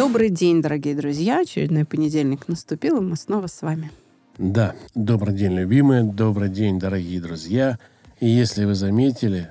Добрый 0.00 0.30
день, 0.30 0.62
дорогие 0.62 0.94
друзья. 0.94 1.40
Очередной 1.40 1.84
понедельник 1.84 2.48
наступил, 2.48 2.96
и 2.96 3.00
мы 3.00 3.16
снова 3.16 3.48
с 3.48 3.60
вами. 3.60 3.92
Да, 4.38 4.74
добрый 4.94 5.34
день, 5.34 5.52
любимые, 5.52 6.04
добрый 6.04 6.48
день, 6.48 6.78
дорогие 6.78 7.20
друзья. 7.20 7.78
И 8.18 8.26
если 8.26 8.64
вы 8.64 8.74
заметили, 8.74 9.50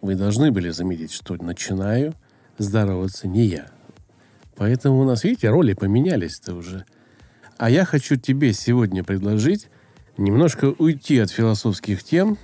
вы 0.00 0.14
должны 0.14 0.50
были 0.50 0.70
заметить, 0.70 1.12
что 1.12 1.34
начинаю 1.34 2.14
здороваться 2.56 3.28
не 3.28 3.44
я. 3.44 3.66
Поэтому 4.56 4.98
у 4.98 5.04
нас, 5.04 5.24
видите, 5.24 5.50
роли 5.50 5.74
поменялись-то 5.74 6.54
уже. 6.54 6.86
А 7.58 7.68
я 7.68 7.84
хочу 7.84 8.16
тебе 8.16 8.54
сегодня 8.54 9.04
предложить 9.04 9.68
немножко 10.16 10.74
уйти 10.78 11.18
от 11.18 11.30
философских 11.30 12.02
тем. 12.02 12.38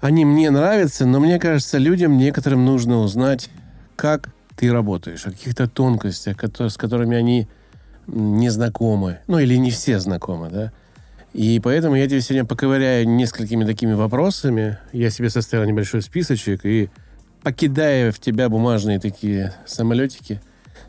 Они 0.00 0.24
мне 0.24 0.52
нравятся, 0.52 1.06
но 1.06 1.18
мне 1.18 1.40
кажется, 1.40 1.78
людям 1.78 2.16
некоторым 2.18 2.64
нужно 2.64 2.98
узнать, 2.98 3.50
как 3.96 4.32
ты 4.56 4.72
работаешь, 4.72 5.26
о 5.26 5.30
каких-то 5.30 5.68
тонкостях, 5.68 6.36
с 6.42 6.76
которыми 6.76 7.16
они 7.16 7.48
не 8.06 8.50
знакомы. 8.50 9.20
Ну, 9.26 9.38
или 9.38 9.56
не 9.56 9.70
все 9.70 9.98
знакомы, 9.98 10.50
да. 10.50 10.72
И 11.32 11.60
поэтому 11.62 11.96
я 11.96 12.06
тебе 12.06 12.20
сегодня 12.20 12.44
поковыряю 12.44 13.08
несколькими 13.08 13.64
такими 13.64 13.92
вопросами. 13.92 14.78
Я 14.92 15.10
себе 15.10 15.30
составил 15.30 15.64
небольшой 15.64 16.00
списочек 16.00 16.64
и 16.64 16.90
покидая 17.42 18.12
в 18.12 18.20
тебя 18.20 18.48
бумажные 18.48 19.00
такие 19.00 19.52
самолетики, 19.66 20.40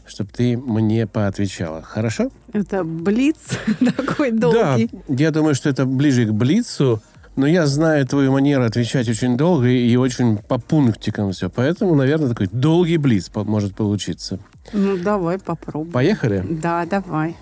чтобы 0.06 0.30
ты 0.32 0.56
мне 0.56 1.08
поотвечала. 1.08 1.82
Хорошо? 1.82 2.30
Это 2.54 2.84
блиц 2.84 3.38
такой 3.98 4.32
долгий. 4.32 4.90
Да, 5.08 5.16
я 5.16 5.32
думаю, 5.32 5.56
что 5.56 5.70
это 5.70 5.86
ближе 5.86 6.26
к 6.26 6.32
блицу. 6.32 7.02
Но 7.36 7.48
я 7.48 7.68
знаю 7.68 8.08
твою 8.08 8.32
манеру 8.32 8.64
отвечать 8.64 9.10
очень 9.10 9.36
долго 9.36 9.68
и 9.68 9.96
очень 9.98 10.38
по 10.38 10.58
пунктикам 10.58 11.32
все. 11.34 11.50
Поэтому, 11.50 11.96
наверное, 11.96 12.30
такой 12.30 12.48
долгий 12.48 12.98
блиц 12.98 13.30
может 13.34 13.76
получиться. 13.76 14.40
Ну, 14.72 14.98
давай 14.98 15.38
попробуем. 15.38 15.92
Поехали? 15.92 16.46
Да, 16.50 16.86
давай. 16.86 17.36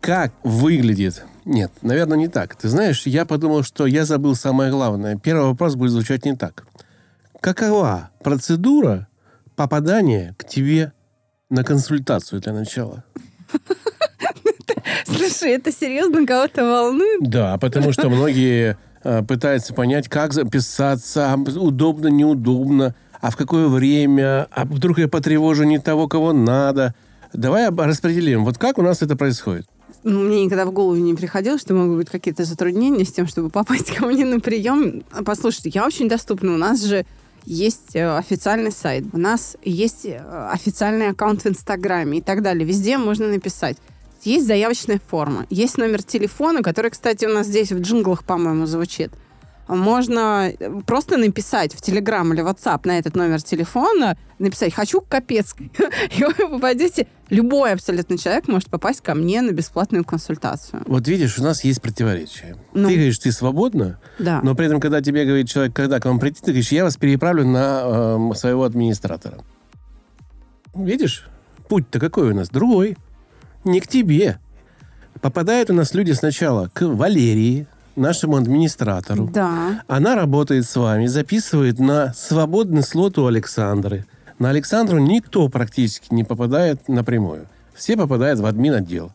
Как 0.00 0.32
выглядит... 0.44 1.24
Нет, 1.46 1.72
наверное, 1.82 2.18
не 2.18 2.28
так. 2.28 2.54
Ты 2.54 2.68
знаешь, 2.68 3.06
я 3.06 3.24
подумал, 3.24 3.62
что 3.62 3.86
я 3.86 4.04
забыл 4.04 4.34
самое 4.34 4.70
главное. 4.70 5.16
Первый 5.16 5.46
вопрос 5.46 5.74
будет 5.74 5.90
звучать 5.90 6.24
не 6.24 6.36
так. 6.36 6.64
Какова 7.40 8.10
процедура 8.22 9.08
попадания 9.56 10.34
к 10.38 10.44
тебе 10.44 10.92
на 11.48 11.64
консультацию 11.64 12.40
для 12.42 12.52
начала? 12.52 13.04
Слушай, 15.04 15.52
это 15.52 15.72
серьезно 15.72 16.26
кого-то 16.26 16.64
волнует? 16.64 17.20
Да, 17.22 17.58
потому 17.58 17.92
что 17.92 18.08
многие 18.08 18.76
э, 19.02 19.22
пытаются 19.22 19.74
понять, 19.74 20.08
как 20.08 20.32
записаться, 20.32 21.36
удобно, 21.56 22.08
неудобно, 22.08 22.94
а 23.20 23.30
в 23.30 23.36
какое 23.36 23.68
время, 23.68 24.48
а 24.50 24.64
вдруг 24.64 24.98
я 24.98 25.08
потревожу 25.08 25.64
не 25.64 25.78
того, 25.78 26.08
кого 26.08 26.32
надо. 26.32 26.94
Давай 27.32 27.70
распределим. 27.70 28.44
Вот 28.44 28.58
как 28.58 28.78
у 28.78 28.82
нас 28.82 29.02
это 29.02 29.16
происходит? 29.16 29.66
Ну, 30.02 30.20
мне 30.24 30.44
никогда 30.44 30.64
в 30.64 30.72
голову 30.72 30.96
не 30.96 31.14
приходило, 31.14 31.58
что 31.58 31.74
могут 31.74 31.98
быть 31.98 32.10
какие-то 32.10 32.44
затруднения 32.44 33.04
с 33.04 33.12
тем, 33.12 33.26
чтобы 33.26 33.50
попасть 33.50 33.94
ко 33.94 34.06
мне 34.06 34.24
на 34.24 34.40
прием. 34.40 35.02
Послушайте, 35.24 35.70
я 35.74 35.86
очень 35.86 36.08
доступна. 36.08 36.54
У 36.54 36.56
нас 36.56 36.82
же 36.82 37.04
есть 37.44 37.94
э, 37.94 38.16
официальный 38.16 38.72
сайт, 38.72 39.04
у 39.12 39.18
нас 39.18 39.56
есть 39.62 40.04
э, 40.04 40.18
официальный 40.52 41.08
аккаунт 41.08 41.42
в 41.42 41.46
Инстаграме 41.46 42.18
и 42.18 42.20
так 42.20 42.42
далее. 42.42 42.66
Везде 42.66 42.98
можно 42.98 43.28
написать. 43.28 43.76
Есть 44.22 44.46
заявочная 44.46 45.00
форма, 45.06 45.46
есть 45.48 45.78
номер 45.78 46.02
телефона, 46.02 46.62
который, 46.62 46.90
кстати, 46.90 47.24
у 47.24 47.30
нас 47.30 47.46
здесь 47.46 47.72
в 47.72 47.80
джинглах, 47.80 48.24
по-моему, 48.24 48.66
звучит. 48.66 49.12
Можно 49.66 50.50
э, 50.50 50.80
просто 50.84 51.16
написать 51.16 51.74
в 51.74 51.80
Телеграм 51.80 52.32
или 52.34 52.42
WhatsApp 52.42 52.80
на 52.84 52.98
этот 52.98 53.14
номер 53.14 53.40
телефона, 53.40 54.18
написать 54.38 54.74
«хочу 54.74 55.00
капец», 55.00 55.54
и 56.16 56.24
вы 56.24 56.48
попадете... 56.48 57.06
Любой 57.28 57.74
абсолютно 57.74 58.18
человек 58.18 58.48
может 58.48 58.68
попасть 58.68 59.02
ко 59.02 59.14
мне 59.14 59.40
на 59.40 59.52
бесплатную 59.52 60.04
консультацию. 60.04 60.82
Вот 60.86 61.06
видишь, 61.06 61.38
у 61.38 61.44
нас 61.44 61.62
есть 61.62 61.80
противоречие. 61.80 62.56
Ну, 62.74 62.88
ты 62.88 62.94
говоришь, 62.96 63.20
ты 63.20 63.30
свободна, 63.30 64.00
да. 64.18 64.40
но 64.42 64.56
при 64.56 64.66
этом, 64.66 64.80
когда 64.80 65.00
тебе 65.00 65.24
говорит 65.24 65.48
человек, 65.48 65.72
когда 65.72 66.00
к 66.00 66.06
вам 66.06 66.18
прийти, 66.18 66.40
ты 66.40 66.46
говоришь, 66.46 66.72
я 66.72 66.82
вас 66.82 66.96
переправлю 66.96 67.46
на 67.46 67.82
э, 68.32 68.34
своего 68.34 68.64
администратора. 68.64 69.44
Видишь, 70.74 71.28
путь-то 71.68 72.00
какой 72.00 72.32
у 72.32 72.34
нас? 72.34 72.48
Другой 72.48 72.96
не 73.64 73.80
к 73.80 73.86
тебе. 73.86 74.38
Попадают 75.20 75.70
у 75.70 75.74
нас 75.74 75.94
люди 75.94 76.12
сначала 76.12 76.70
к 76.72 76.82
Валерии, 76.82 77.66
нашему 77.96 78.36
администратору. 78.36 79.28
Да. 79.32 79.82
Она 79.86 80.14
работает 80.14 80.66
с 80.66 80.76
вами, 80.76 81.06
записывает 81.06 81.78
на 81.78 82.12
свободный 82.14 82.82
слот 82.82 83.18
у 83.18 83.26
Александры. 83.26 84.06
На 84.38 84.50
Александру 84.50 84.98
никто 84.98 85.48
практически 85.48 86.12
не 86.12 86.24
попадает 86.24 86.88
напрямую. 86.88 87.46
Все 87.74 87.96
попадают 87.96 88.40
в 88.40 88.46
админ-отдел 88.46 89.12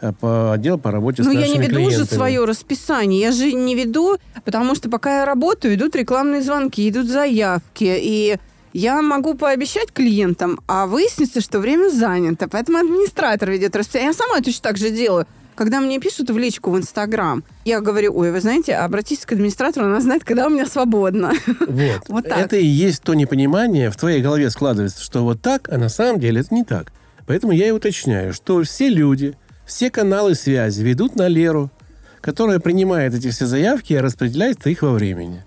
э, 0.00 0.12
по 0.12 0.52
отдел 0.52 0.78
по 0.78 0.92
работе 0.92 1.22
ну, 1.22 1.32
с 1.32 1.34
нашими 1.34 1.48
я 1.48 1.52
не 1.54 1.60
веду 1.60 1.74
клиентами. 1.74 2.02
уже 2.02 2.04
свое 2.04 2.44
расписание. 2.44 3.20
Я 3.20 3.32
же 3.32 3.52
не 3.52 3.74
веду, 3.74 4.18
потому 4.44 4.74
что 4.74 4.88
пока 4.88 5.20
я 5.20 5.24
работаю, 5.24 5.74
идут 5.74 5.96
рекламные 5.96 6.42
звонки, 6.42 6.88
идут 6.88 7.08
заявки. 7.08 7.96
И 8.00 8.38
я 8.72 9.00
могу 9.02 9.34
пообещать 9.34 9.92
клиентам, 9.92 10.60
а 10.66 10.86
выяснится, 10.86 11.40
что 11.40 11.60
время 11.60 11.90
занято. 11.90 12.48
Поэтому 12.48 12.78
администратор 12.78 13.50
ведет 13.50 13.74
расписание. 13.76 14.08
Я 14.08 14.12
сама 14.12 14.40
точно 14.40 14.62
так 14.62 14.76
же 14.76 14.90
делаю. 14.90 15.26
Когда 15.54 15.80
мне 15.80 15.98
пишут 15.98 16.30
в 16.30 16.38
личку 16.38 16.70
в 16.70 16.78
Инстаграм, 16.78 17.42
я 17.64 17.80
говорю, 17.80 18.16
ой, 18.16 18.30
вы 18.30 18.40
знаете, 18.40 18.76
обратитесь 18.76 19.26
к 19.26 19.32
администратору, 19.32 19.86
она 19.86 20.00
знает, 20.00 20.22
когда 20.22 20.46
у 20.46 20.50
меня 20.50 20.66
свободно. 20.66 21.32
Вот. 21.66 22.02
вот 22.08 22.28
так. 22.28 22.38
Это 22.38 22.56
и 22.56 22.64
есть 22.64 23.02
то 23.02 23.14
непонимание, 23.14 23.90
в 23.90 23.96
твоей 23.96 24.22
голове 24.22 24.50
складывается, 24.50 25.02
что 25.02 25.24
вот 25.24 25.42
так, 25.42 25.68
а 25.68 25.76
на 25.76 25.88
самом 25.88 26.20
деле 26.20 26.42
это 26.42 26.54
не 26.54 26.62
так. 26.62 26.92
Поэтому 27.26 27.52
я 27.52 27.66
и 27.66 27.72
уточняю, 27.72 28.32
что 28.32 28.62
все 28.62 28.88
люди, 28.88 29.36
все 29.66 29.90
каналы 29.90 30.36
связи 30.36 30.80
ведут 30.82 31.16
на 31.16 31.26
Леру, 31.26 31.72
которая 32.20 32.60
принимает 32.60 33.14
эти 33.14 33.30
все 33.30 33.46
заявки 33.46 33.94
и 33.94 33.98
распределяет 33.98 34.64
их 34.64 34.82
во 34.82 34.92
времени. 34.92 35.42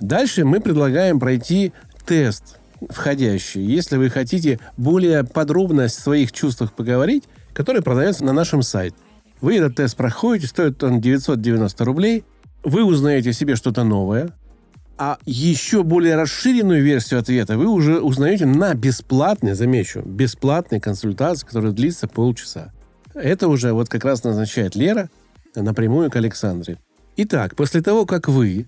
Дальше 0.00 0.46
мы 0.46 0.60
предлагаем 0.60 1.20
пройти 1.20 1.74
тест 2.06 2.59
входящий. 2.88 3.62
Если 3.62 3.96
вы 3.96 4.10
хотите 4.10 4.58
более 4.76 5.24
подробно 5.24 5.84
о 5.84 5.88
своих 5.88 6.32
чувствах 6.32 6.72
поговорить, 6.72 7.24
который 7.52 7.82
продается 7.82 8.24
на 8.24 8.32
нашем 8.32 8.62
сайте. 8.62 8.96
Вы 9.40 9.56
этот 9.56 9.76
тест 9.76 9.96
проходите, 9.96 10.46
стоит 10.46 10.82
он 10.82 11.00
990 11.00 11.84
рублей. 11.84 12.24
Вы 12.62 12.84
узнаете 12.84 13.32
себе 13.32 13.56
что-то 13.56 13.84
новое, 13.84 14.30
а 14.98 15.18
еще 15.24 15.82
более 15.82 16.14
расширенную 16.14 16.82
версию 16.82 17.20
ответа 17.20 17.56
вы 17.56 17.66
уже 17.68 18.00
узнаете 18.00 18.44
на 18.44 18.74
бесплатной, 18.74 19.54
замечу, 19.54 20.02
бесплатной 20.04 20.78
консультации, 20.78 21.46
которая 21.46 21.72
длится 21.72 22.06
полчаса. 22.06 22.70
Это 23.14 23.48
уже 23.48 23.72
вот 23.72 23.88
как 23.88 24.04
раз 24.04 24.24
назначает 24.24 24.74
Лера 24.74 25.08
напрямую 25.54 26.10
к 26.10 26.16
Александре. 26.16 26.76
Итак, 27.16 27.56
после 27.56 27.80
того, 27.80 28.04
как 28.04 28.28
вы 28.28 28.66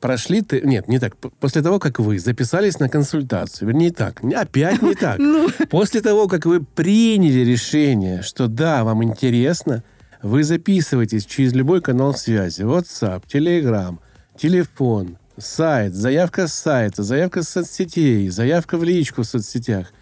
прошли... 0.00 0.42
Ты... 0.42 0.60
Нет, 0.62 0.88
не 0.88 0.98
так. 0.98 1.16
После 1.16 1.62
того, 1.62 1.78
как 1.78 1.98
вы 1.98 2.18
записались 2.18 2.78
на 2.78 2.88
консультацию, 2.88 3.68
вернее 3.68 3.92
так, 3.92 4.22
опять 4.24 4.82
не 4.82 4.94
так. 4.94 5.18
Ну. 5.30 5.48
После 5.70 6.00
того, 6.00 6.26
как 6.26 6.46
вы 6.46 6.64
приняли 6.64 7.40
решение, 7.40 8.22
что 8.22 8.48
да, 8.48 8.84
вам 8.84 9.04
интересно, 9.04 9.84
вы 10.22 10.44
записываетесь 10.44 11.24
через 11.26 11.52
любой 11.52 11.80
канал 11.80 12.14
связи. 12.14 12.62
WhatsApp, 12.62 13.22
Telegram, 13.32 13.98
телефон, 14.36 15.18
сайт, 15.38 15.94
заявка 15.94 16.48
с 16.48 16.54
сайта, 16.54 17.02
заявка 17.02 17.42
с 17.42 17.48
соцсетей, 17.48 18.28
заявка 18.28 18.76
в 18.78 18.84
личку 18.84 19.22
в 19.22 19.26
соцсетях. 19.26 19.92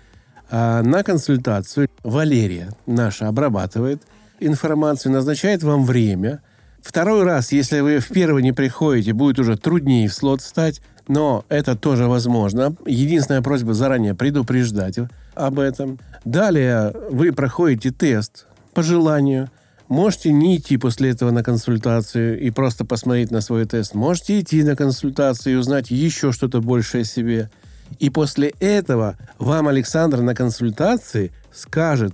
А 0.50 0.82
на 0.82 1.02
консультацию 1.02 1.88
Валерия 2.02 2.70
наша 2.86 3.28
обрабатывает 3.28 4.02
информацию, 4.40 5.12
назначает 5.12 5.62
вам 5.62 5.84
время. 5.84 6.40
Второй 6.88 7.22
раз, 7.22 7.52
если 7.52 7.80
вы 7.80 7.98
в 7.98 8.08
первый 8.08 8.42
не 8.42 8.52
приходите, 8.52 9.12
будет 9.12 9.38
уже 9.38 9.58
труднее 9.58 10.08
в 10.08 10.14
слот 10.14 10.40
встать, 10.40 10.80
но 11.06 11.44
это 11.50 11.76
тоже 11.76 12.06
возможно. 12.06 12.74
Единственная 12.86 13.42
просьба 13.42 13.74
заранее 13.74 14.14
предупреждать 14.14 14.98
об 15.34 15.58
этом. 15.58 15.98
Далее 16.24 16.94
вы 17.10 17.32
проходите 17.32 17.90
тест 17.90 18.46
по 18.72 18.82
желанию– 18.82 19.50
Можете 19.88 20.32
не 20.32 20.58
идти 20.58 20.76
после 20.76 21.08
этого 21.08 21.30
на 21.30 21.42
консультацию 21.42 22.38
и 22.38 22.50
просто 22.50 22.84
посмотреть 22.84 23.30
на 23.30 23.40
свой 23.40 23.64
тест. 23.64 23.94
Можете 23.94 24.38
идти 24.38 24.62
на 24.62 24.76
консультацию 24.76 25.54
и 25.54 25.56
узнать 25.56 25.90
еще 25.90 26.30
что-то 26.30 26.60
большее 26.60 27.02
о 27.02 27.04
себе. 27.06 27.50
И 27.98 28.10
после 28.10 28.52
этого 28.60 29.16
вам 29.38 29.66
Александр 29.66 30.20
на 30.20 30.34
консультации 30.34 31.32
скажет, 31.54 32.12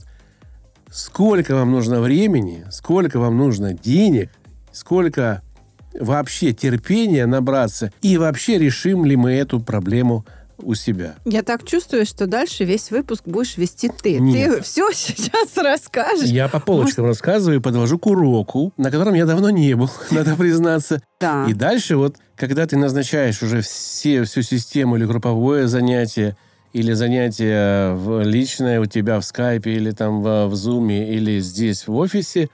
сколько 0.89 1.57
вам 1.57 1.73
нужно 1.73 2.01
времени, 2.01 2.65
сколько 2.71 3.19
вам 3.19 3.39
нужно 3.39 3.75
денег, 3.75 4.31
сколько 4.75 5.43
вообще 5.99 6.53
терпения 6.53 7.27
набраться, 7.27 7.93
и 8.03 8.19
вообще 8.19 8.59
решим 8.59 9.05
ли 9.05 9.17
мы 9.17 9.33
эту 9.33 9.61
проблему 9.61 10.27
у 10.59 10.75
себя. 10.75 11.17
Я 11.25 11.43
так 11.43 11.65
чувствую, 11.65 12.07
что 12.07 12.27
дальше 12.27 12.65
весь 12.65 12.91
выпуск 12.91 13.25
будешь 13.27 13.57
вести 13.57 13.89
ты. 13.89 14.19
Нет. 14.19 14.57
Ты 14.57 14.63
все 14.63 14.91
сейчас 14.93 15.57
расскажешь. 15.57 16.29
Я 16.29 16.49
по 16.49 16.61
полочкам 16.61 17.05
Может... 17.05 17.19
рассказываю 17.19 17.59
и 17.59 17.63
подвожу 17.63 17.99
к 17.99 18.07
уроку, 18.07 18.73
на 18.77 18.91
котором 18.91 19.15
я 19.15 19.27
давно 19.27 19.51
не 19.51 19.75
был, 19.75 19.91
надо 20.11 20.37
признаться. 20.37 21.03
Да. 21.21 21.47
И 21.49 21.55
дальше 21.55 21.97
вот, 21.97 22.17
когда 22.37 22.67
ты 22.67 22.77
назначаешь 22.77 23.43
уже 23.43 23.63
все, 23.63 24.25
всю 24.25 24.43
систему 24.43 24.97
или 24.97 25.05
групповое 25.05 25.67
занятие, 25.69 26.37
или 26.73 26.93
занятие 26.93 27.95
в 27.95 28.23
личное 28.23 28.81
у 28.81 28.87
тебя 28.87 29.21
в 29.21 29.25
скайпе, 29.25 29.73
или 29.73 29.93
там 29.93 30.23
в, 30.23 30.47
в 30.47 30.55
зуме, 30.57 31.15
или 31.15 31.39
здесь 31.41 31.87
в 31.87 31.95
офисе, 31.95 32.49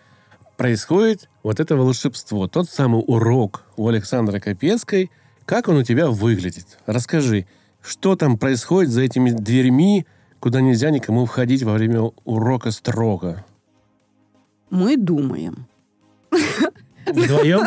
происходит 0.61 1.31
вот 1.43 1.59
это 1.59 1.75
волшебство. 1.75 2.47
Тот 2.47 2.69
самый 2.69 3.03
урок 3.07 3.65
у 3.79 3.89
Александры 3.89 4.41
Капецкой, 4.41 5.11
как 5.47 5.69
он 5.69 5.79
у 5.79 5.83
тебя 5.83 6.09
выглядит. 6.09 6.77
Расскажи, 6.85 7.47
что 7.81 8.15
там 8.15 8.37
происходит 8.37 8.91
за 8.91 9.01
этими 9.01 9.31
дверьми, 9.31 10.05
куда 10.39 10.61
нельзя 10.61 10.91
никому 10.91 11.25
входить 11.25 11.63
во 11.63 11.73
время 11.73 12.11
урока 12.27 12.73
строго? 12.73 13.43
Мы 14.69 14.99
думаем. 14.99 15.65
Вдвоем? 17.07 17.67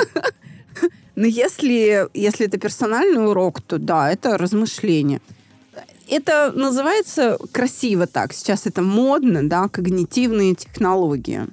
Но 1.16 1.26
если, 1.26 2.08
если 2.14 2.46
это 2.46 2.60
персональный 2.60 3.28
урок, 3.28 3.60
то 3.62 3.80
да, 3.80 4.12
это 4.12 4.38
размышление. 4.38 5.20
Это 6.08 6.52
называется 6.52 7.40
красиво 7.52 8.06
так. 8.06 8.34
Сейчас 8.34 8.68
это 8.68 8.84
модно, 8.84 9.50
да, 9.50 9.68
когнитивные 9.68 10.54
технологии. 10.54 11.48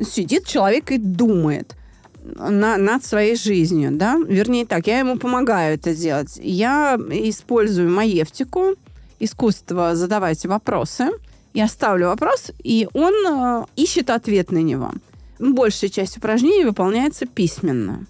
Сидит 0.00 0.46
человек 0.46 0.90
и 0.90 0.98
думает– 0.98 1.76
на, 2.24 2.76
над 2.78 3.04
своей 3.04 3.36
жизнью, 3.36 3.90
да, 3.92 4.18
вернее 4.26 4.66
так, 4.66 4.86
я 4.86 4.98
ему 5.00 5.18
помогаю 5.18 5.74
это 5.74 5.94
делать. 5.94 6.38
Я 6.42 6.96
использую 7.10 7.90
маевтику, 7.90 8.74
искусство 9.20 9.94
задавать 9.94 10.44
вопросы, 10.46 11.10
я 11.52 11.68
ставлю 11.68 12.08
вопрос, 12.08 12.50
и 12.62 12.88
он 12.94 13.12
э, 13.26 13.64
ищет 13.76 14.10
ответ 14.10 14.50
на 14.50 14.58
него. 14.58 14.92
Большая 15.38 15.90
часть 15.90 16.16
упражнений 16.16 16.64
выполняется 16.64 17.26
письменно. 17.26 18.06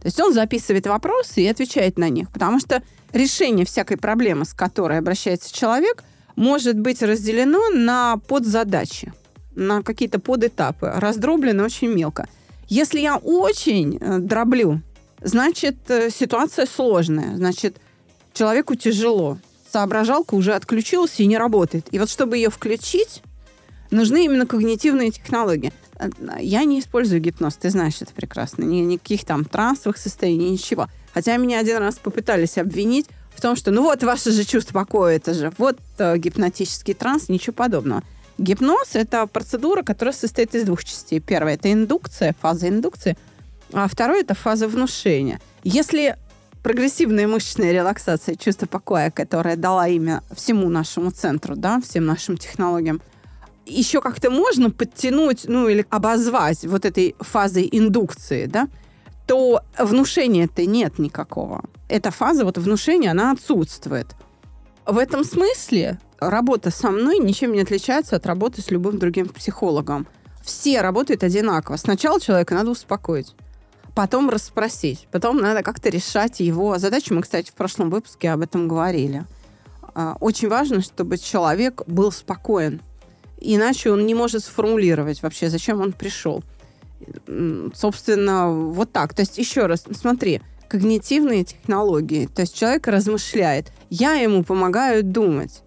То 0.00 0.06
есть 0.06 0.20
он 0.20 0.32
записывает 0.32 0.86
вопросы 0.86 1.42
и 1.42 1.48
отвечает 1.48 1.98
на 1.98 2.08
них, 2.08 2.30
потому 2.30 2.60
что 2.60 2.82
решение 3.12 3.66
всякой 3.66 3.96
проблемы, 3.96 4.44
с 4.44 4.52
которой 4.52 4.98
обращается 4.98 5.52
человек, 5.52 6.04
может 6.36 6.78
быть 6.78 7.02
разделено 7.02 7.70
на 7.70 8.18
подзадачи, 8.28 9.12
на 9.58 9.82
какие-то 9.82 10.20
подэтапы, 10.20 10.90
раздроблено 10.94 11.64
очень 11.64 11.88
мелко. 11.88 12.28
Если 12.68 13.00
я 13.00 13.16
очень 13.16 13.98
э, 14.00 14.18
дроблю, 14.18 14.82
значит, 15.20 15.76
э, 15.88 16.10
ситуация 16.10 16.66
сложная, 16.66 17.36
значит, 17.36 17.76
человеку 18.32 18.74
тяжело. 18.74 19.38
Соображалка 19.70 20.34
уже 20.34 20.54
отключилась 20.54 21.18
и 21.18 21.26
не 21.26 21.36
работает. 21.36 21.88
И 21.90 21.98
вот 21.98 22.08
чтобы 22.08 22.36
ее 22.36 22.50
включить, 22.50 23.22
нужны 23.90 24.24
именно 24.24 24.46
когнитивные 24.46 25.10
технологии. 25.10 25.72
Э, 25.98 26.08
я 26.40 26.64
не 26.64 26.78
использую 26.80 27.20
гипноз, 27.20 27.56
ты 27.56 27.70
знаешь 27.70 28.00
это 28.00 28.12
прекрасно. 28.12 28.64
Ни, 28.64 28.80
никаких 28.80 29.24
там 29.24 29.44
трансовых 29.44 29.96
состояний, 29.96 30.50
ничего. 30.50 30.88
Хотя 31.12 31.36
меня 31.36 31.58
один 31.58 31.78
раз 31.78 31.96
попытались 31.96 32.58
обвинить 32.58 33.06
в 33.34 33.40
том, 33.40 33.56
что 33.56 33.70
ну 33.70 33.82
вот 33.82 34.02
ваше 34.02 34.30
же 34.30 34.44
чувство 34.44 34.74
покоя, 34.74 35.16
это 35.16 35.32
же 35.34 35.52
вот 35.58 35.78
э, 35.98 36.18
гипнотический 36.18 36.94
транс, 36.94 37.28
ничего 37.28 37.54
подобного. 37.54 38.02
Гипноз– 38.38 38.90
это 38.94 39.26
процедура, 39.26 39.82
которая 39.82 40.14
состоит 40.14 40.54
из 40.54 40.64
двух 40.64 40.84
частей. 40.84 41.20
Первая– 41.20 41.54
это 41.56 41.72
индукция, 41.72 42.34
фаза 42.40 42.68
индукции, 42.68 43.16
а 43.72 43.88
второе– 43.88 44.20
это 44.22 44.34
фаза 44.34 44.68
внушения. 44.68 45.40
Если 45.64 46.16
прогрессивная 46.62 47.26
мышечная 47.26 47.72
релаксация, 47.72 48.36
чувство 48.36 48.66
покоя, 48.66 49.10
которая 49.10 49.56
дала 49.56 49.88
имя 49.88 50.22
всему 50.32 50.68
нашему 50.68 51.10
центру, 51.10 51.56
да, 51.56 51.80
всем 51.80 52.06
нашим 52.06 52.36
технологиям, 52.36 53.00
еще 53.66 54.00
как-то 54.00 54.30
можно 54.30 54.70
подтянуть, 54.70 55.44
ну, 55.46 55.68
или 55.68 55.84
обозвать 55.90 56.64
вот 56.64 56.84
этой 56.84 57.16
фазой 57.20 57.68
индукции, 57.70 58.46
да, 58.46 58.68
то 59.26 59.62
внушения-то 59.78 60.64
нет 60.64 60.98
никакого. 60.98 61.64
Эта 61.88 62.10
фаза 62.10 62.44
вот 62.44 62.56
внушения, 62.56 63.10
она 63.10 63.32
отсутствует. 63.32 64.06
В 64.88 64.96
этом 64.96 65.22
смысле 65.22 65.98
работа 66.18 66.70
со 66.70 66.90
мной 66.90 67.18
ничем 67.18 67.52
не 67.52 67.60
отличается 67.60 68.16
от 68.16 68.24
работы 68.24 68.62
с 68.62 68.70
любым 68.70 68.98
другим 68.98 69.28
психологом. 69.28 70.06
Все 70.42 70.80
работают 70.80 71.22
одинаково. 71.22 71.76
Сначала 71.76 72.18
человека 72.18 72.54
надо 72.54 72.70
успокоить, 72.70 73.34
потом 73.94 74.30
расспросить, 74.30 75.06
потом 75.12 75.42
надо 75.42 75.62
как-то 75.62 75.90
решать 75.90 76.40
его 76.40 76.78
задачу. 76.78 77.14
Мы, 77.14 77.20
кстати, 77.20 77.50
в 77.50 77.54
прошлом 77.54 77.90
выпуске 77.90 78.30
об 78.30 78.40
этом 78.40 78.66
говорили. 78.66 79.26
А, 79.94 80.16
очень 80.20 80.48
важно, 80.48 80.80
чтобы 80.80 81.18
человек 81.18 81.82
был 81.86 82.10
спокоен. 82.10 82.80
Иначе 83.38 83.90
он 83.90 84.06
не 84.06 84.14
может 84.14 84.42
сформулировать 84.42 85.20
вообще, 85.22 85.50
зачем 85.50 85.82
он 85.82 85.92
пришел. 85.92 86.42
Собственно, 87.74 88.50
вот 88.50 88.90
так. 88.90 89.12
То 89.12 89.20
есть, 89.20 89.36
еще 89.36 89.66
раз, 89.66 89.84
смотри, 89.92 90.40
когнитивные 90.68 91.44
технологии. 91.44 92.26
То 92.26 92.42
есть 92.42 92.56
человек 92.56 92.86
размышляет. 92.86 93.72
Я 93.90 94.14
ему 94.14 94.44
помогаю 94.44 95.02
думать. 95.02 95.62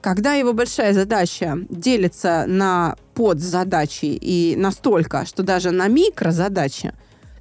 Когда 0.00 0.34
его 0.34 0.52
большая 0.52 0.92
задача 0.92 1.58
делится 1.70 2.44
на 2.46 2.96
подзадачи 3.14 4.06
и 4.06 4.56
настолько, 4.56 5.24
что 5.26 5.42
даже 5.42 5.70
на 5.70 5.86
микрозадачи, 5.88 6.92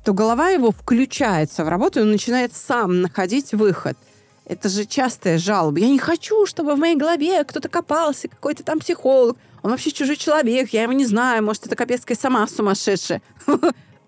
то 0.04 0.14
голова 0.14 0.50
его 0.50 0.72
включается 0.72 1.64
в 1.64 1.70
работу 1.70 2.00
и 2.00 2.04
он 2.04 2.12
начинает 2.12 2.54
сам 2.54 3.02
находить 3.02 3.54
выход. 3.54 3.98
Это 4.46 4.70
же 4.70 4.86
частая 4.86 5.38
жалоба. 5.38 5.80
Я 5.80 5.90
не 5.90 6.00
хочу, 6.00 6.46
чтобы 6.46 6.76
в 6.76 6.80
моей 6.80 6.96
голове 6.96 7.44
кто-то 7.44 7.70
копался, 7.70 8.28
какой-то 8.28 8.64
там 8.64 8.80
психолог. 8.80 9.38
Он 9.64 9.72
вообще 9.72 9.92
чужой 9.92 10.16
человек, 10.16 10.70
я 10.70 10.84
его 10.84 10.94
не 10.94 11.06
знаю. 11.06 11.44
Может, 11.44 11.68
это 11.68 11.76
Капецкая 11.76 12.18
сама 12.18 12.48
сумасшедшая. 12.48 13.22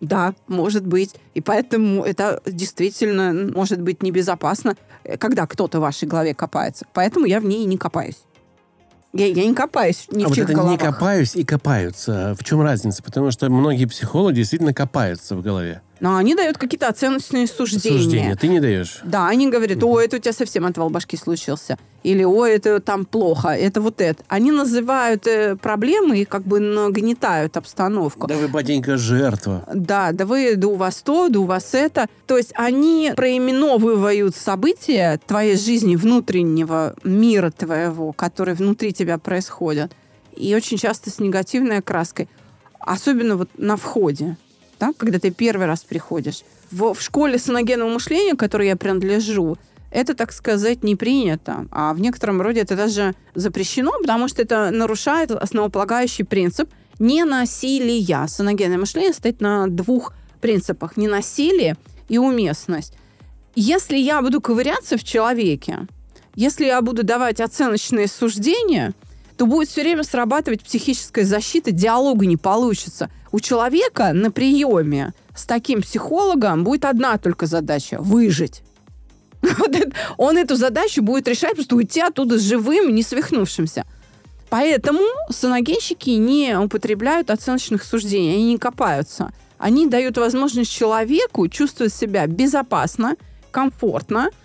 Да, 0.04 0.36
может 0.48 0.86
быть. 0.86 1.16
И 1.34 1.40
поэтому 1.40 2.04
это 2.04 2.42
действительно 2.46 3.52
может 3.56 3.82
быть 3.82 4.04
небезопасно, 4.04 4.76
когда 5.18 5.48
кто-то 5.48 5.80
в 5.80 5.82
вашей 5.82 6.10
голове 6.10 6.34
копается. 6.34 6.86
Поэтому 6.94 7.26
я 7.26 7.40
в 7.40 7.46
ней 7.46 7.64
не 7.64 7.78
копаюсь. 7.78 8.22
Я, 9.14 9.28
я 9.28 9.46
не 9.46 9.54
копаюсь 9.54 10.08
ни 10.12 10.24
а 10.24 10.26
в 10.26 10.30
вот 10.30 10.36
чьих 10.36 10.46
это 10.46 10.56
головах. 10.56 10.72
не 10.74 10.78
копаюсь 10.86 11.36
и 11.36 11.46
копаются. 11.46 12.36
В 12.38 12.44
чем 12.44 12.62
разница? 12.62 13.02
Потому 13.02 13.32
что 13.32 13.50
многие 13.50 13.86
психологи 13.86 14.38
действительно 14.38 14.74
копаются 14.74 15.38
в 15.38 15.42
голове. 15.42 15.82
Но 16.04 16.18
они 16.18 16.36
дают 16.36 16.58
какие-то 16.58 16.90
оценочные 16.90 17.48
суждения. 17.48 17.98
Суждения. 17.98 18.36
Ты 18.36 18.50
не 18.50 18.60
даешь. 18.60 19.00
Да, 19.06 19.30
они 19.30 19.50
говорят, 19.50 19.82
о, 19.82 20.02
это 20.02 20.18
у 20.18 20.20
тебя 20.20 20.34
совсем 20.34 20.66
отвал 20.66 20.90
башки 20.90 21.16
случился. 21.16 21.78
Или, 22.04 22.26
о, 22.26 22.46
это 22.46 22.82
там 22.82 23.06
плохо, 23.06 23.48
это 23.48 23.80
вот 23.80 24.02
это. 24.02 24.22
Они 24.28 24.52
называют 24.52 25.26
э, 25.28 25.56
проблемы 25.56 26.20
и 26.20 26.26
как 26.26 26.44
бы 26.44 26.60
нагнетают 26.60 27.56
обстановку. 27.56 28.28
Да 28.28 28.36
вы, 28.36 28.50
батенька, 28.50 28.98
жертва. 28.98 29.64
Да, 29.74 30.12
да 30.12 30.26
вы, 30.26 30.58
да 30.58 30.68
у 30.68 30.76
вас 30.76 31.02
то, 31.04 31.30
да 31.30 31.40
у 31.40 31.46
вас 31.46 31.74
это. 31.74 32.08
То 32.28 32.36
есть 32.36 32.52
они 32.56 33.14
проименовывают 33.16 34.36
события 34.36 35.22
твоей 35.26 35.56
жизни, 35.56 35.96
внутреннего 35.96 36.96
мира 37.06 37.50
твоего, 37.50 38.12
который 38.12 38.56
внутри 38.56 38.92
тебя 38.92 39.18
происходит. 39.18 39.94
И 40.36 40.54
очень 40.54 40.78
часто 40.78 41.10
с 41.10 41.20
негативной 41.20 41.78
окраской. 41.78 42.28
Особенно 42.82 43.38
вот 43.38 43.50
на 43.58 43.78
входе 43.78 44.36
да, 44.84 44.94
когда 44.98 45.20
ты 45.20 45.32
первый 45.32 45.68
раз 45.68 45.84
приходишь. 45.84 46.44
В, 46.72 46.94
в 46.94 47.02
школе 47.02 47.38
саногенного 47.38 47.90
мышления, 47.90 48.34
к 48.34 48.40
которой 48.40 48.68
я 48.68 48.76
принадлежу, 48.76 49.58
это, 49.92 50.14
так 50.14 50.34
сказать, 50.34 50.84
не 50.84 50.96
принято. 50.96 51.68
А 51.72 51.94
в 51.94 52.02
некотором 52.02 52.42
роде 52.42 52.62
это 52.62 52.76
даже 52.76 53.14
запрещено, 53.36 53.92
потому 54.02 54.28
что 54.28 54.42
это 54.42 54.72
нарушает 54.72 55.32
основополагающий 55.32 56.24
принцип 56.24 56.70
ненасилия. 57.00 58.28
Саногенное 58.28 58.78
мышление 58.78 59.14
стоит 59.14 59.40
на 59.40 59.68
двух 59.68 60.14
принципах. 60.42 60.98
Ненасилие 60.98 61.78
и 62.10 62.18
уместность. 62.18 62.94
Если 63.56 63.98
я 63.98 64.22
буду 64.22 64.42
ковыряться 64.42 64.98
в 64.98 65.04
человеке, 65.04 65.88
если 66.36 66.66
я 66.66 66.82
буду 66.82 67.04
давать 67.04 67.40
оценочные 67.40 68.08
суждения, 68.08 68.94
то 69.38 69.46
будет 69.46 69.70
все 69.70 69.82
время 69.82 70.04
срабатывать 70.04 70.64
психическая 70.64 71.26
защита, 71.26 71.72
диалога 71.72 72.26
не 72.26 72.38
получится. 72.38 73.10
У 73.32 73.40
человека 73.40 74.14
на 74.14 74.32
приеме 74.32 75.14
с 75.36 75.46
таким 75.46 75.82
психологом 75.82 76.64
будет 76.64 76.86
одна 76.86 77.18
только 77.18 77.46
задача– 77.46 77.98
выжить. 78.00 78.62
Он 80.18 80.38
эту 80.38 80.56
задачу 80.56 81.02
будет 81.02 81.28
решать, 81.28 81.56
просто 81.56 81.76
уйти 81.76 82.02
оттуда 82.02 82.38
живым, 82.38 82.94
не 82.94 83.04
свихнувшимся. 83.04 83.86
Поэтому 84.50 85.02
саногенщики 85.30 86.12
не 86.12 86.58
употребляют 86.58 87.32
оценочных 87.32 87.84
суждений, 87.84 88.36
они 88.36 88.52
не 88.54 88.58
копаются. 88.60 89.32
Они 89.58 89.88
дают 89.88 90.18
возможность 90.18 90.72
человеку 90.72 91.48
чувствовать 91.48 91.94
себя 91.94 92.28
безопасно, 92.28 93.16
комфортно– 93.52 94.30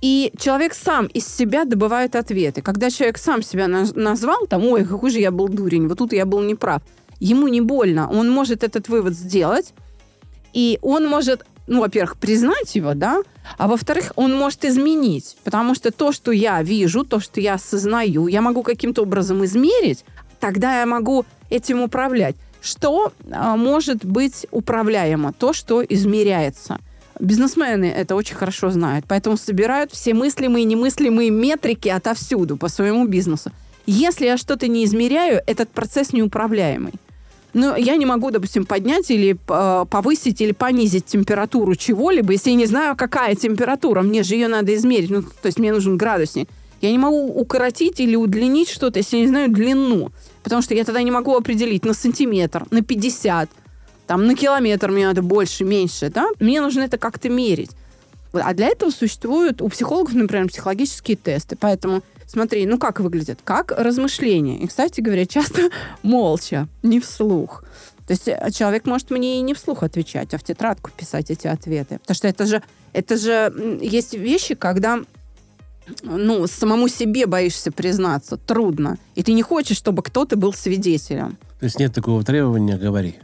и 0.00 0.32
человек 0.38 0.74
сам 0.74 1.06
из 1.06 1.26
себя 1.26 1.64
добывает 1.64 2.16
ответы. 2.16 2.62
Когда 2.62 2.90
человек 2.90 3.18
сам 3.18 3.42
себя 3.42 3.66
назвал, 3.68 4.46
там, 4.46 4.64
ой, 4.66 4.84
какой 4.84 5.10
же 5.10 5.20
я 5.20 5.30
был 5.30 5.48
дурень, 5.48 5.88
вот 5.88 5.98
тут 5.98 6.12
я 6.12 6.26
был 6.26 6.42
неправ. 6.42 6.82
ему 7.18 7.48
не 7.48 7.62
больно, 7.62 8.10
он 8.10 8.30
может 8.30 8.62
этот 8.62 8.88
вывод 8.88 9.14
сделать, 9.14 9.72
и 10.52 10.78
он 10.82 11.08
может, 11.08 11.46
ну, 11.66 11.80
во-первых, 11.80 12.16
признать 12.18 12.76
его, 12.76 12.92
да, 12.94 13.22
а 13.56 13.68
во-вторых, 13.68 14.12
он 14.16 14.34
может 14.34 14.64
изменить, 14.66 15.36
потому 15.44 15.74
что 15.74 15.90
то, 15.90 16.12
что 16.12 16.30
я 16.30 16.62
вижу, 16.62 17.04
то, 17.04 17.18
что 17.20 17.40
я 17.40 17.54
осознаю, 17.54 18.26
я 18.26 18.42
могу 18.42 18.62
каким-то 18.62 19.02
образом 19.02 19.44
измерить, 19.46 20.04
тогда 20.40 20.80
я 20.80 20.86
могу 20.86 21.24
этим 21.48 21.80
управлять. 21.80 22.36
Что 22.60 23.12
а, 23.30 23.56
может 23.56 24.04
быть 24.04 24.46
управляемо? 24.50 25.32
То, 25.32 25.52
что 25.52 25.82
измеряется. 25.82 26.78
Бизнесмены 27.18 27.86
это 27.86 28.14
очень 28.14 28.36
хорошо 28.36 28.70
знают, 28.70 29.06
поэтому 29.08 29.36
собирают 29.36 29.92
все 29.92 30.12
мыслимые 30.12 30.64
и 30.64 30.66
немыслимые 30.66 31.30
метрики 31.30 31.88
отовсюду 31.88 32.56
по 32.56 32.68
своему 32.68 33.06
бизнесу. 33.06 33.50
Если 33.86 34.26
я 34.26 34.36
что-то 34.36 34.68
не 34.68 34.84
измеряю, 34.84 35.42
этот 35.46 35.70
процесс 35.70 36.12
неуправляемый. 36.12 36.92
Но 37.54 37.74
я 37.74 37.96
не 37.96 38.04
могу, 38.04 38.30
допустим, 38.30 38.66
поднять 38.66 39.10
или 39.10 39.38
э, 39.48 39.86
повысить 39.88 40.42
или 40.42 40.52
понизить 40.52 41.06
температуру 41.06 41.74
чего-либо, 41.74 42.32
если 42.32 42.50
я 42.50 42.56
не 42.56 42.66
знаю, 42.66 42.96
какая 42.96 43.34
температура. 43.34 44.02
Мне 44.02 44.24
же 44.24 44.34
ее 44.34 44.48
надо 44.48 44.74
измерить. 44.74 45.08
Ну, 45.08 45.22
то 45.22 45.46
есть 45.46 45.58
мне 45.58 45.72
нужен 45.72 45.96
градусник. 45.96 46.50
Я 46.82 46.90
не 46.90 46.98
могу 46.98 47.28
укоротить 47.28 47.98
или 48.00 48.14
удлинить 48.14 48.68
что-то, 48.68 48.98
если 48.98 49.16
я 49.16 49.22
не 49.22 49.28
знаю 49.28 49.50
длину. 49.50 50.10
Потому 50.42 50.60
что 50.60 50.74
я 50.74 50.84
тогда 50.84 51.02
не 51.02 51.10
могу 51.10 51.34
определить 51.34 51.86
на 51.86 51.94
сантиметр, 51.94 52.66
на 52.70 52.82
50, 52.82 53.48
там, 54.06 54.26
на 54.26 54.34
километр 54.34 54.90
мне 54.90 55.06
надо 55.06 55.22
больше, 55.22 55.64
меньше. 55.64 56.10
Да? 56.10 56.28
Мне 56.40 56.60
нужно 56.60 56.82
это 56.82 56.98
как-то 56.98 57.28
мерить. 57.28 57.70
А 58.32 58.52
для 58.54 58.66
этого 58.66 58.90
существуют 58.90 59.62
у 59.62 59.68
психологов, 59.68 60.14
например, 60.14 60.48
психологические 60.48 61.16
тесты. 61.16 61.56
Поэтому 61.58 62.02
Смотри, 62.26 62.66
ну 62.66 62.76
как 62.76 63.00
выглядит? 63.00 63.38
Как 63.44 63.70
размышление. 63.70 64.58
И, 64.58 64.66
кстати 64.66 65.00
говоря, 65.00 65.26
часто 65.26 65.70
молча, 66.02 66.68
не 66.82 67.00
вслух. 67.00 67.62
То 68.06 68.12
есть 68.12 68.28
э, 68.28 68.50
человек 68.52 68.86
может 68.86 69.10
мне 69.10 69.38
и 69.38 69.42
не 69.42 69.54
вслух 69.54 69.82
отвечать, 69.82 70.34
а 70.34 70.38
в 70.38 70.42
тетрадку 70.42 70.90
писать 70.96 71.30
эти 71.30 71.46
ответы. 71.46 71.98
Потому 72.00 72.14
что 72.16 72.28
это 72.28 72.46
же, 72.46 72.62
это 72.92 73.16
же 73.16 73.78
есть 73.80 74.14
вещи, 74.14 74.54
когда 74.54 75.00
ну, 76.02 76.46
самому 76.48 76.88
себе 76.88 77.26
боишься 77.26 77.70
признаться, 77.70 78.36
трудно. 78.36 78.98
И 79.14 79.22
ты 79.22 79.32
не 79.32 79.42
хочешь, 79.42 79.76
чтобы 79.76 80.02
кто-то 80.02 80.36
был 80.36 80.52
свидетелем. 80.52 81.38
То 81.60 81.64
есть 81.66 81.78
нет 81.78 81.94
такого 81.94 82.24
требования 82.24 82.76
«говори». 82.76 83.16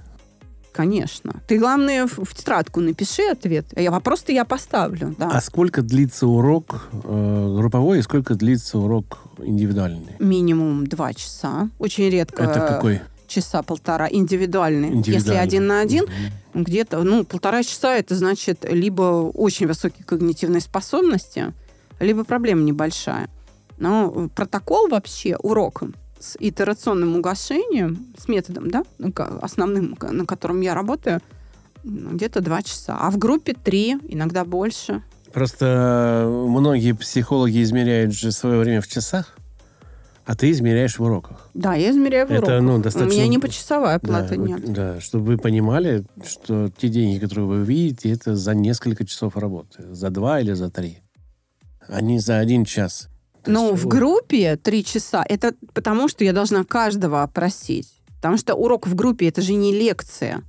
Конечно. 0.72 1.42
Ты, 1.46 1.58
главное, 1.58 2.06
в, 2.06 2.24
в 2.24 2.34
тетрадку 2.34 2.80
напиши 2.80 3.22
ответ. 3.30 3.66
Я 3.76 3.90
вопрос-то 3.90 4.32
я 4.32 4.44
поставлю. 4.44 5.14
Да. 5.18 5.30
А 5.30 5.40
сколько 5.40 5.82
длится 5.82 6.26
урок 6.26 6.88
э, 6.92 7.54
групповой 7.58 7.98
и 7.98 8.02
сколько 8.02 8.34
длится 8.34 8.78
урок 8.78 9.18
индивидуальный? 9.38 10.16
Минимум 10.18 10.86
два 10.86 11.12
часа. 11.12 11.68
Очень 11.78 12.08
редко. 12.08 12.42
Это 12.44 12.66
какой? 12.66 13.00
Часа 13.26 13.62
полтора. 13.62 14.08
Индивидуальный. 14.10 14.88
индивидуальный. 14.88 15.14
Если 15.14 15.34
один 15.34 15.66
на 15.66 15.80
один, 15.80 16.04
угу. 16.04 16.64
где-то, 16.64 17.02
ну, 17.02 17.24
полтора 17.24 17.62
часа 17.62 17.94
это 17.94 18.14
значит 18.14 18.66
либо 18.70 19.30
очень 19.34 19.66
высокие 19.66 20.04
когнитивные 20.04 20.60
способности, 20.60 21.52
либо 22.00 22.24
проблема 22.24 22.62
небольшая. 22.62 23.28
Но 23.78 24.30
протокол 24.34 24.88
вообще 24.88 25.36
урока 25.36 25.88
с 26.22 26.36
итерационным 26.38 27.16
угошением, 27.16 28.06
с 28.16 28.28
методом, 28.28 28.70
да, 28.70 28.84
основным, 29.40 29.96
на 30.00 30.24
котором 30.24 30.60
я 30.60 30.74
работаю, 30.74 31.20
где-то 31.84 32.40
два 32.40 32.62
часа. 32.62 32.96
А 33.00 33.10
в 33.10 33.18
группе 33.18 33.54
три, 33.54 33.96
иногда 34.08 34.44
больше. 34.44 35.02
Просто 35.32 36.26
многие 36.28 36.92
психологи 36.92 37.62
измеряют 37.62 38.14
же 38.14 38.30
свое 38.30 38.58
время 38.60 38.80
в 38.80 38.86
часах, 38.86 39.36
а 40.24 40.36
ты 40.36 40.52
измеряешь 40.52 40.98
в 40.98 41.02
уроках. 41.02 41.48
Да, 41.54 41.74
я 41.74 41.90
измеряю 41.90 42.28
в 42.28 42.30
это, 42.30 42.42
уроках. 42.42 42.62
Ну, 42.62 42.78
достаточно... 42.78 43.14
У 43.14 43.18
меня 43.18 43.28
не 43.28 43.38
почасовая 43.38 43.98
плата, 43.98 44.28
да, 44.28 44.36
нет. 44.36 44.72
Да, 44.72 45.00
чтобы 45.00 45.24
вы 45.24 45.38
понимали, 45.38 46.04
что 46.24 46.68
те 46.68 46.88
деньги, 46.88 47.18
которые 47.18 47.46
вы 47.46 47.64
видите, 47.64 48.12
это 48.12 48.36
за 48.36 48.54
несколько 48.54 49.04
часов 49.04 49.36
работы. 49.36 49.92
За 49.92 50.10
два 50.10 50.40
или 50.40 50.52
за 50.52 50.70
три. 50.70 50.98
А 51.88 52.00
не 52.00 52.20
за 52.20 52.38
один 52.38 52.64
час. 52.64 53.08
Ну, 53.46 53.74
в 53.74 53.86
группе 53.86 54.56
три 54.56 54.84
часа, 54.84 55.24
это 55.28 55.54
потому, 55.72 56.08
что 56.08 56.24
я 56.24 56.32
должна 56.32 56.64
каждого 56.64 57.22
опросить. 57.22 57.88
Потому 58.16 58.36
что 58.36 58.54
урок 58.54 58.86
в 58.86 58.94
группе 58.94 59.28
это 59.28 59.42
же 59.42 59.54
не 59.54 59.72
лекция. 59.72 60.42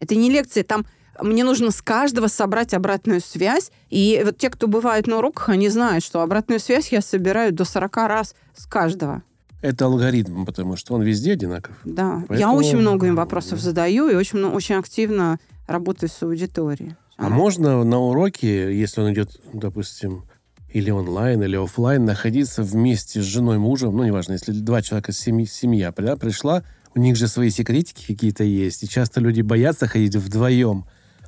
Это 0.00 0.14
не 0.14 0.30
лекция, 0.30 0.62
там 0.62 0.86
мне 1.20 1.42
нужно 1.44 1.70
с 1.70 1.82
каждого 1.82 2.28
собрать 2.28 2.74
обратную 2.74 3.20
связь. 3.20 3.72
И 3.90 4.22
вот 4.24 4.38
те, 4.38 4.50
кто 4.50 4.68
бывает 4.68 5.06
на 5.06 5.18
уроках, 5.18 5.48
они 5.48 5.68
знают, 5.68 6.04
что 6.04 6.22
обратную 6.22 6.60
связь 6.60 6.92
я 6.92 7.00
собираю 7.00 7.52
до 7.52 7.64
40 7.64 7.96
раз 7.96 8.34
с 8.54 8.66
каждого. 8.66 9.22
Это 9.60 9.86
алгоритм, 9.86 10.44
потому 10.44 10.76
что 10.76 10.94
он 10.94 11.02
везде 11.02 11.32
одинаков. 11.32 11.76
Да. 11.84 12.22
Поэтому... 12.28 12.38
Я 12.38 12.52
очень 12.52 12.78
много 12.78 13.08
им 13.08 13.16
вопросов 13.16 13.58
задаю 13.58 14.08
и 14.08 14.14
очень, 14.14 14.44
очень 14.44 14.76
активно 14.76 15.38
работаю 15.66 16.08
с 16.08 16.22
аудиторией. 16.22 16.94
А 17.16 17.28
можно 17.28 17.82
на 17.82 17.98
уроке, 17.98 18.78
если 18.78 19.00
он 19.00 19.12
идет, 19.12 19.40
допустим, 19.52 20.22
или 20.70 20.90
онлайн, 20.90 21.42
или 21.42 21.56
офлайн, 21.56 22.04
находиться 22.04 22.62
вместе 22.62 23.22
с 23.22 23.24
женой, 23.24 23.58
мужем, 23.58 23.96
ну, 23.96 24.04
неважно, 24.04 24.32
если 24.32 24.52
два 24.52 24.82
человека, 24.82 25.12
семья 25.12 25.92
да, 25.96 26.16
пришла, 26.16 26.62
у 26.94 27.00
них 27.00 27.16
же 27.16 27.28
свои 27.28 27.50
секретики 27.50 28.06
какие-то 28.06 28.44
есть, 28.44 28.82
и 28.82 28.88
часто 28.88 29.20
люди 29.20 29.40
боятся 29.40 29.86
ходить 29.86 30.16
вдвоем. 30.16 30.84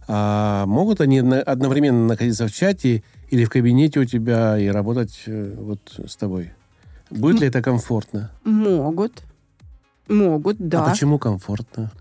А 0.08 0.66
могут 0.66 1.00
они 1.00 1.20
одновременно 1.20 2.06
находиться 2.06 2.46
в 2.46 2.52
чате 2.52 3.04
или 3.28 3.44
в 3.44 3.50
кабинете 3.50 4.00
у 4.00 4.04
тебя 4.04 4.58
и 4.58 4.66
работать 4.66 5.22
э, 5.26 5.54
вот 5.56 6.00
с 6.04 6.16
тобой? 6.16 6.52
Будет 7.10 7.40
ли 7.40 7.46
это 7.46 7.62
комфортно? 7.62 8.32
Могут. 8.44 9.22
Могут, 10.08 10.56
да. 10.58 10.84
А 10.84 10.90
почему 10.90 11.18
комфортно? 11.18 11.92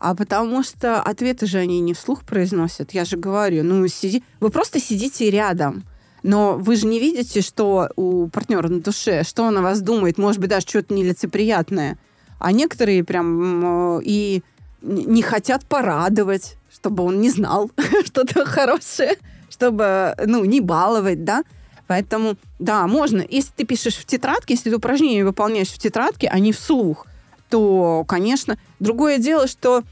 А 0.00 0.14
потому 0.14 0.62
что 0.62 1.00
ответы 1.00 1.46
же 1.46 1.58
они 1.58 1.80
не 1.80 1.94
вслух 1.94 2.24
произносят. 2.24 2.92
Я 2.92 3.04
же 3.04 3.16
говорю, 3.16 3.62
ну, 3.62 3.86
сиди... 3.86 4.24
Вы 4.40 4.50
просто 4.50 4.80
сидите 4.80 5.30
рядом. 5.30 5.84
Но 6.24 6.56
вы 6.56 6.76
же 6.76 6.86
не 6.86 6.98
видите, 6.98 7.42
что 7.42 7.90
у 7.96 8.28
партнера 8.28 8.68
на 8.68 8.80
душе, 8.80 9.24
что 9.24 9.42
он 9.42 9.58
о 9.58 9.62
вас 9.62 9.82
думает, 9.82 10.16
может 10.16 10.40
быть, 10.40 10.48
даже 10.48 10.66
что-то 10.66 10.94
нелицеприятное. 10.94 11.98
А 12.38 12.50
некоторые 12.50 13.04
прям 13.04 14.00
и 14.02 14.42
не 14.80 15.20
хотят 15.20 15.66
порадовать, 15.66 16.56
чтобы 16.72 17.04
он 17.04 17.20
не 17.20 17.28
знал 17.28 17.70
что-то 18.06 18.46
хорошее, 18.46 19.16
чтобы, 19.50 20.14
ну, 20.24 20.46
не 20.46 20.62
баловать, 20.62 21.24
да. 21.24 21.44
Поэтому, 21.88 22.36
да, 22.58 22.86
можно. 22.86 23.22
Если 23.28 23.52
ты 23.54 23.64
пишешь 23.66 23.96
в 23.96 24.06
тетрадке, 24.06 24.54
если 24.54 24.70
ты 24.70 24.76
упражнения 24.76 25.26
выполняешь 25.26 25.68
в 25.68 25.78
тетрадке, 25.78 26.28
а 26.32 26.38
не 26.38 26.52
вслух, 26.52 27.06
то, 27.50 28.02
конечно, 28.08 28.56
другое 28.80 29.18
дело, 29.18 29.46
что 29.46 29.82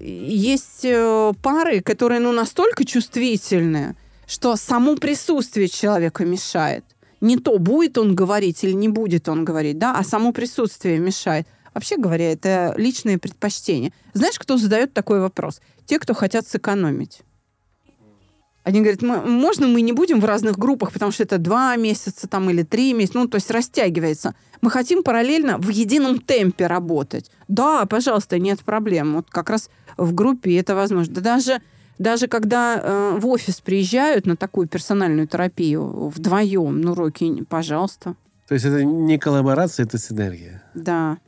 есть 0.00 0.84
э, 0.84 1.32
пары, 1.42 1.82
которые, 1.82 2.18
ну, 2.18 2.32
настолько 2.32 2.86
чувствительные, 2.86 3.94
что 4.32 4.56
само 4.56 4.96
присутствие 4.96 5.68
человека 5.68 6.24
мешает. 6.24 6.86
Не 7.20 7.36
то, 7.36 7.58
будет 7.58 7.98
он 7.98 8.14
говорить 8.14 8.64
или 8.64 8.72
не 8.72 8.88
будет 8.88 9.28
он 9.28 9.44
говорить, 9.44 9.78
да, 9.78 9.94
а 9.94 10.02
само 10.04 10.32
присутствие 10.32 10.98
мешает. 10.98 11.46
Вообще 11.74 11.98
говоря, 11.98 12.32
это 12.32 12.72
личные 12.78 13.18
предпочтения. 13.18 13.92
Знаешь, 14.14 14.38
кто 14.38 14.56
задает 14.56 14.94
такой 14.94 15.20
вопрос? 15.20 15.60
Те, 15.84 15.98
кто 15.98 16.14
хотят 16.14 16.48
сэкономить. 16.48 17.20
Они 18.64 18.80
говорят, 18.80 19.02
можно 19.02 19.68
мы 19.68 19.82
не 19.82 19.92
будем 19.92 20.18
в 20.18 20.24
разных 20.24 20.56
группах, 20.56 20.92
потому 20.92 21.12
что 21.12 21.24
это 21.24 21.36
два 21.36 21.76
месяца 21.76 22.26
там 22.26 22.48
или 22.48 22.62
три 22.62 22.94
месяца, 22.94 23.18
ну, 23.18 23.28
то 23.28 23.34
есть 23.34 23.50
растягивается. 23.50 24.34
Мы 24.62 24.70
хотим 24.70 25.02
параллельно 25.02 25.58
в 25.58 25.68
едином 25.68 26.20
темпе 26.20 26.68
работать. 26.68 27.30
Да, 27.48 27.84
пожалуйста, 27.84 28.38
нет 28.38 28.60
проблем. 28.60 29.16
Вот 29.16 29.26
как 29.28 29.50
раз 29.50 29.68
в 29.98 30.14
группе 30.14 30.56
это 30.56 30.74
возможно. 30.74 31.12
Да 31.16 31.20
даже 31.20 31.60
даже 32.02 32.26
когда 32.26 32.80
э, 32.82 33.18
в 33.18 33.26
офис 33.26 33.60
приезжают 33.60 34.26
на 34.26 34.36
такую 34.36 34.68
персональную 34.68 35.26
терапию 35.26 36.08
вдвоем, 36.08 36.80
ну, 36.80 36.94
руки, 36.94 37.44
пожалуйста. 37.48 38.14
То 38.48 38.54
есть 38.54 38.66
это 38.66 38.84
не 38.84 39.18
коллаборация, 39.18 39.86
это 39.86 39.98
синергия. 39.98 40.62
Да. 40.74 41.18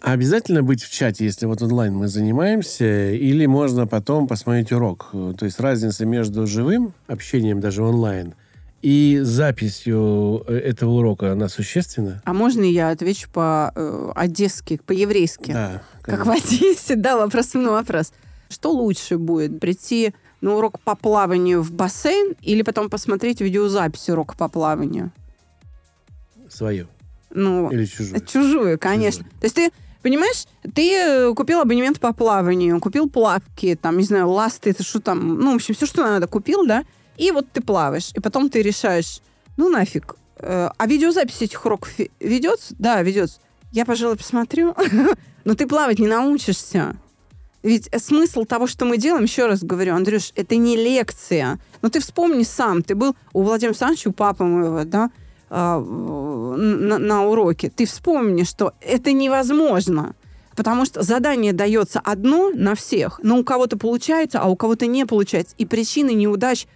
А 0.00 0.12
обязательно 0.12 0.62
быть 0.62 0.82
в 0.82 0.90
чате, 0.90 1.24
если 1.24 1.44
вот 1.44 1.60
онлайн 1.60 1.94
мы 1.94 2.08
занимаемся, 2.08 3.10
или 3.10 3.44
можно 3.44 3.86
потом 3.86 4.26
посмотреть 4.26 4.72
урок? 4.72 5.10
То 5.12 5.44
есть 5.44 5.60
разница 5.60 6.06
между 6.06 6.46
живым 6.46 6.94
общением 7.06 7.60
даже 7.60 7.82
онлайн 7.82 8.34
и 8.82 9.20
записью 9.22 10.42
э, 10.46 10.56
этого 10.56 10.92
урока, 10.92 11.32
она 11.32 11.48
существенна? 11.48 12.22
А 12.24 12.32
можно 12.32 12.62
я 12.62 12.90
отвечу 12.90 13.28
по-одесски, 13.30 14.74
э, 14.74 14.78
по-еврейски? 14.78 15.52
Да. 15.52 15.82
Конечно. 16.02 16.24
Как 16.24 16.26
в 16.26 16.30
Одессе, 16.30 16.96
да, 16.96 17.18
вопрос 17.18 17.52
на 17.54 17.72
вопрос. 17.72 18.12
Что 18.50 18.72
лучше 18.72 19.16
будет? 19.16 19.60
Прийти 19.60 20.12
на 20.40 20.56
урок 20.56 20.80
по 20.80 20.96
плаванию 20.96 21.62
в 21.62 21.72
бассейн 21.72 22.34
или 22.42 22.62
потом 22.62 22.90
посмотреть 22.90 23.40
видеозапись 23.40 24.10
урока 24.10 24.36
по 24.36 24.48
плаванию? 24.48 25.12
Свою. 26.48 26.88
Ну, 27.30 27.70
или 27.70 27.84
чужую? 27.86 28.26
Чужую, 28.26 28.78
конечно. 28.78 29.22
Чужую. 29.22 29.40
То 29.40 29.44
есть 29.44 29.54
ты 29.54 29.70
Понимаешь, 30.02 30.46
ты 30.74 30.94
э, 30.94 31.34
купил 31.34 31.60
абонемент 31.60 32.00
по 32.00 32.14
плаванию, 32.14 32.80
купил 32.80 33.10
плавки, 33.10 33.78
там, 33.80 33.98
не 33.98 34.04
знаю, 34.04 34.30
ласты, 34.30 34.70
это 34.70 34.82
что 34.82 34.98
там, 34.98 35.38
ну, 35.38 35.52
в 35.52 35.56
общем, 35.56 35.74
все, 35.74 35.84
что 35.84 36.02
надо, 36.02 36.26
купил, 36.26 36.64
да, 36.64 36.84
и 37.18 37.30
вот 37.32 37.46
ты 37.52 37.60
плаваешь, 37.60 38.10
и 38.14 38.20
потом 38.20 38.48
ты 38.48 38.62
решаешь, 38.62 39.20
ну, 39.58 39.68
нафиг, 39.68 40.16
э, 40.38 40.70
а 40.74 40.86
видеозапись 40.86 41.42
этих 41.42 41.66
уроков 41.66 41.92
ведется? 42.18 42.74
Да, 42.78 43.02
ведется. 43.02 43.40
я, 43.72 43.84
пожалуй, 43.84 44.16
посмотрю. 44.16 44.74
Но 45.44 45.54
ты 45.54 45.66
плавать 45.66 45.98
не 45.98 46.06
научишься. 46.06 46.96
Ведь 47.62 47.90
смысл 48.02 48.44
того, 48.44 48.66
что 48.66 48.86
мы 48.86 48.96
делаем, 48.96 49.24
еще 49.24 49.46
раз 49.46 49.62
говорю, 49.62 49.94
Андрюш, 49.94 50.32
это 50.34 50.56
не 50.56 50.76
лекция. 50.76 51.58
Но 51.82 51.90
ты 51.90 52.00
вспомни 52.00 52.42
сам, 52.42 52.82
ты 52.82 52.94
был 52.94 53.14
у 53.32 53.42
Владимира 53.42 53.70
Александровича, 53.70 54.10
у 54.10 54.12
папы 54.12 54.44
моего, 54.44 54.84
да, 54.84 55.10
а, 55.50 55.78
на, 55.78 56.98
на 56.98 57.24
уроке. 57.26 57.70
Ты 57.70 57.84
вспомни, 57.84 58.44
что 58.44 58.72
это 58.80 59.12
невозможно. 59.12 60.14
Потому 60.56 60.84
что 60.84 61.02
задание 61.02 61.52
дается 61.52 62.00
одно 62.00 62.50
на 62.50 62.74
всех, 62.74 63.20
но 63.22 63.38
у 63.38 63.44
кого-то 63.44 63.78
получается, 63.78 64.40
а 64.40 64.48
у 64.48 64.56
кого-то 64.56 64.86
не 64.86 65.06
получается. 65.06 65.54
И 65.58 65.64
причины 65.64 66.12
неудач, 66.12 66.66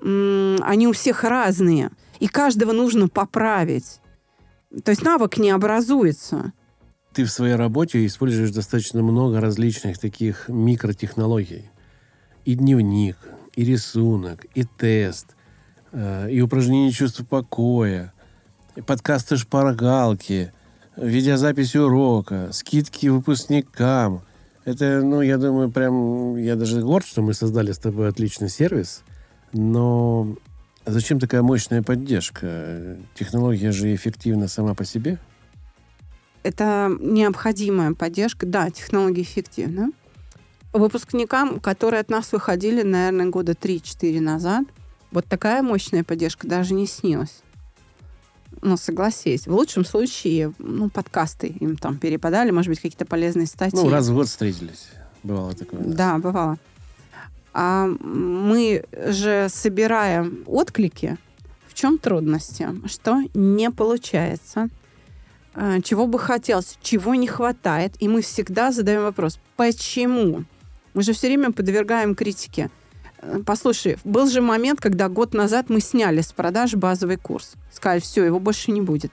они 0.00 0.86
у 0.86 0.92
всех 0.92 1.24
разные. 1.24 1.90
И 2.20 2.28
каждого 2.28 2.72
нужно 2.72 3.08
поправить. 3.08 4.00
То 4.84 4.90
есть 4.90 5.02
навык 5.02 5.36
не 5.38 5.50
образуется 5.50 6.52
ты 7.14 7.24
в 7.24 7.30
своей 7.30 7.54
работе 7.54 8.04
используешь 8.04 8.50
достаточно 8.50 9.02
много 9.02 9.40
различных 9.40 9.98
таких 9.98 10.48
микротехнологий. 10.48 11.70
И 12.44 12.56
дневник, 12.56 13.16
и 13.54 13.64
рисунок, 13.64 14.46
и 14.54 14.64
тест, 14.64 15.36
э, 15.92 16.28
и 16.30 16.40
упражнение 16.40 16.90
чувства 16.90 17.24
покоя, 17.24 18.12
и 18.74 18.80
подкасты 18.80 19.36
шпаргалки, 19.36 20.52
видеозапись 20.96 21.76
урока, 21.76 22.50
скидки 22.52 23.06
выпускникам. 23.06 24.22
Это, 24.64 25.00
ну, 25.02 25.20
я 25.20 25.38
думаю, 25.38 25.70
прям... 25.70 26.36
Я 26.36 26.56
даже 26.56 26.82
горд, 26.82 27.06
что 27.06 27.22
мы 27.22 27.32
создали 27.32 27.70
с 27.70 27.78
тобой 27.78 28.08
отличный 28.08 28.48
сервис. 28.48 29.02
Но 29.52 30.36
зачем 30.84 31.20
такая 31.20 31.42
мощная 31.42 31.82
поддержка? 31.82 32.96
Технология 33.14 33.70
же 33.70 33.94
эффективна 33.94 34.48
сама 34.48 34.74
по 34.74 34.84
себе– 34.84 35.18
это 36.44 36.94
необходимая 37.00 37.94
поддержка. 37.94 38.46
Да, 38.46 38.70
технологии 38.70 39.22
эффективны. 39.22 39.90
Выпускникам, 40.72 41.58
которые 41.58 42.00
от 42.00 42.10
нас 42.10 42.32
выходили, 42.32 42.82
наверное, 42.82 43.26
года 43.26 43.52
3-4 43.52 44.20
назад, 44.20 44.64
вот 45.10 45.24
такая 45.26 45.62
мощная 45.62 46.04
поддержка 46.04 46.46
даже 46.46 46.74
не 46.74 46.86
снилась. 46.86 47.42
Ну, 48.60 48.76
согласись. 48.76 49.46
В 49.46 49.54
лучшем 49.54 49.84
случае, 49.84 50.52
ну, 50.58 50.90
подкасты 50.90 51.48
им 51.48 51.76
там 51.76 51.98
перепадали, 51.98 52.50
может 52.50 52.70
быть, 52.70 52.80
какие-то 52.80 53.06
полезные 53.06 53.46
статьи. 53.46 53.78
Ну, 53.78 53.88
раз 53.88 54.08
в 54.08 54.14
год 54.14 54.28
встретились. 54.28 54.90
Бывало 55.22 55.54
такое. 55.54 55.80
Да, 55.80 56.18
бывало. 56.18 56.58
А 57.52 57.86
мы 57.86 58.84
же 58.92 59.46
собираем 59.48 60.42
отклики. 60.46 61.16
В 61.68 61.74
чем 61.74 61.98
трудности? 61.98 62.68
Что 62.86 63.22
не 63.32 63.70
получается– 63.70 64.68
чего 65.82 66.06
бы 66.06 66.18
хотелось, 66.18 66.78
чего 66.82 67.14
не 67.14 67.26
хватает. 67.26 67.94
И 68.00 68.08
мы 68.08 68.22
всегда 68.22 68.72
задаем 68.72 69.02
вопрос, 69.02 69.38
почему? 69.56 70.44
Мы 70.94 71.02
же 71.02 71.12
все 71.12 71.28
время 71.28 71.52
подвергаем 71.52 72.14
критике. 72.14 72.70
Э, 73.18 73.40
послушай, 73.44 73.98
был 74.04 74.28
же 74.28 74.40
момент, 74.40 74.80
когда 74.80 75.08
год 75.08 75.34
назад 75.34 75.70
мы 75.70 75.80
сняли 75.80 76.20
с 76.20 76.32
продаж 76.32 76.74
базовый 76.74 77.16
курс. 77.16 77.54
Сказали, 77.72 78.00
все, 78.00 78.24
его 78.24 78.38
больше 78.38 78.70
не 78.70 78.80
будет. 78.80 79.12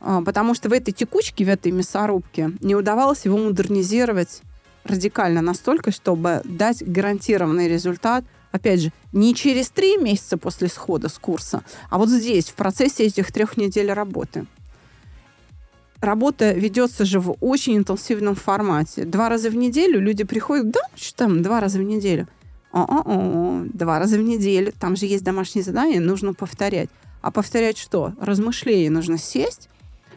А, 0.00 0.22
потому 0.22 0.54
что 0.54 0.68
в 0.68 0.72
этой 0.72 0.92
текучке, 0.92 1.44
в 1.44 1.48
этой 1.48 1.72
мясорубке 1.72 2.52
не 2.60 2.74
удавалось 2.74 3.24
его 3.24 3.38
модернизировать 3.38 4.42
радикально 4.84 5.42
настолько, 5.42 5.90
чтобы 5.90 6.42
дать 6.44 6.82
гарантированный 6.82 7.68
результат, 7.68 8.24
опять 8.50 8.80
же, 8.80 8.92
не 9.12 9.34
через 9.34 9.70
три 9.70 9.96
месяца 9.96 10.36
после 10.38 10.68
схода 10.68 11.08
с 11.08 11.18
курса, 11.18 11.62
а 11.90 11.98
вот 11.98 12.08
здесь, 12.08 12.48
в 12.48 12.54
процессе 12.54 13.04
этих 13.04 13.30
трех 13.30 13.56
недель 13.56 13.92
работы 13.92 14.46
работа 16.00 16.52
ведется 16.52 17.04
же 17.04 17.20
в 17.20 17.36
очень 17.40 17.76
интенсивном 17.76 18.34
формате. 18.34 19.04
Два 19.04 19.28
раза 19.28 19.50
в 19.50 19.56
неделю 19.56 20.00
люди 20.00 20.24
приходят, 20.24 20.70
да, 20.70 20.80
что 20.94 21.24
там, 21.24 21.42
два 21.42 21.60
раза 21.60 21.78
в 21.78 21.82
неделю. 21.82 22.26
О-о-о, 22.72 23.64
два 23.72 23.98
раза 23.98 24.16
в 24.16 24.22
неделю. 24.22 24.72
Там 24.78 24.96
же 24.96 25.06
есть 25.06 25.24
домашние 25.24 25.64
задания, 25.64 26.00
нужно 26.00 26.34
повторять. 26.34 26.88
А 27.20 27.30
повторять 27.30 27.76
что? 27.76 28.14
Размышления 28.20 28.90
нужно 28.90 29.18
сесть 29.18 29.68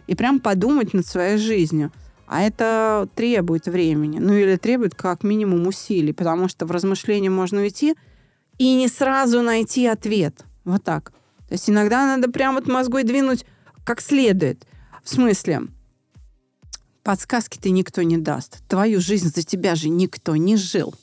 и 0.08 0.15
прям 0.15 0.39
подумать 0.39 0.93
над 0.93 1.06
своей 1.06 1.38
жизнью. 1.38 1.91
А 2.28 2.41
это 2.41 3.08
требует 3.15 3.67
времени. 3.67 4.19
Ну 4.19 4.34
или 4.34 4.56
требует 4.56 4.96
как 4.96 5.24
минимум 5.24 5.67
усилий, 5.67 6.13
потому 6.13 6.48
что 6.48 6.65
в 6.65 6.72
размышления 6.72 7.30
можно 7.30 7.62
уйти 7.62 7.96
и 8.58 8.76
не 8.76 8.88
сразу 8.88 9.41
найти 9.41 9.86
ответ. 9.88 10.46
Вот 10.63 10.84
так. 10.84 11.12
То 11.48 11.54
есть 11.54 11.69
иногда 11.69 12.06
надо 12.06 12.32
прям 12.32 12.56
вот 12.56 12.67
мозгой 12.67 13.04
двинуть 13.04 13.46
как 13.84 14.00
следует. 14.00 14.65
В 15.04 15.10
смысле, 15.10 15.63
подсказки-то 17.04 17.70
никто 17.70 18.02
не 18.04 18.18
даст. 18.18 18.63
Твою 18.70 19.02
жизнь 19.02 19.32
за 19.34 19.44
тебя 19.44 19.76
же 19.76 19.89
никто 19.89 20.38
не 20.38 20.56
жил. 20.56 20.96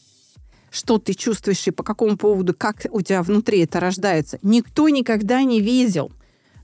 Что 0.70 0.98
ты 0.98 1.12
чувствуешь 1.12 1.66
и 1.66 1.70
по 1.70 1.82
какому 1.82 2.16
поводу, 2.16 2.54
как 2.54 2.86
у 2.90 3.02
тебя 3.02 3.22
внутри 3.22 3.60
это 3.60 3.78
рождается, 3.78 4.38
никто 4.42 4.88
никогда 4.88 5.42
не 5.42 5.60
видел. 5.60 6.12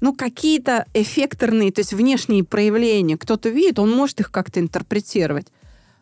Ну, 0.01 0.15
какие-то 0.15 0.87
эффекторные, 0.95 1.73
то 1.73 1.81
есть 1.81 1.93
внешние 1.93 2.45
проявления 2.45 3.19
кто-то 3.19 3.51
видит, 3.51 3.79
он 3.79 3.91
может 3.91 4.21
их 4.21 4.31
как-то 4.31 4.61
интерпретировать. 4.61 5.49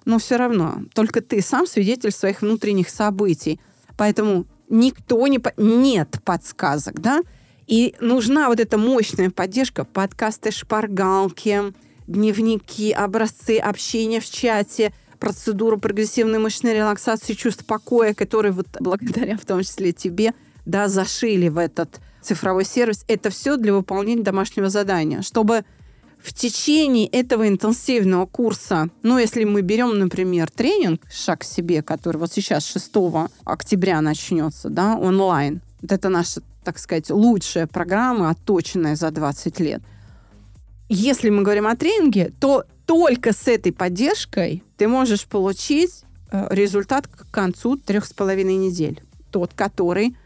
Но 0.05 0.19
все 0.19 0.37
равно, 0.37 0.83
только 0.95 1.21
ты 1.21 1.41
сам 1.41 1.67
свидетель 1.67 2.13
своих 2.13 2.43
внутренних 2.43 2.91
событий. 2.91 3.59
Поэтому 3.97 4.47
никто 4.69 5.27
не... 5.27 5.41
Нет 5.57 6.19
подсказок, 6.25 7.01
да? 7.01 7.23
И 7.67 7.95
нужна 8.01 8.49
вот 8.49 8.61
эта 8.61 8.77
мощная 8.77 9.31
поддержка, 9.31 9.85
подкасты 9.85 10.51
«Шпаргалки», 10.51 11.73
дневники, 12.07 12.93
образцы 12.93 13.59
общения 13.59 14.21
в 14.21 14.29
чате, 14.29 14.93
процедуру 15.19 15.79
прогрессивной 15.79 16.39
мышечной 16.39 16.75
релаксации 16.75 17.33
чувств 17.33 17.65
покоя, 17.65 18.13
которые 18.13 18.53
вот 18.53 18.67
благодаря 18.81 19.39
в 19.39 19.45
том 19.47 19.63
числе 19.63 19.93
тебе, 19.93 20.35
да, 20.67 20.89
зашили 20.89 21.49
в 21.49 21.59
этот 21.59 22.01
цифровой 22.21 22.65
сервис. 22.65 23.05
Это 23.09 23.31
все 23.31 23.57
для 23.57 23.73
выполнения 23.73 24.23
домашнего 24.23 24.69
задания, 24.69 25.23
чтобы 25.23 25.65
в 26.23 26.33
течение 26.33 27.07
этого 27.07 27.47
интенсивного 27.49 28.25
курса, 28.25 28.89
ну, 29.03 29.19
если 29.19 29.45
мы 29.45 29.61
берем, 29.61 29.99
например, 29.99 30.51
тренинг 30.51 31.03
«Шаг 31.13 31.41
к 31.41 31.45
себе», 31.45 31.83
который 31.83 32.17
вот 32.17 32.33
сейчас 32.33 32.67
6 32.67 32.93
октября 33.45 34.01
начнется, 34.01 34.71
да, 34.71 34.97
онлайн, 34.97 35.61
вот 35.83 35.93
это 35.93 36.09
наша 36.09 36.41
так 36.65 36.79
сказать, 36.79 37.11
лучшая 37.11 37.67
программа, 37.67 38.31
отточенная 38.31 38.97
за 38.97 39.11
20 39.11 39.61
лет. 39.61 39.83
Если 40.89 41.31
мы 41.31 41.43
говорим 41.43 41.67
о 41.67 41.77
тренинге, 41.77 42.33
то 42.41 42.65
только 42.87 43.33
с 43.33 43.49
этой 43.49 43.73
поддержкой 43.73 44.63
ты 44.77 44.89
можешь 44.89 45.27
получить 45.27 46.05
э, 46.31 46.47
результат 46.51 47.07
к 47.07 47.31
концу 47.31 47.77
трех 47.77 48.07
с 48.07 48.13
половиной 48.13 48.57
недель. 48.57 49.03
Тот, 49.31 49.53
который 49.55 50.17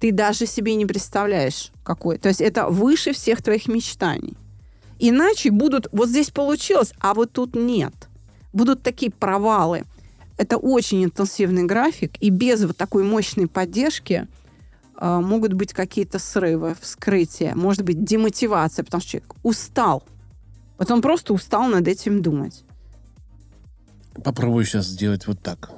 ты 0.00 0.12
даже 0.12 0.46
себе 0.46 0.74
не 0.74 0.84
представляешь 0.84 1.70
какой. 1.84 2.18
То 2.18 2.28
есть 2.28 2.40
это 2.40 2.68
выше 2.68 3.12
всех 3.12 3.42
твоих 3.42 3.68
мечтаний. 3.68 4.36
Иначе 4.98 5.50
будут, 5.50 5.88
вот 5.92 6.08
здесь 6.08 6.30
получилось, 6.30 6.92
а 7.00 7.14
вот 7.14 7.32
тут 7.32 7.54
нет. 7.54 7.94
Будут 8.52 8.82
такие 8.82 9.10
провалы. 9.10 9.84
Это 10.36 10.56
очень 10.56 11.04
интенсивный 11.04 11.64
график, 11.64 12.12
и 12.20 12.30
без 12.30 12.64
вот 12.64 12.76
такой 12.76 13.04
мощной 13.04 13.46
поддержки– 13.46 14.26
могут 15.02 15.52
быть 15.52 15.72
какие-то 15.72 16.18
срывы, 16.18 16.76
вскрытия, 16.80 17.54
может 17.54 17.82
быть 17.82 18.04
демотивация, 18.04 18.84
потому 18.84 19.00
что 19.00 19.10
человек 19.10 19.34
устал. 19.42 20.04
Вот 20.78 20.90
он 20.90 21.02
просто 21.02 21.32
устал 21.32 21.66
над 21.66 21.88
этим 21.88 22.22
думать. 22.22 22.64
Попробую 24.22 24.64
сейчас 24.64 24.86
сделать 24.86 25.26
вот 25.26 25.40
так. 25.40 25.70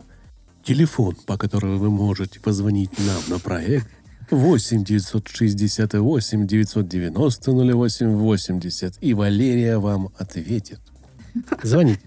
Телефон, 0.63 1.15
по 1.27 1.37
которому 1.37 1.79
вы 1.79 1.91
можете 1.91 2.41
позвонить 2.41 2.91
нам 2.99 3.23
на 3.29 3.39
проект 3.39 3.89
8 4.31 4.85
968 4.85 6.47
990 6.47 7.53
08 7.53 8.17
80. 8.17 8.99
И 9.01 9.15
Валерия 9.15 9.79
вам 9.79 10.11
ответит. 10.19 10.81
Звоните. 11.63 12.01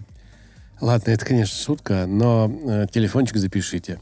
Ладно, 0.80 1.10
это, 1.10 1.24
конечно, 1.24 1.56
шутка, 1.56 2.06
но 2.06 2.48
э, 2.48 2.86
телефончик 2.92 3.36
запишите. 3.36 4.00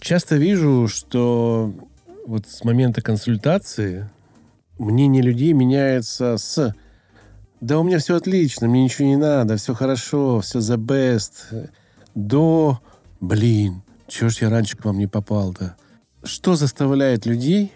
Часто 0.00 0.36
вижу, 0.36 0.88
что 0.88 1.74
вот 2.26 2.46
с 2.48 2.64
момента 2.64 3.00
консультации 3.00 4.10
мнение 4.78 5.22
людей 5.22 5.52
меняется 5.52 6.36
с 6.36 6.74
«да 7.60 7.78
у 7.78 7.84
меня 7.84 7.98
все 7.98 8.16
отлично, 8.16 8.68
мне 8.68 8.84
ничего 8.84 9.08
не 9.08 9.16
надо, 9.16 9.56
все 9.56 9.74
хорошо, 9.74 10.40
все 10.40 10.58
the 10.58 10.76
best», 10.76 11.70
до 12.14 12.80
«блин, 13.20 13.82
чего 14.08 14.28
ж 14.28 14.38
я 14.42 14.50
раньше 14.50 14.76
к 14.76 14.84
вам 14.84 14.98
не 14.98 15.06
попал-то?» 15.06 15.76
Что 16.24 16.56
заставляет 16.56 17.24
людей 17.24 17.72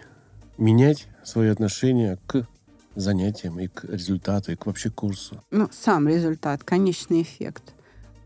менять 0.57 1.07
свое 1.23 1.51
отношение 1.51 2.19
к 2.27 2.45
занятиям 2.95 3.59
и 3.59 3.67
к 3.67 3.85
результату, 3.85 4.51
и 4.51 4.55
к 4.55 4.65
вообще 4.65 4.89
курсу? 4.89 5.41
Ну, 5.49 5.69
сам 5.71 6.09
результат, 6.09 6.63
конечный 6.63 7.21
эффект. 7.21 7.63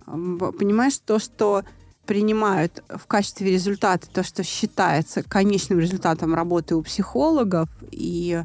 Понимаешь, 0.06 0.98
то, 1.06 1.20
что 1.20 1.64
принимают 2.06 2.84
в 2.90 3.06
качестве 3.08 3.52
результата 3.52 4.08
то, 4.12 4.24
что 4.24 4.44
считается 4.44 5.24
конечным 5.24 5.80
результатом 5.80 6.34
работы 6.34 6.76
у 6.76 6.82
психологов. 6.82 7.70
И 7.92 8.44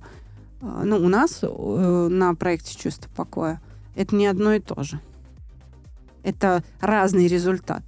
э, 0.60 0.82
ну, 0.84 0.96
у 0.96 1.08
нас 1.08 1.40
э, 1.42 2.08
на 2.10 2.34
проекте 2.34 2.76
«Чувство 2.76 3.10
покоя» 3.14 3.60
это 3.94 4.16
не 4.16 4.26
одно 4.26 4.54
и 4.54 4.60
то 4.60 4.82
же. 4.82 5.00
Это 6.22 6.62
разный 6.80 7.26
результат. 7.26 7.82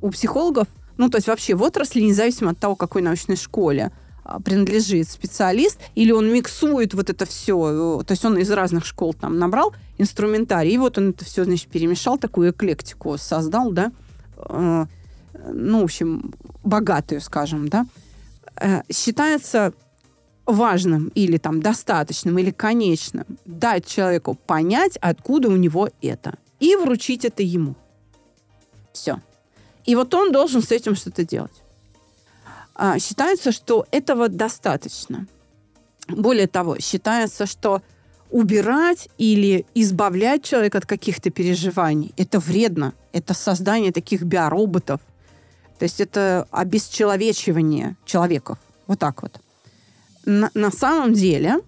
У 0.00 0.10
психологов, 0.10 0.68
ну, 0.96 1.08
то 1.08 1.18
есть 1.18 1.28
вообще 1.28 1.54
в 1.54 1.62
отрасли, 1.62 2.00
независимо 2.00 2.52
от 2.52 2.58
того, 2.58 2.76
какой 2.76 3.02
научной 3.02 3.36
школе 3.36 3.92
а, 4.24 4.40
принадлежит 4.40 5.08
специалист, 5.08 5.78
или 5.94 6.12
он 6.12 6.32
миксует 6.32 6.94
вот 6.94 7.10
это 7.10 7.26
все, 7.26 8.00
э, 8.00 8.04
то 8.04 8.12
есть 8.12 8.24
он 8.24 8.38
из 8.38 8.50
разных 8.50 8.84
школ 8.84 9.14
там 9.14 9.38
набрал 9.38 9.74
инструментарий, 9.98 10.74
и 10.74 10.78
вот 10.78 10.98
он 10.98 11.10
это 11.10 11.24
все, 11.24 11.44
значит, 11.44 11.68
перемешал, 11.68 12.18
такую 12.18 12.52
эклектику 12.52 13.16
создал, 13.18 13.72
да, 13.72 13.92
э, 14.48 14.86
ну, 15.52 15.80
в 15.80 15.84
общем, 15.84 16.32
богатую, 16.62 17.20
скажем, 17.20 17.68
да, 17.68 17.86
э, 18.56 18.82
считается 18.92 19.72
важным 20.46 21.08
или 21.14 21.38
там 21.38 21.60
достаточным 21.60 22.38
или 22.38 22.50
конечным 22.50 23.24
дать 23.44 23.86
человеку 23.86 24.34
понять, 24.34 24.96
откуда 25.00 25.48
у 25.48 25.56
него 25.56 25.88
это, 26.02 26.34
и 26.58 26.76
вручить 26.76 27.24
это 27.24 27.42
ему. 27.42 27.74
Все. 28.92 29.20
И 29.84 29.94
вот 29.94 30.12
он 30.14 30.32
должен 30.32 30.62
с 30.62 30.70
этим 30.70 30.94
что-то 30.94 31.24
делать. 31.24 31.62
А, 32.74 32.98
считается, 32.98 33.52
что 33.52 33.86
этого 33.90 34.28
достаточно. 34.28 35.26
Более 36.08 36.46
того, 36.46 36.78
считается, 36.78 37.46
что 37.46 37.82
убирать 38.30 39.08
или 39.18 39.66
избавлять 39.74 40.44
человека 40.44 40.78
от 40.78 40.86
каких-то 40.86 41.30
переживаний– 41.30 42.12
это 42.16 42.38
вредно. 42.38 42.94
Это 43.12 43.34
создание 43.34 43.92
таких 43.92 44.22
биороботов. 44.22 45.00
То 45.78 45.84
есть 45.84 46.00
это 46.00 46.46
обесчеловечивание 46.50 47.96
человеков. 48.04 48.58
Вот 48.86 48.98
так 48.98 49.22
вот 49.22 49.40
на, 50.24 50.50
на 50.54 50.70
самом 50.70 51.12
деле 51.12 51.58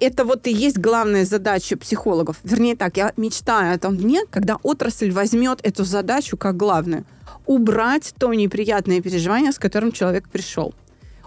это 0.00 0.24
вот 0.24 0.46
и 0.46 0.52
есть 0.52 0.78
главная 0.78 1.24
задача 1.24 1.76
психологов. 1.76 2.36
Вернее 2.44 2.76
так, 2.76 2.96
я 2.96 3.12
мечтаю 3.16 3.74
о 3.74 3.78
том 3.78 3.96
дне, 3.96 4.22
когда 4.30 4.56
отрасль 4.62 5.10
возьмет 5.10 5.60
эту 5.64 5.84
задачу 5.84 6.36
как 6.36 6.56
главную. 6.56 7.04
Убрать 7.46 8.14
то 8.18 8.32
неприятное 8.32 9.00
переживание, 9.00 9.50
с 9.50 9.58
которым 9.58 9.90
человек 9.90 10.28
пришел. 10.28 10.72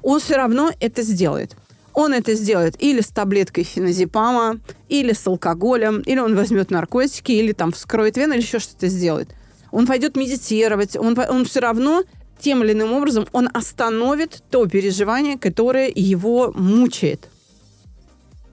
Он 0.01 0.19
все 0.19 0.37
равно 0.37 0.71
это 0.79 1.01
сделает. 1.01 1.55
Он 1.93 2.13
это 2.13 2.35
сделает 2.35 2.81
или 2.81 3.01
с 3.01 3.07
таблеткой 3.07 3.63
феназепама, 3.63 4.59
или 4.87 5.13
с 5.13 5.27
алкоголем, 5.27 5.99
или 6.01 6.19
он 6.19 6.35
возьмет 6.35 6.71
наркотики, 6.71 7.31
или 7.31 7.51
там 7.51 7.71
вскроет 7.71 8.17
вену, 8.17 8.33
или 8.33 8.41
еще 8.41 8.59
что-то 8.59 8.87
сделает. 8.87 9.29
Он 9.71 9.85
пойдет 9.87 10.15
медитировать, 10.15 10.95
он, 10.95 11.17
он 11.17 11.45
все 11.45 11.59
равно 11.59 12.03
тем 12.39 12.63
или 12.63 12.73
иным 12.73 12.93
образом 12.93 13.27
он 13.31 13.49
остановит 13.53 14.43
то 14.49 14.65
переживание, 14.65 15.37
которое 15.37 15.91
его 15.93 16.51
мучает. 16.53 17.29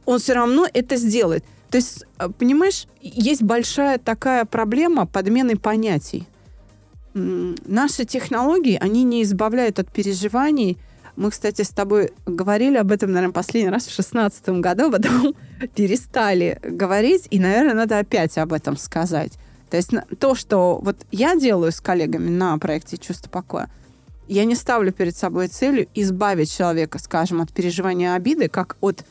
Он 0.05 0.19
все 0.19 0.35
равно 0.35 0.67
это 0.73 0.97
сделает. 0.97 1.45
То 1.71 1.79
есть, 1.79 2.05
э, 2.19 2.29
понимаешь, 2.39 2.87
есть 3.01 3.43
большая 3.43 3.99
такая 3.99 4.45
проблема 4.45 5.07
подмены 5.07 5.57
понятий. 5.57 6.27
Наши 7.15 8.05
технологии, 8.05 8.79
они 8.81 9.03
не 9.03 9.23
избавляют 9.23 9.79
от 9.79 9.93
переживаний. 9.93 10.79
Мы, 11.19 11.33
кстати, 11.33 11.63
с 11.63 11.71
тобой 11.71 12.13
говорили 12.27 12.77
об 12.77 12.93
этом, 12.93 13.11
наверное, 13.11 13.33
последний 13.33 13.71
раз 13.71 13.87
в 13.87 13.93
шестнадцатом 13.93 14.61
году, 14.61 14.89
потом 14.93 15.35
перестали 15.75 16.61
говорить, 16.63 17.27
и, 17.31 17.41
наверное, 17.41 17.75
надо 17.75 17.99
опять 17.99 18.39
об 18.39 18.53
этом 18.53 18.77
сказать. 18.77 19.33
То 19.69 19.77
есть 19.77 19.91
то, 20.21 20.37
что 20.37 20.79
вот 20.81 20.97
я 21.11 21.35
делаю 21.35 21.73
с 21.73 21.81
коллегами 21.81 22.31
на 22.31 22.57
проекте 22.59 22.99
«Чувство 22.99 23.29
покоя», 23.29 23.69
я 24.29 24.45
не 24.45 24.55
ставлю 24.55 24.93
перед 24.93 25.17
собой 25.17 25.49
целью 25.49 25.89
избавить 25.93 26.55
человека, 26.55 27.01
скажем, 27.01 27.41
от 27.41 27.53
переживания 27.53 28.15
обиды, 28.15 28.49
как 28.49 28.77
от 28.81 29.05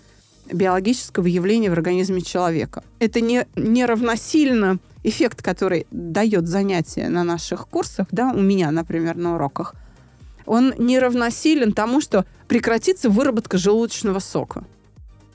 биологического 0.50 1.28
явления 1.28 1.70
в 1.70 1.74
организме 1.74 2.22
человека. 2.22 2.86
Это 3.00 3.20
не, 3.20 3.46
не 3.58 3.86
равносильно 3.86 4.80
эффект, 5.04 5.41
который 5.41 5.86
дает 5.91 6.48
занятие 6.48 7.10
на 7.10 7.26
наших 7.26 7.67
курсах, 7.67 8.08
да, 8.12 8.32
у 8.32 8.39
меня, 8.39 8.72
например, 8.72 9.17
на 9.17 9.36
уроках, 9.36 9.76
он 10.47 10.73
не 10.77 10.97
равносилен 10.97 11.73
тому, 11.73 12.01
что 12.01 12.25
прекратится 12.47 13.10
выработка 13.10 13.57
желудочного 13.57 14.19
сока. 14.19 14.62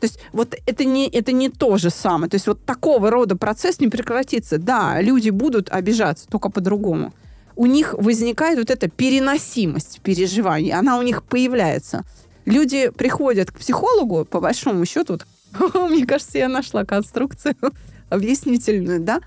То 0.00 0.06
есть 0.06 0.18
вот 0.32 0.56
это 0.66 0.84
не, 0.84 1.08
это 1.08 1.30
не 1.30 1.48
то 1.48 1.76
же 1.76 1.90
самое. 1.90 2.28
То 2.28 2.34
есть 2.34 2.48
вот 2.48 2.64
такого 2.64 3.10
рода 3.10 3.36
процесс 3.36 3.78
не 3.78 3.86
прекратится. 3.86 4.58
Да, 4.58 5.00
люди 5.00 5.30
будут 5.30 5.70
обижаться, 5.70 6.26
только 6.26 6.50
по-другому 6.50 7.12
у 7.56 7.66
них 7.66 7.94
возникает 7.94 8.58
вот 8.58 8.70
эта 8.70 8.88
переносимость 8.88 10.00
переживаний, 10.02 10.72
она 10.72 10.98
у 10.98 11.02
них 11.02 11.22
появляется. 11.22 12.04
Люди 12.44 12.90
приходят 12.90 13.50
к 13.50 13.58
психологу, 13.58 14.24
по 14.24 14.40
большому 14.40 14.84
счету, 14.84 15.18
мне 15.74 16.06
кажется, 16.06 16.38
я 16.38 16.48
нашла 16.48 16.84
конструкцию 16.84 17.56
объяснительную, 18.08 19.00
да, 19.00 19.20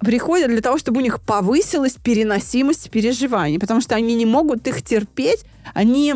приходят 0.00 0.48
для 0.48 0.60
того, 0.60 0.78
чтобы 0.78 1.00
у 1.00 1.04
них 1.04 1.20
повысилась 1.20 1.94
переносимость 1.94 2.90
переживаний, 2.90 3.58
потому 3.58 3.80
что 3.80 3.94
они 3.94 4.14
не 4.14 4.26
могут 4.26 4.66
их 4.66 4.82
терпеть, 4.82 5.44
они 5.74 6.14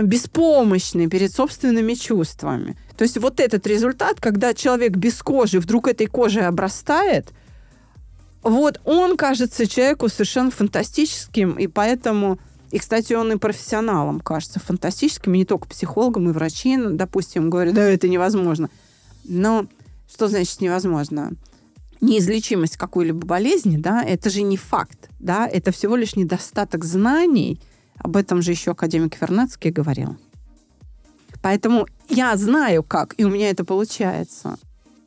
беспомощны 0.00 1.08
перед 1.08 1.32
собственными 1.32 1.94
чувствами. 1.94 2.76
То 2.96 3.02
есть 3.02 3.18
вот 3.18 3.40
этот 3.40 3.66
результат, 3.66 4.20
когда 4.20 4.54
человек 4.54 4.92
без 4.92 5.22
кожи 5.22 5.60
вдруг 5.60 5.88
этой 5.88 6.06
кожей 6.06 6.46
обрастает– 6.46 7.28
вот 8.42 8.80
он 8.84 9.16
кажется 9.16 9.66
человеку 9.66 10.08
совершенно 10.08 10.50
фантастическим, 10.50 11.52
и 11.52 11.66
поэтому... 11.66 12.38
И, 12.72 12.78
кстати, 12.78 13.12
он 13.12 13.30
и 13.32 13.36
профессионалом 13.36 14.18
кажется 14.20 14.58
фантастическим, 14.58 15.34
и 15.34 15.38
не 15.38 15.44
только 15.44 15.68
психологом, 15.68 16.30
и 16.30 16.32
врачи, 16.32 16.78
ну, 16.78 16.96
допустим, 16.96 17.50
говорят, 17.50 17.74
да, 17.74 17.82
это 17.82 18.08
невозможно. 18.08 18.70
Но 19.24 19.66
что 20.10 20.26
значит 20.26 20.62
невозможно? 20.62 21.32
Неизлечимость 22.02 22.76
какой-либо 22.76 23.24
болезни, 23.24 23.76
да, 23.76 24.02
это 24.02 24.28
же 24.28 24.42
не 24.42 24.56
факт, 24.56 25.08
да, 25.20 25.46
это 25.46 25.70
всего 25.70 25.94
лишь 25.94 26.16
недостаток 26.16 26.84
знаний. 26.84 27.60
Об 27.96 28.16
этом 28.16 28.42
же 28.42 28.50
еще 28.50 28.72
академик 28.72 29.20
Вернадский 29.20 29.70
говорил. 29.70 30.16
Поэтому 31.42 31.86
я 32.08 32.36
знаю 32.36 32.82
как, 32.82 33.14
и 33.18 33.24
у 33.24 33.30
меня 33.30 33.50
это 33.50 33.64
получается. 33.64 34.58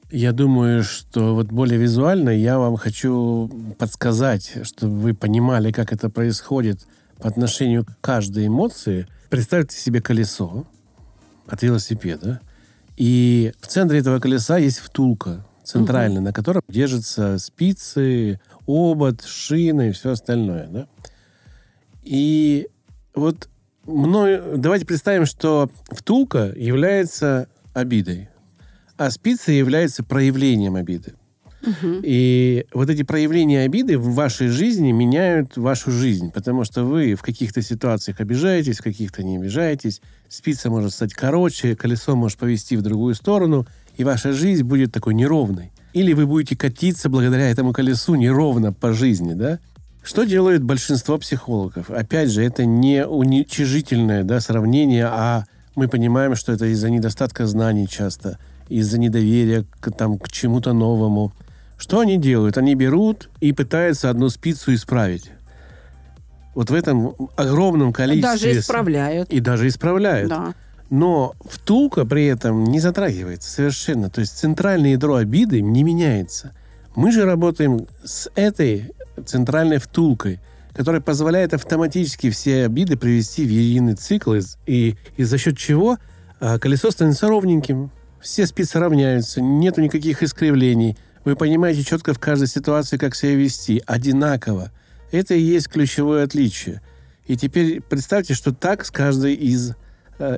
Я 0.09 0.31
думаю, 0.31 0.83
что 0.83 1.35
вот 1.35 1.47
более 1.47 1.77
визуально 1.77 2.29
я 2.29 2.59
вам 2.59 2.77
хочу 2.77 3.49
подсказать, 3.77 4.53
чтобы 4.63 4.97
вы 4.99 5.13
понимали, 5.13 5.73
как 5.73 5.91
это 5.91 6.09
происходит 6.09 6.87
по 7.19 7.27
отношению 7.27 7.83
к 7.83 7.89
каждой 7.99 8.47
эмоции. 8.47 9.05
Представьте 9.29 9.77
себе 9.77 10.01
колесо 10.01 10.65
от 11.45 11.61
велосипеда, 11.61 12.39
и 12.95 13.51
в 13.59 13.67
центре 13.67 13.99
этого 13.99 14.21
колеса 14.21 14.57
есть 14.57 14.79
втулка 14.79 15.45
центральная, 15.65 16.19
угу. 16.19 16.25
на 16.25 16.33
котором 16.33 16.61
держатся 16.67 17.37
спицы, 17.39 18.39
обод, 18.67 19.23
шины 19.23 19.89
и 19.89 19.91
все 19.91 20.11
остальное. 20.11 20.67
Да? 20.67 20.87
И 22.03 22.67
вот 23.13 23.49
мною, 23.85 24.57
давайте 24.57 24.85
представим, 24.85 25.25
что 25.25 25.69
втулка 25.91 26.53
является 26.55 27.47
обидой 27.73 28.29
а 28.97 29.09
спицы 29.11 29.51
являются 29.51 30.03
проявлением 30.03 30.75
обиды. 30.75 31.13
Угу. 31.61 32.01
И 32.03 32.65
вот 32.73 32.89
эти 32.89 33.03
проявления 33.03 33.61
обиды 33.61 33.97
в 33.97 34.13
вашей 34.13 34.49
жизни 34.49 34.91
меняют 34.91 35.57
вашу 35.57 35.91
жизнь, 35.91 36.31
потому 36.31 36.63
что 36.63 36.83
вы 36.83 37.15
в 37.15 37.23
каких-то 37.23 37.61
ситуациях 37.61 38.19
обижаетесь, 38.19 38.79
в 38.79 38.83
каких-то 38.83 39.23
не 39.23 39.37
обижаетесь. 39.37 40.01
Спица 40.29 40.69
может 40.69 40.93
стать 40.93 41.13
короче, 41.13 41.75
колесо 41.75 42.15
может 42.15 42.37
повести 42.37 42.77
в 42.77 42.83
другую 42.83 43.15
сторону, 43.15 43.65
и 43.97 44.03
ваша 44.03 44.33
жизнь 44.33 44.63
будет 44.63 44.91
такой 44.91 45.13
неровной. 45.13 45.71
Или 45.93 46.13
вы 46.13 46.25
будете 46.25 46.57
катиться 46.57 47.09
благодаря 47.09 47.49
этому 47.49 47.73
колесу 47.73 48.15
неровно 48.15 48.73
по 48.73 48.93
жизни, 48.93 49.33
да? 49.33 49.59
Что 50.03 50.23
делают 50.23 50.61
большинство 50.61 51.17
психологов? 51.17 51.89
Опять 51.89 52.29
же, 52.29 52.43
это 52.43 52.65
не 52.65 53.05
уничижительное 53.05 54.23
да, 54.23 54.39
сравнение, 54.39 55.05
а 55.05 55.45
мы 55.75 55.87
понимаем, 55.87 56.35
что 56.35 56.51
это 56.51 56.65
из-за 56.67 56.89
недостатка 56.89 57.47
знаний 57.47 57.87
часто– 57.87 58.37
из-за 58.69 58.99
недоверия 58.99 59.65
к, 59.79 59.91
там, 59.91 60.17
к 60.17 60.29
чему-то 60.29 60.73
новому. 60.73 61.33
Что 61.77 61.99
они 61.99 62.17
делают? 62.17 62.57
Они 62.57 62.75
берут 62.75 63.29
и 63.41 63.51
пытаются 63.51 64.09
одну 64.09 64.29
спицу 64.29 64.73
исправить. 64.73 65.31
Вот 66.53 66.69
в 66.69 66.73
этом 66.73 67.15
огромном 67.35 67.91
количестве... 67.91 68.31
Даже 68.31 68.59
исправляют. 68.59 69.29
И 69.29 69.39
даже 69.39 69.67
исправляют. 69.67 70.29
Да. 70.29 70.53
Но 70.89 71.35
втулка 71.43 72.05
при 72.05 72.25
этом 72.25 72.63
не 72.65 72.79
затрагивается 72.79 73.49
совершенно. 73.49 74.09
То 74.09 74.21
есть 74.21 74.37
центральное 74.37 74.91
ядро 74.91 75.15
обиды 75.15 75.61
не 75.61 75.83
меняется. 75.83 76.53
Мы 76.95 77.11
же 77.11 77.25
работаем 77.25 77.87
с 78.03 78.29
этой 78.35 78.91
центральной 79.25 79.79
втулкой, 79.79 80.39
которая 80.73 81.01
позволяет 81.01 81.53
автоматически 81.53 82.29
все 82.29 82.65
обиды 82.65 82.97
привести 82.97 83.45
в 83.45 83.49
единый 83.49 83.95
цикл, 83.95 84.35
и, 84.65 84.95
и 85.17 85.23
за 85.23 85.37
счет 85.37 85.57
чего 85.57 85.97
а, 86.39 86.59
колесо 86.59 86.91
становится 86.91 87.27
ровненьким, 87.27 87.91
все 88.21 88.45
спицы 88.45 88.79
равняются, 88.79 89.41
нету 89.41 89.81
никаких 89.81 90.23
искривлений. 90.23 90.97
Вы 91.23 91.35
понимаете 91.35 91.83
четко 91.83 92.13
в 92.13 92.19
каждой 92.19 92.47
ситуации, 92.47 92.97
как 92.97 93.15
себя 93.15 93.35
вести. 93.35 93.81
Одинаково. 93.85 94.71
Это 95.11 95.33
и 95.33 95.41
есть 95.41 95.69
ключевое 95.69 96.23
отличие. 96.23 96.81
И 97.25 97.37
теперь 97.37 97.81
представьте, 97.81 98.33
что 98.33 98.53
так 98.53 98.85
с 98.85 98.91
каждой 98.91 99.33
из 99.33 99.73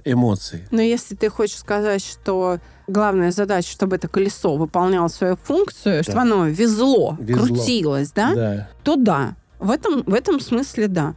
эмоций. 0.05 0.63
Но 0.71 0.81
если 0.81 1.15
ты 1.15 1.29
хочешь 1.29 1.57
сказать, 1.57 2.03
что 2.03 2.59
главная 2.87 3.31
задача, 3.31 3.69
чтобы 3.69 3.97
это 3.97 4.07
колесо 4.07 4.55
выполняло 4.55 5.07
свою 5.07 5.35
функцию, 5.35 5.97
да. 5.97 6.03
чтобы 6.03 6.21
оно 6.21 6.47
везло, 6.47 7.15
везло, 7.19 7.45
крутилось, 7.45 8.11
да? 8.11 8.33
да, 8.33 8.69
то 8.83 8.95
да. 8.95 9.35
В 9.59 9.71
этом, 9.71 10.03
в 10.03 10.13
этом 10.13 10.39
смысле 10.39 10.87
да. 10.87 11.15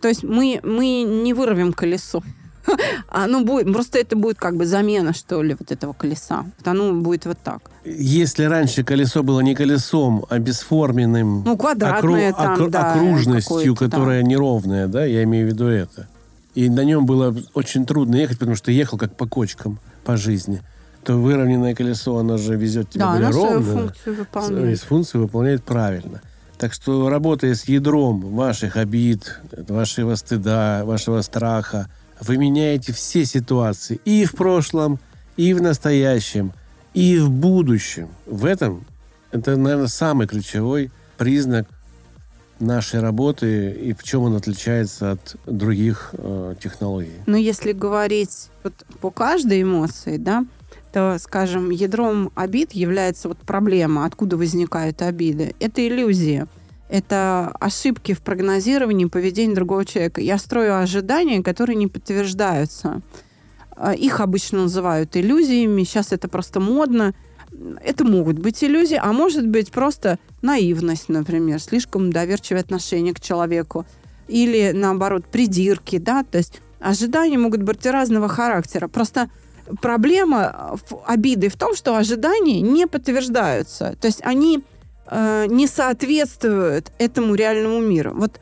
То 0.00 0.08
есть 0.08 0.22
мы, 0.22 0.60
мы 0.62 1.02
не 1.02 1.34
вырвем 1.34 1.72
колесо. 1.72 2.22
Оно 3.08 3.42
будет, 3.42 3.72
просто 3.72 3.98
это 3.98 4.16
будет 4.16 4.38
как 4.38 4.56
бы 4.56 4.66
замена, 4.66 5.12
что 5.12 5.42
ли, 5.42 5.56
вот 5.58 5.72
этого 5.72 5.92
колеса. 5.92 6.44
Вот 6.58 6.68
оно 6.68 6.92
будет 6.92 7.26
вот 7.26 7.38
так. 7.42 7.70
Если 7.84 8.44
раньше 8.44 8.84
колесо 8.84 9.24
было 9.24 9.40
не 9.40 9.56
колесом, 9.56 10.24
а 10.28 10.38
бесформенным, 10.38 11.42
ну, 11.44 11.56
квадратное 11.56 12.30
окру, 12.30 12.42
там, 12.42 12.52
окру, 12.54 12.68
да, 12.68 12.92
окружностью, 12.92 13.74
которая 13.74 14.22
да. 14.22 14.28
неровная, 14.28 14.86
да, 14.86 15.04
я 15.04 15.24
имею 15.24 15.48
в 15.48 15.50
виду 15.50 15.66
это. 15.66 16.08
И 16.54 16.68
на 16.68 16.84
нем 16.84 17.06
было 17.06 17.34
очень 17.54 17.86
трудно 17.86 18.16
ехать, 18.16 18.38
потому 18.38 18.56
что 18.56 18.70
ехал 18.70 18.98
как 18.98 19.16
по 19.16 19.26
кочкам 19.26 19.78
по 20.04 20.16
жизни 20.16 20.62
то 21.04 21.16
выровненное 21.16 21.74
колесо, 21.74 22.16
оно 22.16 22.38
же 22.38 22.56
везет 22.56 22.90
тебя 22.90 23.06
да, 23.06 23.12
более 23.12 23.28
оно 23.28 23.36
ровно. 23.36 23.62
свою 23.62 23.78
функцию 23.78 24.16
выполняет. 24.16 24.80
Функцию 24.80 25.22
выполняет 25.22 25.64
правильно. 25.64 26.22
Так 26.58 26.72
что 26.72 27.08
работая 27.08 27.54
с 27.54 27.64
ядром 27.64 28.20
ваших 28.20 28.76
обид, 28.76 29.40
вашего 29.68 30.14
стыда, 30.14 30.84
вашего 30.84 31.20
страха, 31.22 31.88
вы 32.20 32.36
меняете 32.36 32.92
все 32.92 33.24
ситуации 33.24 34.00
и 34.04 34.24
в 34.24 34.34
прошлом, 34.34 35.00
и 35.36 35.54
в 35.54 35.62
настоящем, 35.62 36.52
и 36.94 37.18
в 37.18 37.30
будущем. 37.30 38.08
В 38.26 38.44
этом 38.44 38.84
это, 39.32 39.56
наверное, 39.56 39.88
самый 39.88 40.28
ключевой 40.28 40.92
признак 41.18 41.66
нашей 42.62 43.00
работы 43.00 43.70
и 43.70 43.92
в 43.92 44.02
чем 44.02 44.22
он 44.22 44.36
отличается 44.36 45.12
от 45.12 45.36
других 45.46 46.14
э, 46.14 46.54
технологий. 46.62 47.20
Но 47.26 47.36
если 47.36 47.72
говорить 47.72 48.50
вот 48.62 48.74
по 49.00 49.10
каждой 49.10 49.62
эмоции, 49.62 50.16
да, 50.16 50.44
то, 50.92 51.16
скажем, 51.18 51.70
ядром 51.70 52.30
обид 52.34 52.72
является 52.72 53.28
вот 53.28 53.38
проблема, 53.38 54.04
откуда 54.04 54.36
возникают 54.36 55.02
обиды. 55.02 55.54
Это 55.58 55.86
иллюзия. 55.86 56.46
Это 56.88 57.54
ошибки 57.58 58.12
в 58.12 58.20
прогнозировании 58.20 59.06
поведения 59.06 59.54
другого 59.54 59.86
человека. 59.86 60.20
Я 60.20 60.36
строю 60.36 60.78
ожидания, 60.78 61.42
которые 61.42 61.76
не 61.76 61.86
подтверждаются. 61.86 63.00
А, 63.70 63.94
их 63.94 64.20
обычно 64.20 64.64
называют 64.64 65.16
иллюзиями. 65.16 65.84
Сейчас 65.84 66.12
это 66.12 66.28
просто 66.28 66.60
модно. 66.60 67.14
Это 67.84 68.04
могут 68.04 68.38
быть 68.38 68.62
иллюзии, 68.64 68.98
а 69.00 69.12
может 69.12 69.46
быть 69.46 69.70
просто 69.70 70.18
наивность, 70.40 71.08
например, 71.08 71.60
слишком 71.60 72.12
доверчивое 72.12 72.62
отношение 72.62 73.14
к 73.14 73.20
человеку. 73.20 73.84
Или, 74.28 74.72
наоборот, 74.72 75.26
придирки, 75.26 75.98
да, 75.98 76.24
то 76.24 76.38
есть 76.38 76.60
ожидания 76.80 77.38
могут 77.38 77.62
быть 77.62 77.84
разного 77.86 78.28
характера. 78.28 78.88
Просто 78.88 79.30
проблема 79.80 80.78
обиды 81.06 81.48
в 81.48 81.56
том, 81.56 81.74
что 81.74 81.96
ожидания 81.96 82.60
не 82.60 82.86
подтверждаются. 82.86 83.96
То 84.00 84.06
есть 84.06 84.20
они 84.22 84.62
э, 85.06 85.46
не 85.48 85.66
соответствуют 85.66 86.92
этому 86.98 87.34
реальному 87.34 87.80
миру. 87.80 88.12
Вот 88.14 88.40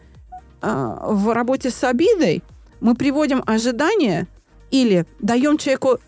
э, 0.62 0.96
в 1.02 1.34
работе 1.34 1.70
с 1.70 1.84
обидой 1.84 2.42
мы 2.80 2.94
приводим 2.94 3.42
ожидания 3.46 4.26
или 4.70 5.06
даем 5.18 5.58
человеку 5.58 5.94
э, 5.94 5.98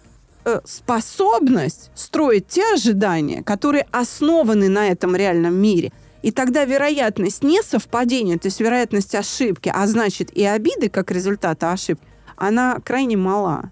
способность 0.65 1.91
строить 1.95 2.47
те 2.49 2.75
ожидания, 2.75 3.43
которые 3.43 3.87
основаны 3.91 4.69
на 4.69 4.89
этом 4.89 5.15
реальном 5.17 5.55
мире. 5.55 5.93
И 6.23 6.31
тогда 6.31 6.65
вероятность 6.65 7.43
несовпадения, 7.43 8.39
то 8.39 8.47
есть 8.47 8.61
вероятность 8.61 9.15
ошибки, 9.15 9.71
а 9.75 9.87
значит 9.87 10.31
и 10.37 10.45
обиды 10.45 10.89
как 10.89 11.11
результата 11.11 11.73
ошибки, 11.73 12.07
она 12.37 12.79
крайне 12.85 13.17
мала. 13.17 13.71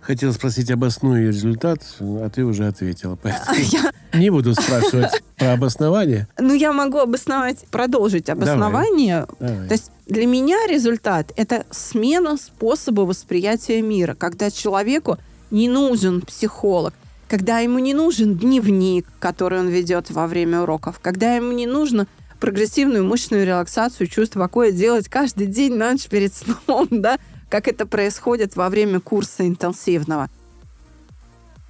Хотел 0.00 0.32
спросить 0.32 0.70
обосную 0.70 1.28
результат, 1.28 1.80
а 2.00 2.30
ты 2.30 2.44
уже 2.44 2.66
ответила. 2.66 3.16
Поэтому 3.16 3.58
я... 3.58 3.92
не 4.18 4.30
буду 4.30 4.54
спрашивать 4.54 5.22
про 5.36 5.52
обоснование. 5.52 6.28
Ну, 6.38 6.54
я 6.54 6.72
могу 6.72 6.98
обосновать, 6.98 7.66
продолжить 7.70 8.30
обоснование. 8.30 9.26
Давай. 9.38 9.52
Давай. 9.52 9.68
То 9.68 9.74
есть 9.74 9.90
для 10.06 10.26
меня 10.26 10.56
результат– 10.66 11.32
это 11.36 11.66
смена 11.70 12.38
способа 12.38 13.02
восприятия 13.02 13.82
мира, 13.82 14.14
когда 14.14 14.50
человеку 14.50 15.18
не 15.50 15.68
нужен 15.68 16.20
психолог, 16.22 16.94
когда 17.28 17.58
ему 17.58 17.78
не 17.78 17.94
нужен 17.94 18.36
дневник, 18.36 19.06
который 19.18 19.60
он 19.60 19.68
ведет 19.68 20.10
во 20.10 20.26
время 20.26 20.62
уроков, 20.62 20.98
когда 21.00 21.34
ему 21.34 21.52
не 21.52 21.66
нужно 21.66 22.06
прогрессивную 22.40 23.04
мышечную 23.04 23.44
релаксацию, 23.44 24.06
чувство 24.06 24.40
покоя 24.40 24.70
делать 24.70 25.08
каждый 25.08 25.46
день 25.46 25.74
на 25.74 25.92
ночь 25.92 26.08
перед 26.08 26.32
сном, 26.32 26.88
да, 26.90 27.18
как 27.48 27.68
это 27.68 27.86
происходит 27.86 28.56
во 28.56 28.68
время 28.68 29.00
курса 29.00 29.46
интенсивного. 29.46 30.30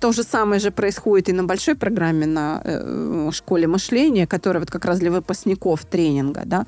То 0.00 0.12
же 0.12 0.22
самое 0.22 0.60
же 0.60 0.70
происходит 0.70 1.28
и 1.28 1.32
на 1.32 1.42
большой 1.42 1.74
программе 1.74 2.24
на 2.24 2.60
э, 2.62 3.30
школе 3.32 3.66
мышления, 3.66 4.28
которая 4.28 4.60
вот 4.60 4.70
как 4.70 4.84
раз 4.84 5.00
для 5.00 5.10
выпускников 5.10 5.84
тренинга, 5.84 6.42
да. 6.44 6.66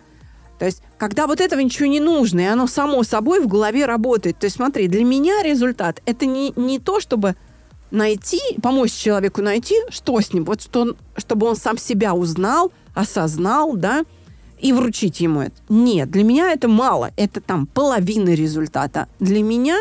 То 0.61 0.67
есть, 0.67 0.83
когда 0.99 1.27
вот 1.27 1.41
этого 1.41 1.59
ничего 1.61 1.87
не 1.87 2.01
нужно, 2.01 2.41
и 2.41 2.45
оно 2.45 2.67
само 2.67 3.03
собой 3.03 3.41
в 3.41 3.49
голове 3.49 3.87
работает. 3.87 4.39
То 4.39 4.45
есть, 4.45 4.57
смотри, 4.57 4.89
для 4.89 5.05
меня 5.05 5.43
результат– 5.43 6.03
это 6.05 6.27
не, 6.27 6.53
не 6.55 6.79
то, 6.79 7.01
чтобы 7.01 7.35
найти, 7.91 8.43
помочь 8.63 8.93
человеку 8.93 9.41
найти, 9.41 9.75
что 9.89 10.21
с 10.21 10.35
ним, 10.35 10.45
вот 10.45 10.61
что 10.61 10.83
он, 10.83 10.97
чтобы 11.17 11.47
он 11.47 11.57
сам 11.57 11.79
себя 11.79 12.13
узнал, 12.13 12.73
осознал, 12.93 13.73
да, 13.75 14.05
и 14.59 14.75
вручить 14.75 15.21
ему 15.21 15.41
это. 15.41 15.55
Нет, 15.71 16.11
для 16.11 16.25
меня 16.25 16.53
это 16.53 16.69
мало. 16.69 17.11
Это 17.17 17.41
там 17.41 17.67
половина 17.67 18.35
результата. 18.35 19.09
Для 19.19 19.43
меня, 19.43 19.79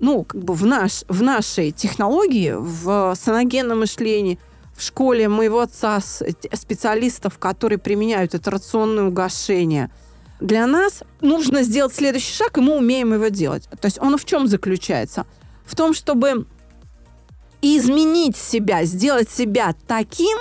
ну, 0.00 0.24
как 0.24 0.42
бы 0.42 0.54
в, 0.54 0.66
наш, 0.66 1.04
в 1.06 1.22
нашей 1.22 1.70
технологии, 1.70 2.56
в 2.58 3.14
саногенном 3.14 3.78
мышлении, 3.78 4.40
в 4.74 4.82
школе 4.82 5.28
моего 5.28 5.60
отца 5.60 6.00
специалистов, 6.00 7.38
которые 7.38 7.78
применяют 7.78 8.34
это 8.34 8.50
рационное 8.50 9.04
угошение, 9.04 9.90
для 10.40 10.66
нас 10.66 11.02
нужно 11.20 11.62
сделать 11.62 11.94
следующий 11.94 12.32
шаг, 12.32 12.58
и 12.58 12.60
мы 12.60 12.76
умеем 12.76 13.12
его 13.12 13.28
делать. 13.28 13.64
То 13.80 13.86
есть 13.86 13.98
он 14.00 14.16
в 14.16 14.24
чем 14.24 14.46
заключается? 14.46 15.26
В 15.64 15.74
том, 15.74 15.94
чтобы 15.94 16.46
изменить 17.60 18.36
себя, 18.36 18.84
сделать 18.84 19.30
себя 19.30 19.74
таким, 19.86 20.38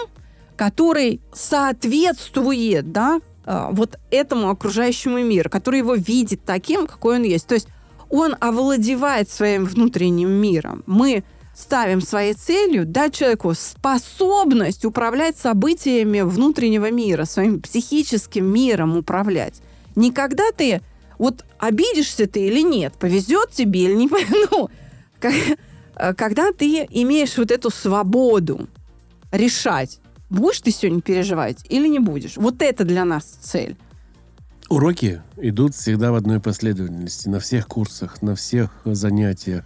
который 0.55 1.21
соответствует 1.33 2.91
да, 2.91 3.19
а, 3.45 3.69
вот 3.71 3.97
этому 4.11 4.49
окружающему 4.49 5.19
миру, 5.19 5.49
который 5.49 5.79
его 5.79 5.95
видит 5.95 6.41
таким, 6.45 6.87
какой 6.87 7.17
он 7.17 7.23
есть. 7.23 7.47
То 7.47 7.55
есть 7.55 7.67
он 8.09 8.35
овладевает 8.39 9.29
своим 9.29 9.65
внутренним 9.65 10.29
миром. 10.29 10.83
Мы 10.85 11.23
ставим 11.55 12.01
своей 12.01 12.33
целью 12.33 12.85
дать 12.85 13.15
человеку 13.15 13.53
способность 13.55 14.85
управлять 14.85 15.37
событиями 15.37 16.21
внутреннего 16.21 16.91
мира, 16.91 17.25
своим 17.25 17.61
психическим 17.61 18.45
миром 18.45 18.95
управлять. 18.95 19.61
Никогда 19.97 20.51
ты 20.55 20.81
вот 21.17 21.43
обидишься 21.57 22.27
ты 22.27 22.45
или 22.45 22.61
нет, 22.61 22.93
повезет 22.93 23.49
тебе 23.49 23.85
или 23.85 23.95
не 23.95 24.07
ну, 24.51 24.69
когда 26.15 26.51
ты 26.51 26.85
имеешь 26.91 27.35
вот 27.35 27.49
эту 27.49 27.71
свободу 27.71 28.67
решать, 29.31 29.99
будешь 30.29 30.61
ты 30.61 30.69
сегодня 30.69 31.01
переживать 31.01 31.65
или 31.67 31.87
не 31.87 31.97
будешь. 31.97 32.37
Вот 32.37 32.61
это 32.61 32.85
для 32.85 33.05
нас 33.05 33.23
цель. 33.23 33.75
Уроки 34.69 35.23
идут 35.37 35.73
всегда 35.73 36.11
в 36.11 36.15
одной 36.15 36.39
последовательности, 36.39 37.27
на 37.27 37.39
всех 37.39 37.67
курсах, 37.67 38.21
на 38.21 38.35
всех 38.35 38.69
занятиях. 38.85 39.65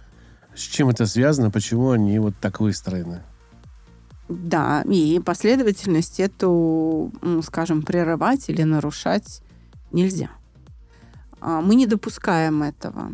С 0.54 0.60
чем 0.60 0.88
это 0.88 1.04
связано? 1.04 1.50
Почему 1.50 1.90
они 1.90 2.18
вот 2.18 2.34
так 2.40 2.60
выстроены? 2.60 3.22
Да, 4.30 4.82
и 4.88 5.20
последовательность 5.20 6.20
эту, 6.20 7.12
скажем, 7.44 7.82
прерывать 7.82 8.48
или 8.48 8.62
нарушать 8.62 9.42
нельзя. 9.92 10.30
А, 11.40 11.60
мы 11.60 11.74
не 11.74 11.86
допускаем 11.86 12.62
этого. 12.62 13.12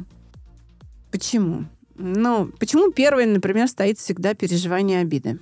Почему? 1.11 1.65
Ну, 1.97 2.51
почему 2.59 2.93
первое, 2.93 3.27
например, 3.27 3.69
стоит 3.69 3.99
всегда 3.99 4.35
переживание 4.35 5.01
обиды? 5.01 5.41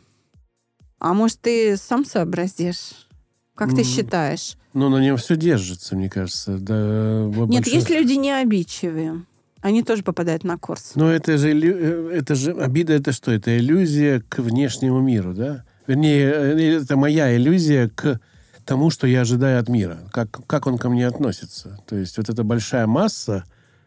А 0.98 1.12
может, 1.12 1.40
ты 1.40 1.76
сам 1.76 2.04
сообразишь? 2.04 3.06
Как 3.54 3.74
ты 3.74 3.84
считаешь? 3.84 4.56
Ну, 4.74 4.90
на 4.90 4.98
нем 4.98 5.16
все 5.16 5.36
держится, 5.36 5.96
мне 5.96 6.10
кажется. 6.10 6.58
Да, 6.58 7.24
Нет, 7.24 7.64
большинстве... 7.64 7.74
есть 7.74 7.90
люди 7.90 8.12
не 8.12 8.30
обидчивые. 8.30 9.24
Они 9.62 9.82
тоже 9.82 10.02
попадают 10.02 10.44
на 10.44 10.58
курс. 10.58 10.92
Но 10.94 11.10
это 11.10 11.38
же, 11.38 11.50
э, 11.50 12.10
это 12.18 12.34
же 12.34 12.52
обида, 12.52 12.92
это 12.92 13.12
что? 13.12 13.32
Это 13.32 13.56
иллюзия 13.58 14.22
к 14.28 14.38
внешнему 14.38 15.00
миру, 15.00 15.32
да? 15.32 15.64
Вернее, 15.86 16.30
э, 16.30 16.82
это 16.82 16.96
моя 16.96 17.34
иллюзия 17.34 17.88
к 17.88 18.20
тому, 18.66 18.90
что 18.90 19.06
я 19.06 19.22
ожидаю 19.22 19.60
от 19.60 19.68
мира. 19.68 19.98
Как, 20.12 20.28
как 20.46 20.66
он 20.66 20.76
ко 20.76 20.90
мне 20.90 21.06
относится. 21.06 21.78
То 21.86 21.96
есть 21.96 22.18
вот 22.18 22.28
эта 22.28 22.42
большая 22.42 22.86
масса, 22.86 23.44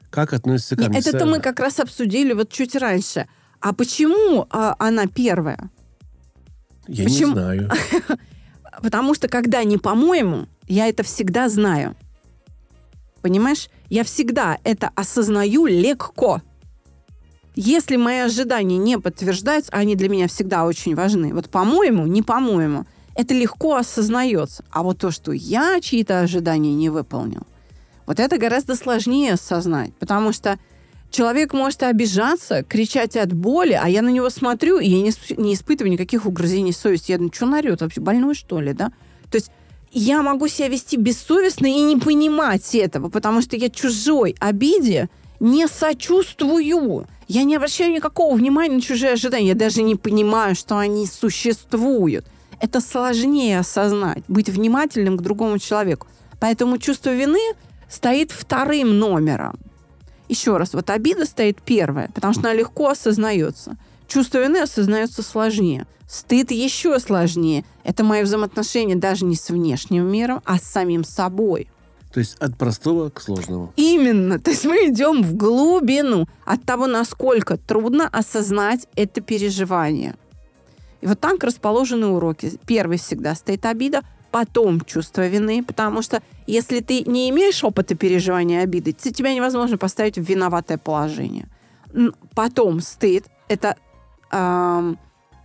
как 0.10 0.34
относится 0.34 0.76
ко 0.76 0.89
мне. 0.89 1.00
Это-то 1.00 1.26
мы 1.26 1.39
как 1.39 1.60
раз 1.60 1.80
обсудили 1.80 2.34
вот 2.34 2.50
чуть 2.50 2.76
раньше. 2.76 3.28
А 3.60 3.74
почему 3.74 4.48
а, 4.50 4.76
она 4.80 5.06
первая? 5.06 5.70
Я 6.88 7.04
Почему? 7.04 7.28
не 7.28 7.34
знаю. 7.34 7.72
Потому 8.82 9.13
что 9.13 9.28
когда 9.28 9.63
не 9.63 9.78
по-моему, 9.78 10.48
я 10.68 10.88
это 10.88 11.04
всегда 11.04 11.50
знаю. 11.50 11.96
Понимаешь? 13.22 13.70
Я 13.89 14.04
всегда 14.06 14.60
это 14.63 14.89
осознаю 14.96 15.65
легко. 15.65 16.42
если 17.56 17.98
мои 17.98 18.20
ожидания 18.20 18.78
не 18.78 18.98
подтверждаются, 18.98 19.74
они 19.74 19.98
для 19.98 20.08
меня 20.08 20.30
всегда 20.30 20.65
очень 20.65 20.96
важны. 20.96 21.34
Вот 21.34 21.50
по-моему, 21.50 22.08
не 22.08 22.22
по-моему, 22.22 22.86
это 23.19 23.34
легко 23.34 23.75
осознается. 23.75 24.63
А 24.71 24.82
вот 24.82 24.99
то, 24.99 25.12
что 25.12 25.34
я 25.34 25.82
чьи-то 25.82 26.21
ожидания 26.21 26.73
не 26.73 26.89
выполнил, 26.89 27.45
вот 28.05 28.17
это 28.17 28.38
гораздо 28.38 28.77
сложнее 28.77 29.34
осознать, 29.34 29.93
потому 29.95 30.32
что 30.32 30.58
человек 31.12 31.51
может 31.51 31.84
обижаться, 31.84 32.63
кричать 32.63 33.17
от 33.17 33.34
боли, 33.34 33.73
а 33.73 33.89
я 33.89 34.01
на 34.01 34.08
него 34.08 34.29
смотрю, 34.29 34.79
и 34.79 34.88
я 34.88 35.01
не, 35.01 35.12
не 35.36 35.53
испытываю 35.53 35.91
никаких 35.91 36.25
угрызений 36.25 36.71
совести. 36.71 37.12
Я 37.12 37.17
думаю, 37.17 37.34
что 37.36 37.45
он 37.45 37.55
орет 37.55 37.82
вообще, 37.82 37.99
больной 37.99 38.36
что 38.36 38.62
ли, 38.62 38.71
да? 38.71 38.93
То 39.29 39.36
есть 39.36 39.51
я 39.91 40.21
могу 40.21 40.47
себя 40.47 40.69
вести 40.69 40.95
бессовестно 40.95 41.67
и 41.67 41.82
не 41.82 41.97
понимать 41.97 42.73
этого, 42.73 43.10
потому 43.10 43.41
что 43.41 43.58
я 43.58 43.69
чужой 43.69 44.38
обиде 44.39 45.10
не 45.41 45.67
сочувствую. 45.67 47.05
Я 47.27 47.43
не 47.43 47.58
обращаю 47.58 47.91
никакого 47.91 48.34
внимания 48.34 48.75
на 48.75 48.82
чужие 48.82 49.12
ожидания. 49.12 49.49
Я 49.49 49.55
даже 49.55 49.82
не 49.82 49.95
понимаю, 49.95 50.55
что 50.55 50.77
они 50.77 51.05
существуют. 51.05 52.25
Это 52.60 52.82
сложнее 52.82 53.60
осознать, 53.60 54.24
быть 54.28 54.50
внимательным 54.50 55.17
к 55.17 55.22
другому 55.22 55.60
человеку. 55.60 56.08
Поэтому 56.39 56.78
чувство 56.78 57.13
вины 57.13 57.54
стоит 57.89 58.32
вторым 58.32 59.00
номером. 59.00 59.58
Еще 60.28 60.58
раз, 60.58 60.74
вот 60.74 60.89
обида 60.89 61.26
стоит 61.26 61.62
первая, 61.62 62.10
потому 62.13 62.34
что 62.34 62.43
она 62.43 62.54
легко 62.54 62.89
осознается. 62.89 63.78
Чувство 64.08 64.39
вины 64.39 64.58
осознается 64.58 65.24
сложнее. 65.24 65.88
Стыд 66.08 66.52
еще 66.52 67.00
сложнее. 67.00 67.65
Это 67.84 68.04
мои 68.04 68.24
взаимоотношения 68.24 68.95
даже 68.95 69.26
не 69.26 69.36
с 69.36 69.50
внешним 69.50 70.06
миром, 70.06 70.41
а 70.45 70.58
с 70.58 70.63
самим 70.63 71.04
собой. 71.04 71.69
То 72.12 72.19
есть 72.19 72.36
от 72.39 72.58
простого 72.58 73.10
к 73.10 73.22
сложному. 73.22 73.72
Именно. 73.76 74.39
То 74.39 74.50
есть 74.50 74.65
мы 74.65 74.89
идем 74.89 75.22
в 75.22 75.36
глубину 75.36 76.28
от 76.45 76.63
того, 76.63 76.88
насколько 76.88 77.58
трудно 77.58 78.08
осознать 78.08 78.88
это 78.95 79.22
переживание. 79.22 80.15
И 81.01 81.07
вот 81.07 81.19
так 81.19 81.43
расположены 81.43 82.07
уроки. 82.07 82.53
Первый 82.65 82.97
всегда 82.97 83.35
стоит 83.35 83.65
обида, 83.65 84.01
потом 84.31 84.81
чувство 84.81 85.27
вины, 85.27 85.63
потому 85.63 86.01
что 86.01 86.21
если 86.45 86.81
ты 86.81 87.03
не 87.03 87.29
имеешь 87.29 87.63
опыта 87.63 87.95
переживания 87.95 88.62
обиды, 88.62 88.91
тебя 88.91 89.33
невозможно 89.33 89.77
поставить 89.77 90.17
в 90.17 90.23
виноватое 90.23 90.77
положение. 90.77 91.47
Потом 92.35 92.81
стыд– 92.81 93.25
это 93.47 93.75
э, 94.31 94.95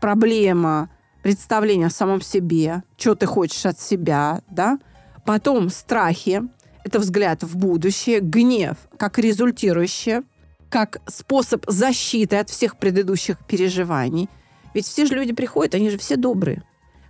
проблема 0.00 0.90
представления 1.22 1.86
о 1.86 1.90
самом 1.90 2.20
себе, 2.20 2.82
что 2.98 3.14
ты 3.14 3.26
хочешь 3.26 3.64
от 3.64 3.80
себя, 3.80 4.42
да. 4.50 4.78
Потом 5.24 5.70
страхи– 5.70 6.42
это 6.84 6.98
взгляд 6.98 7.42
в 7.42 7.56
будущее, 7.56 8.20
гнев 8.20 8.76
как 8.98 9.18
результирующее, 9.18 10.22
как 10.68 11.00
способ 11.06 11.64
защиты 11.66 12.36
от 12.36 12.50
всех 12.50 12.76
предыдущих 12.76 13.38
переживаний. 13.46 14.28
Ведь 14.74 14.87
все 14.87 15.06
же 15.06 15.14
люди 15.14 15.32
приходят, 15.32 15.74
они 15.74 15.90
же 15.90 15.98
все 15.98 16.16
добрые. 16.16 16.62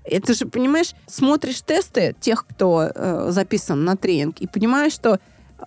Это 0.05 0.35
же, 0.35 0.47
понимаешь, 0.47 0.95
смотришь 1.07 1.63
тесты 1.63 2.15
тех, 2.21 2.47
кто 2.47 2.91
э, 2.95 3.27
записан 3.31 3.85
на 3.85 3.97
тренинг, 3.97 4.39
и 4.41 4.47
понимаешь, 4.47 4.93
что 4.93 5.19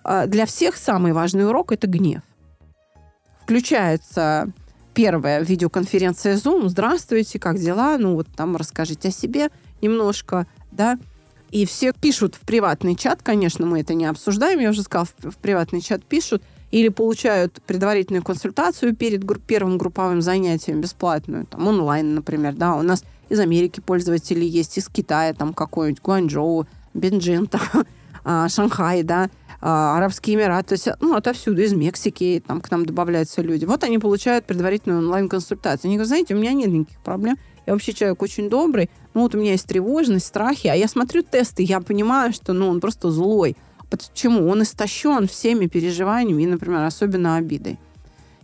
э, 0.04 0.26
для 0.28 0.46
всех 0.46 0.76
самый 0.76 1.12
важный 1.12 1.46
урок– 1.46 1.72
это 1.72 1.88
гнев. 1.88 2.22
Включается 3.42 4.52
первая 4.94 5.42
видеоконференция 5.42 6.36
Zoom. 6.36 6.68
Здравствуйте, 6.68 7.38
как 7.38 7.58
дела? 7.58 7.98
Ну, 7.98 8.14
вот 8.14 8.28
там 8.36 8.56
расскажите 8.56 9.08
о 9.08 9.12
себе 9.12 9.50
немножко, 9.82 10.46
да. 10.70 10.98
И 11.50 11.64
все 11.66 11.92
пишут 11.92 12.34
в 12.34 12.40
приватный 12.40 12.94
чат, 12.94 13.22
конечно, 13.22 13.66
мы 13.66 13.80
это 13.80 13.94
не 13.94 14.04
обсуждаем, 14.04 14.60
я 14.60 14.70
уже 14.70 14.82
сказала, 14.82 15.06
в, 15.18 15.30
в 15.30 15.36
приватный 15.38 15.80
чат 15.80 16.04
пишут, 16.04 16.42
или 16.70 16.88
получают 16.88 17.60
предварительную 17.66 18.22
консультацию 18.22 18.94
перед 18.94 19.24
гру- 19.24 19.40
первым 19.44 19.78
групповым 19.78 20.20
занятием 20.20 20.80
бесплатную, 20.80 21.46
там 21.46 21.66
онлайн, 21.66 22.14
например, 22.14 22.54
да, 22.54 22.76
у 22.76 22.82
нас 22.82 23.04
из 23.28 23.40
Америки 23.40 23.80
пользователи 23.80 24.44
есть, 24.44 24.78
из 24.78 24.88
Китая, 24.88 25.34
там 25.34 25.54
какой-нибудь 25.54 26.02
Гуанчжоу, 26.02 26.66
Бенджин, 26.94 27.46
там, 27.46 27.60
а, 28.24 28.48
Шанхай, 28.48 29.02
да, 29.02 29.30
а, 29.60 29.96
Арабские 29.96 30.36
Эмираты, 30.36 30.68
то 30.68 30.72
есть, 30.74 30.88
ну, 31.00 31.14
отовсюду, 31.14 31.62
из 31.62 31.72
Мексики, 31.72 32.42
там 32.46 32.60
к 32.60 32.70
нам 32.70 32.86
добавляются 32.86 33.42
люди. 33.42 33.64
Вот 33.64 33.84
они 33.84 33.98
получают 33.98 34.44
предварительную 34.44 35.00
онлайн-консультацию. 35.00 35.88
Они 35.88 35.96
говорят, 35.96 36.08
знаете, 36.08 36.34
у 36.34 36.38
меня 36.38 36.52
нет 36.52 36.68
никаких 36.68 37.00
проблем, 37.00 37.36
я 37.66 37.74
вообще 37.74 37.92
человек 37.92 38.22
очень 38.22 38.48
добрый, 38.48 38.88
ну, 39.12 39.22
вот 39.22 39.34
у 39.34 39.38
меня 39.38 39.52
есть 39.52 39.66
тревожность, 39.66 40.26
страхи, 40.26 40.68
а 40.68 40.74
я 40.74 40.88
смотрю 40.88 41.22
тесты, 41.22 41.62
я 41.62 41.80
понимаю, 41.80 42.32
что, 42.32 42.52
ну, 42.52 42.68
он 42.68 42.80
просто 42.80 43.10
злой. 43.10 43.56
Почему? 43.90 44.48
Он 44.48 44.62
истощен 44.62 45.26
всеми 45.26 45.66
переживаниями 45.66 46.44
например, 46.46 46.84
особенно 46.84 47.36
обидой. 47.36 47.78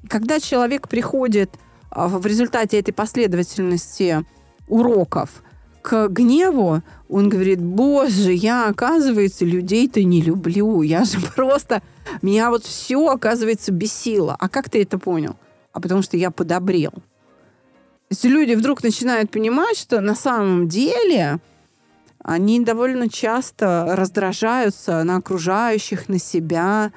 И 0.02 0.06
когда 0.06 0.40
человек 0.40 0.88
приходит 0.88 1.50
а, 1.90 2.08
в 2.08 2.26
результате 2.26 2.78
этой 2.78 2.92
последовательности 2.92 4.24
уроков 4.68 5.42
к 5.82 6.08
гневу, 6.08 6.82
он 7.08 7.28
говорит, 7.28 7.60
боже, 7.60 8.32
я, 8.32 8.68
оказывается, 8.68 9.44
людей-то 9.44 10.02
не 10.02 10.22
люблю. 10.22 10.82
Я 10.82 11.04
же 11.04 11.18
просто... 11.36 11.82
Меня 12.22 12.50
вот 12.50 12.64
все, 12.64 13.06
оказывается, 13.08 13.72
бесило. 13.72 14.36
А 14.38 14.48
как 14.48 14.68
ты 14.68 14.82
это 14.82 14.98
понял? 14.98 15.36
А 15.72 15.80
потому 15.80 16.02
что 16.02 16.16
я 16.16 16.30
подобрел. 16.30 16.92
Если 18.10 18.28
люди 18.28 18.54
вдруг 18.54 18.82
начинают 18.82 19.30
понимать, 19.30 19.76
что 19.76 20.00
на 20.00 20.14
самом 20.14 20.68
деле 20.68 21.38
они 22.24 22.64
довольно 22.64 23.10
часто 23.10 23.84
раздражаются 23.90 25.04
на 25.04 25.16
окружающих, 25.16 26.08
на 26.08 26.18
себя, 26.18 26.90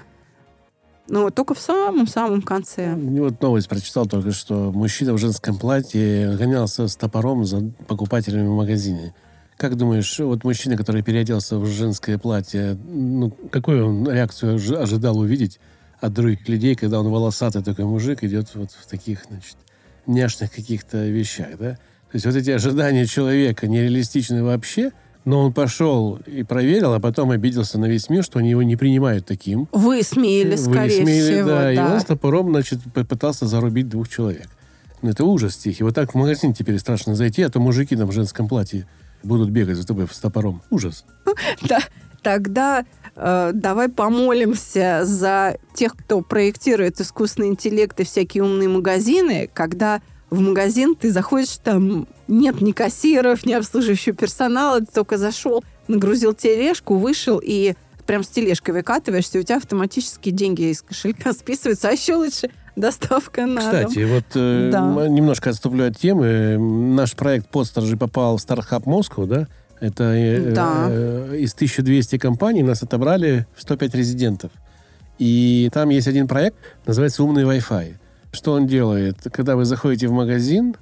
ну, 1.10 1.30
только 1.32 1.54
в 1.54 1.60
самом-самом 1.60 2.42
конце. 2.42 2.96
Вот 2.96 3.42
новость 3.42 3.68
прочитал 3.68 4.08
только 4.08 4.32
что. 4.32 4.72
Мужчина 4.72 5.14
в 5.14 5.18
женском 5.18 5.58
платье 5.58 6.36
гонялся 6.38 6.88
с 6.88 6.96
топором 6.96 7.46
за 7.46 7.72
покупателями 7.88 8.48
в 8.48 8.52
магазине. 8.52 9.14
Как 9.58 9.76
думаешь, 9.76 10.18
вот 10.20 10.46
мужчина, 10.46 10.78
который 10.78 11.04
переоделся 11.04 11.58
в 11.58 11.66
женское 11.66 12.18
платье, 12.18 12.78
ну, 12.88 13.30
какую 13.52 13.86
он 13.86 14.10
реакцию 14.10 14.56
ожидал 14.82 15.20
увидеть 15.20 15.60
от 16.00 16.14
других 16.14 16.48
людей, 16.48 16.76
когда 16.76 17.02
он 17.02 17.10
волосатый 17.10 17.64
такой 17.64 17.84
мужик 17.84 18.24
идет 18.24 18.56
вот 18.56 18.72
в 18.72 18.88
таких, 18.88 19.26
значит, 19.30 19.58
няшных 20.06 20.54
каких-то 20.54 21.06
вещах, 21.06 21.58
да? 21.60 21.72
То 21.72 22.14
есть 22.14 22.26
вот 22.26 22.36
эти 22.36 22.52
ожидания 22.52 23.06
человека 23.06 23.68
нереалистичны 23.68 24.42
вообще– 24.42 24.94
но 25.28 25.44
он 25.44 25.52
пошел 25.52 26.20
и 26.26 26.44
проверил, 26.44 26.94
а 26.94 27.02
потом 27.02 27.32
обиделся 27.32 27.78
на 27.78 27.84
весь 27.84 28.10
мир, 28.10 28.24
что 28.24 28.40
они 28.40 28.52
его 28.52 28.64
не 28.64 28.78
принимают 28.78 29.26
таким. 29.26 29.68
Высмеяли, 29.74 30.56
скорее 30.56 31.02
Высмеяли, 31.02 31.34
всего, 31.34 31.50
да. 31.50 31.62
да. 31.64 31.74
И 31.74 31.78
он 31.78 32.00
с 32.00 32.06
топором, 32.06 32.52
значит, 32.52 32.80
попытался 32.94 33.46
зарубить 33.46 33.90
двух 33.90 34.08
человек. 34.08 34.48
Ну, 35.02 35.10
это 35.10 35.26
ужас 35.26 35.58
тихий. 35.58 35.84
Вот 35.84 35.94
так 35.94 36.14
в 36.14 36.16
магазин 36.16 36.54
теперь 36.54 36.80
страшно 36.80 37.14
зайти, 37.14 37.42
а 37.42 37.50
то 37.50 37.60
мужики 37.60 37.94
там 37.98 38.08
в 38.08 38.14
женском 38.14 38.48
платье 38.48 38.88
будут 39.22 39.50
бегать 39.50 39.76
за 39.76 39.86
тобой 39.86 40.08
с 40.10 40.18
топором. 40.18 40.62
Ужас. 40.70 41.04
Да. 41.68 41.80
Тогда 42.24 42.86
э, 43.16 43.52
давай 43.54 43.90
помолимся 43.90 45.02
за 45.04 45.58
тех, 45.74 45.94
кто 45.96 46.22
проектирует 46.22 47.02
искусственный 47.02 47.50
интеллект 47.50 48.00
и 48.00 48.06
всякие 48.06 48.44
умные 48.44 48.70
магазины, 48.70 49.50
когда 49.54 50.02
в 50.30 50.40
магазин, 50.42 50.96
ты 50.96 51.12
заходишь, 51.12 51.58
там 51.64 52.08
нет 52.28 52.62
ни 52.62 52.72
кассиров, 52.72 53.46
ни 53.46 53.54
обслуживающего 53.54 54.16
персонала, 54.16 54.80
ты 54.82 54.88
только 54.94 55.18
зашел, 55.18 55.64
нагрузил 55.88 56.34
тележку, 56.34 56.98
вышел 56.98 57.42
и 57.44 57.76
прям 58.06 58.24
с 58.24 58.28
тележкой 58.28 58.74
выкатываешься, 58.74 59.38
и 59.38 59.42
у 59.42 59.44
тебя 59.44 59.58
автоматически 59.58 60.30
деньги 60.30 60.72
из 60.72 60.82
кошелька 60.82 61.34
списываются, 61.34 61.90
а 61.90 61.92
еще 61.92 62.16
лучше 62.16 62.50
доставка 62.76 63.46
на 63.46 63.62
Кстати, 63.62 64.04
дом. 64.04 64.14
вот 64.14 64.26
э, 64.36 64.70
да. 64.72 65.08
немножко 65.08 65.50
отступлю 65.50 65.86
от 65.88 65.98
темы. 65.98 66.58
Наш 66.58 67.14
проект 67.14 67.50
«Подстер» 67.50 67.84
же 67.84 67.98
попал 67.98 68.38
в 68.38 68.46
StarHub 68.46 68.84
Москву, 68.86 69.26
да? 69.26 69.48
Это 69.80 70.04
э, 70.04 70.54
да. 70.54 70.88
э, 70.90 71.38
из 71.40 71.54
1200 71.54 72.18
компаний 72.18 72.64
нас 72.64 72.84
отобрали 72.84 73.46
в 73.56 73.62
105 73.62 73.96
резидентов. 73.96 74.52
И 75.20 75.70
там 75.74 75.90
есть 75.90 76.08
один 76.08 76.28
проект, 76.28 76.58
называется 76.86 77.24
«Умный 77.24 77.44
Wi-Fi». 77.44 77.96
Что 78.32 78.54
он 78.54 78.68
делает? 78.68 79.18
Когда 79.32 79.56
вы 79.56 79.66
заходите 79.66 80.08
в 80.08 80.12
магазин, 80.12 80.76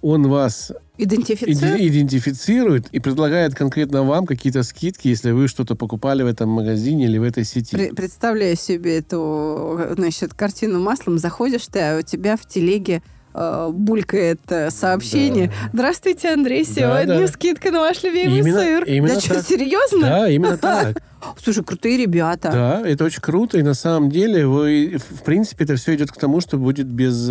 он 0.00 0.28
вас 0.28 0.72
идентифицирует? 0.98 1.80
идентифицирует 1.80 2.88
и 2.92 3.00
предлагает 3.00 3.54
конкретно 3.54 4.02
вам 4.02 4.26
какие-то 4.26 4.62
скидки, 4.62 5.08
если 5.08 5.30
вы 5.30 5.48
что-то 5.48 5.74
покупали 5.74 6.22
в 6.22 6.26
этом 6.26 6.50
магазине 6.50 7.06
или 7.06 7.18
в 7.18 7.22
этой 7.22 7.44
сети. 7.44 7.90
Представляю 7.94 8.56
себе 8.56 8.98
эту, 8.98 9.80
значит, 9.96 10.34
картину 10.34 10.80
маслом. 10.80 11.18
Заходишь 11.18 11.66
ты, 11.66 11.80
а 11.80 11.98
у 11.98 12.02
тебя 12.02 12.36
в 12.36 12.46
телеге 12.46 13.02
э, 13.34 13.70
булькает 13.72 14.40
э, 14.48 14.70
сообщение. 14.70 15.48
Да. 15.48 15.70
Здравствуйте, 15.72 16.32
Андрей, 16.32 16.64
сегодня 16.64 17.06
да, 17.06 17.20
да. 17.20 17.28
скидка 17.28 17.70
на 17.70 17.80
ваш 17.80 18.02
любимый 18.02 18.38
именно, 18.38 18.60
сыр. 18.60 18.84
Именно 18.84 19.14
да 19.14 19.20
что, 19.20 19.42
серьезно? 19.42 20.00
Да, 20.00 20.28
именно 20.28 20.56
так. 20.56 21.02
Слушай, 21.42 21.64
крутые 21.64 21.96
ребята. 21.98 22.50
Да, 22.52 22.88
это 22.88 23.04
очень 23.04 23.20
круто, 23.20 23.58
и 23.58 23.62
на 23.62 23.74
самом 23.74 24.10
деле 24.10 24.46
вы, 24.46 24.98
в 24.98 25.22
принципе, 25.22 25.64
это 25.64 25.76
все 25.76 25.94
идет 25.94 26.12
к 26.12 26.16
тому, 26.16 26.40
что 26.40 26.58
будет 26.58 26.86
без 26.86 27.30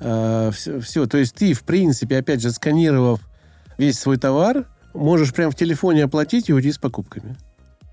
э, 0.00 0.50
всего. 0.52 1.06
То 1.06 1.18
есть 1.18 1.34
ты, 1.34 1.54
в 1.54 1.62
принципе, 1.62 2.18
опять 2.18 2.42
же, 2.42 2.50
сканировав 2.50 3.20
весь 3.78 3.98
свой 3.98 4.18
товар, 4.18 4.66
можешь 4.92 5.32
прямо 5.32 5.52
в 5.52 5.56
телефоне 5.56 6.04
оплатить 6.04 6.48
и 6.48 6.52
уйти 6.52 6.72
с 6.72 6.78
покупками. 6.78 7.36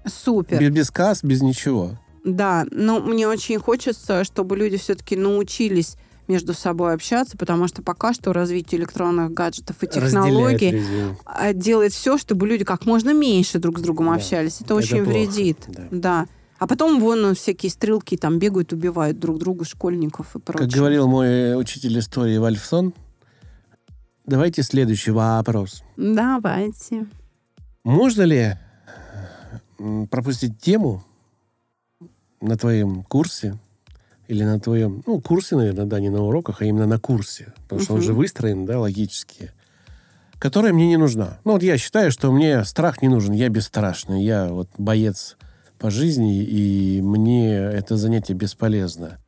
Супер. 0.06 0.60
Без, 0.60 0.70
без 0.70 0.92
касс, 0.92 1.24
без 1.24 1.42
ничего. 1.42 1.98
Да, 2.24 2.66
но 2.72 3.00
мне 3.00 3.28
очень 3.28 3.60
хочется, 3.60 4.24
чтобы 4.24 4.58
люди 4.58 4.78
все-таки 4.78 5.16
научились 5.16 5.96
между 6.28 6.54
собой 6.54 6.94
общаться, 6.94 7.38
потому 7.38 7.68
что 7.68 7.82
пока 7.82 8.14
что 8.14 8.34
развитие 8.34 8.80
электронных 8.82 9.32
гаджетов 9.32 9.82
и 9.82 9.88
технологий 9.88 10.84
а, 11.26 11.54
делает 11.54 11.94
все, 11.94 12.18
чтобы 12.18 12.48
люди 12.48 12.64
как 12.64 12.86
можно 12.86 13.14
меньше 13.14 13.60
друг 13.60 13.80
с 13.80 13.82
другом 13.82 14.08
да. 14.08 14.16
общались. 14.16 14.56
Это, 14.56 14.66
Это 14.66 14.76
очень 14.76 15.04
плохо. 15.04 15.10
вредит. 15.10 15.58
Да. 15.68 15.88
да. 15.92 16.28
А 16.58 16.68
потом 16.68 17.00
вон 17.00 17.36
всякие 17.36 17.70
стрелки 17.70 18.18
там 18.18 18.40
бегают, 18.40 18.72
убивают 18.74 19.20
друг 19.20 19.40
друга, 19.40 19.66
школьников 19.66 20.36
и 20.36 20.40
прочее. 20.40 20.68
Как 20.68 20.76
говорил 20.76 21.08
мой 21.08 21.60
учитель 21.60 22.00
истории 22.00 22.38
Вальфсон, 22.38 22.94
давайте 24.26 24.64
следующий 24.64 25.12
вопрос. 25.12 25.84
Давайте. 25.98 27.08
Можно 27.84 28.22
ли 28.24 28.56
пропустить 30.10 30.60
тему 30.60 31.04
на 32.42 32.58
твоем 32.58 33.04
курсе 33.04 33.58
или 34.28 34.44
на 34.44 34.60
твоем, 34.60 35.04
ну, 35.06 35.22
курсе, 35.22 35.56
наверное, 35.56 35.86
да, 35.86 36.00
не 36.00 36.10
на 36.10 36.24
уроках, 36.24 36.62
а 36.62 36.66
именно 36.66 36.88
на 36.88 37.00
курсе, 37.00 37.54
потому 37.64 37.82
что 37.82 37.94
он 37.94 38.02
же 38.02 38.14
выстроен, 38.14 38.66
да, 38.66 38.80
логически, 38.80 39.52
которая 40.40 40.74
мне 40.74 40.88
не 40.88 40.98
нужна. 40.98 41.40
Ну, 41.44 41.54
вот 41.54 41.64
я 41.64 41.78
считаю, 41.78 42.12
что 42.12 42.32
мне 42.32 42.64
страх 42.66 43.02
не 43.02 43.08
нужен, 43.08 43.34
я 43.34 43.50
бесстрашный, 43.50 44.24
я 44.24 44.48
вот 44.48 44.70
боец 44.78 45.38
по 45.78 45.92
жизни, 45.92 46.44
и 46.44 47.02
мне 47.02 47.56
это 47.56 47.98
занятие 47.98 48.34
бесполезно. 48.34 49.20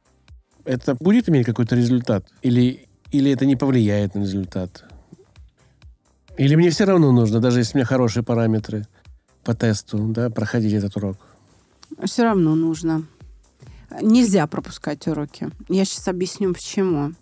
Это 0.66 0.96
будет 0.96 1.30
иметь 1.30 1.46
какой-то 1.46 1.76
результат? 1.76 2.26
Или, 2.42 2.88
или 3.12 3.32
это 3.32 3.46
не 3.46 3.56
повлияет 3.56 4.16
на 4.16 4.20
результат? 4.20 4.84
Или 6.38 6.56
мне 6.56 6.70
все 6.70 6.86
равно 6.86 7.12
нужно, 7.12 7.40
даже 7.40 7.60
если 7.60 7.74
у 7.74 7.78
меня 7.78 7.86
хорошие 7.86 8.24
параметры 8.24 8.88
по 9.44 9.54
тесту, 9.56 9.98
да, 10.10 10.30
проходить 10.30 10.74
этот 10.74 10.96
урок? 10.98 11.18
Все 12.04 12.24
равно 12.24 12.54
нужно. 12.54 13.04
Нельзя 14.02 14.48
пропускать 14.48 15.08
уроки. 15.08 15.50
Я 15.70 15.86
сейчас 15.86 16.08
объясню, 16.08 16.54
почему. 16.54 17.14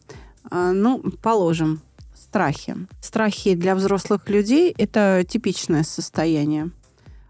А, 0.50 0.72
ну, 0.72 1.02
положим, 1.22 1.82
страхи. 2.16 2.76
Страхи 3.02 3.56
для 3.56 3.76
взрослых 3.76 4.30
людей– 4.30 4.74
это 4.78 5.24
типичное 5.28 5.84
состояние. 5.84 6.72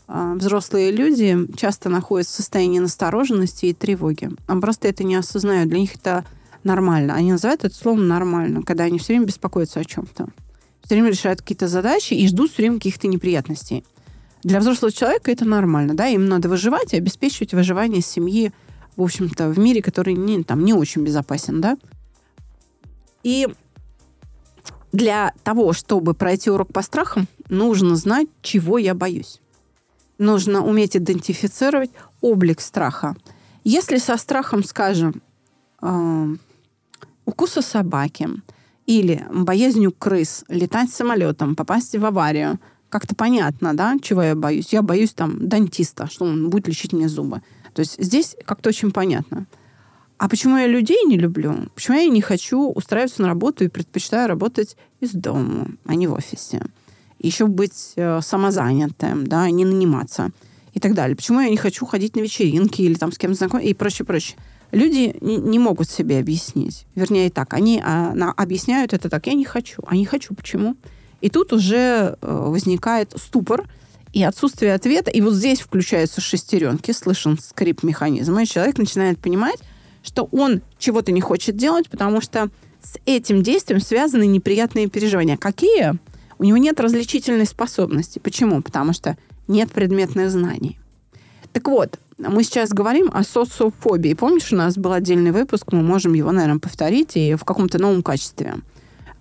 А, 0.08 0.36
взрослые 0.36 0.92
люди 0.92 1.38
часто 1.58 1.90
находятся 1.90 2.34
в 2.34 2.38
состоянии 2.38 2.80
настороженности 2.80 3.68
и 3.68 3.74
тревоги. 3.74 4.30
А 4.48 4.60
просто 4.60 4.88
это 4.88 5.04
не 5.04 5.16
осознают. 5.16 5.70
Для 5.70 5.80
них 5.80 5.96
это 5.96 6.26
нормально. 6.64 7.14
Они 7.14 7.32
называют 7.32 7.64
это 7.64 7.76
словом 7.76 8.08
нормально, 8.08 8.64
когда 8.64 8.86
они 8.86 9.00
все 9.00 9.14
время 9.14 9.26
беспокоятся 9.26 9.80
о 9.80 9.86
чем-то. 9.86 10.28
Все 10.84 10.96
время 10.96 11.10
решают 11.10 11.42
какие-то 11.42 11.68
задачи 11.68 12.14
и 12.14 12.28
ждут 12.28 12.52
все 12.52 12.64
время 12.64 12.76
каких-то 12.76 13.08
неприятностей. 13.08 13.84
Для 14.44 14.60
взрослого 14.60 14.92
человека 14.92 15.32
это 15.32 15.44
нормально, 15.44 15.96
да, 15.96 16.06
им 16.06 16.28
надо 16.28 16.50
выживать 16.50 16.94
и 16.94 16.98
обеспечивать 16.98 17.56
выживание 17.56 18.02
семьи, 18.02 18.52
в 18.96 19.02
общем-то, 19.02 19.50
в 19.50 19.60
мире, 19.60 19.82
который 19.82 20.14
не, 20.14 20.44
там, 20.44 20.64
не 20.64 20.74
очень 20.74 21.04
безопасен, 21.04 21.62
да. 21.62 21.78
И 23.24 23.48
для 24.92 25.34
того, 25.44 25.74
чтобы 25.74 26.14
пройти 26.14 26.50
урок 26.50 26.72
по 26.72 26.82
страхам, 26.82 27.28
нужно 27.50 27.96
знать, 27.96 28.28
чего 28.42 28.78
я 28.78 28.94
боюсь. 28.94 29.42
Нужно 30.18 30.66
уметь 30.66 30.96
идентифицировать 30.96 31.92
облик 32.22 32.62
страха. 32.62 33.16
Если 33.64 33.98
со 33.98 34.16
страхом, 34.18 34.64
скажем, 34.64 35.22
э, 35.82 36.36
укуса 37.26 37.62
собаки 37.62 38.30
или 38.86 39.26
боязнью 39.34 39.92
крыс, 39.92 40.46
летать 40.48 40.90
самолетом, 40.92 41.56
попасть 41.56 41.96
в 41.96 42.06
аварию– 42.06 42.60
как-то 42.96 43.14
понятно, 43.14 43.76
да, 43.76 43.98
чего 44.02 44.24
я 44.24 44.36
боюсь. 44.36 44.72
Я 44.72 44.82
боюсь 44.82 45.14
там 45.14 45.50
дантиста, 45.50 46.08
что 46.10 46.24
он 46.24 46.50
будет 46.50 46.70
лечить 46.70 46.94
мне 46.94 47.10
зубы. 47.10 47.42
То 47.76 47.82
есть 47.82 48.02
здесь 48.02 48.38
как-то 48.46 48.70
очень 48.70 48.92
понятно. 48.92 49.46
А 50.18 50.30
почему 50.30 50.56
я 50.56 50.66
людей 50.66 51.04
не 51.06 51.18
люблю? 51.18 51.70
Почему 51.76 51.98
я 51.98 52.08
не 52.08 52.22
хочу 52.22 52.70
устраиваться 52.72 53.22
на 53.22 53.28
работу 53.28 53.66
и 53.66 53.68
предпочитаю 53.68 54.30
работать 54.30 54.78
из 55.02 55.12
дома, 55.12 55.68
а 55.86 55.96
не 55.96 56.08
в 56.08 56.14
офисе? 56.14 56.64
Еще 57.20 57.48
быть 57.48 57.92
э, 57.98 58.22
самозанятым, 58.22 59.28
да, 59.28 59.50
не 59.50 59.66
наниматься 59.66 60.32
и 60.74 60.80
так 60.80 60.94
далее. 60.94 61.18
Почему 61.18 61.42
я 61.42 61.50
не 61.50 61.58
хочу 61.58 61.86
ходить 61.86 62.16
на 62.16 62.22
вечеринки 62.22 62.82
или 62.82 62.94
там 62.94 63.12
с 63.12 63.18
кем-то 63.18 63.38
знакомиться 63.38 63.70
и 63.70 63.74
прочее, 63.74 64.06
прочее. 64.06 64.38
Люди 64.72 65.16
не, 65.20 65.60
могут 65.60 65.90
себе 65.90 66.20
объяснить. 66.20 66.86
Вернее, 66.96 67.30
так, 67.30 67.54
они 67.54 67.82
а, 67.84 68.14
объясняют 68.38 68.94
это 68.94 69.10
так. 69.10 69.28
Я 69.28 69.34
не 69.34 69.46
хочу. 69.46 69.82
А 69.86 69.96
не 69.96 70.06
хочу. 70.06 70.34
Почему? 70.34 70.78
И 71.20 71.30
тут 71.30 71.52
уже 71.52 72.18
э, 72.22 72.44
возникает 72.48 73.14
ступор 73.18 73.66
и 74.16 74.24
отсутствие 74.24 74.74
ответа. 74.74 75.12
И 75.12 75.20
вот 75.20 75.34
здесь 75.34 75.60
включаются 75.60 76.22
шестеренки, 76.22 76.92
слышен 76.92 77.38
скрип 77.38 77.84
механизма, 77.84 78.44
и 78.44 78.46
человек 78.48 78.78
начинает 78.78 79.20
понимать, 79.20 79.60
что 80.04 80.30
он 80.32 80.62
чего-то 80.80 81.12
не 81.12 81.20
хочет 81.20 81.58
делать, 81.58 81.90
потому 81.90 82.22
что 82.22 82.50
с 82.82 82.98
этим 83.06 83.44
действием 83.44 83.82
связаны 83.82 84.26
неприятные 84.26 84.88
переживания. 84.88 85.36
Какие? 85.36 86.00
У 86.40 86.46
него 86.46 86.56
нет 86.56 86.80
различительной 86.80 87.46
способности. 87.46 88.20
Почему? 88.20 88.62
Потому 88.62 88.94
что 88.94 89.18
нет 89.50 89.74
предметных 89.74 90.32
знаний. 90.32 90.80
Так 91.52 91.68
вот, 91.68 92.00
мы 92.18 92.44
сейчас 92.46 92.70
говорим 92.70 93.12
о 93.14 93.24
социофобии. 93.24 94.14
Помнишь, 94.14 94.54
у 94.54 94.56
нас 94.56 94.78
был 94.78 94.94
отдельный 94.94 95.32
выпуск, 95.32 95.74
мы 95.74 95.82
можем 95.82 96.14
его, 96.14 96.32
наверное, 96.32 96.60
повторить 96.60 97.18
и 97.18 97.36
в 97.36 97.44
каком-то 97.44 97.80
новом 97.80 98.02
качестве. 98.02 98.56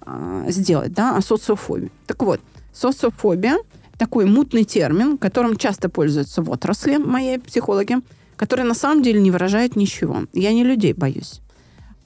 А, 0.03 0.45
сделать, 0.51 0.93
да, 0.93 1.17
о 1.17 1.21
социофобии. 1.21 1.91
Так 2.07 2.23
вот, 2.23 2.41
социофобия– 2.73 3.59
такой 3.99 4.25
мутный 4.25 4.65
термин, 4.65 5.19
которым 5.19 5.57
часто 5.57 5.89
пользуются 5.89 6.43
в 6.43 6.51
отрасли 6.51 6.97
моей 6.97 7.39
психологи, 7.39 7.97
который 8.37 8.65
на 8.65 8.75
самом 8.75 9.03
деле 9.03 9.21
не 9.21 9.31
выражает 9.31 9.77
ничего. 9.77 10.25
Я 10.33 10.53
не 10.53 10.65
людей 10.65 10.93
боюсь. 10.93 11.41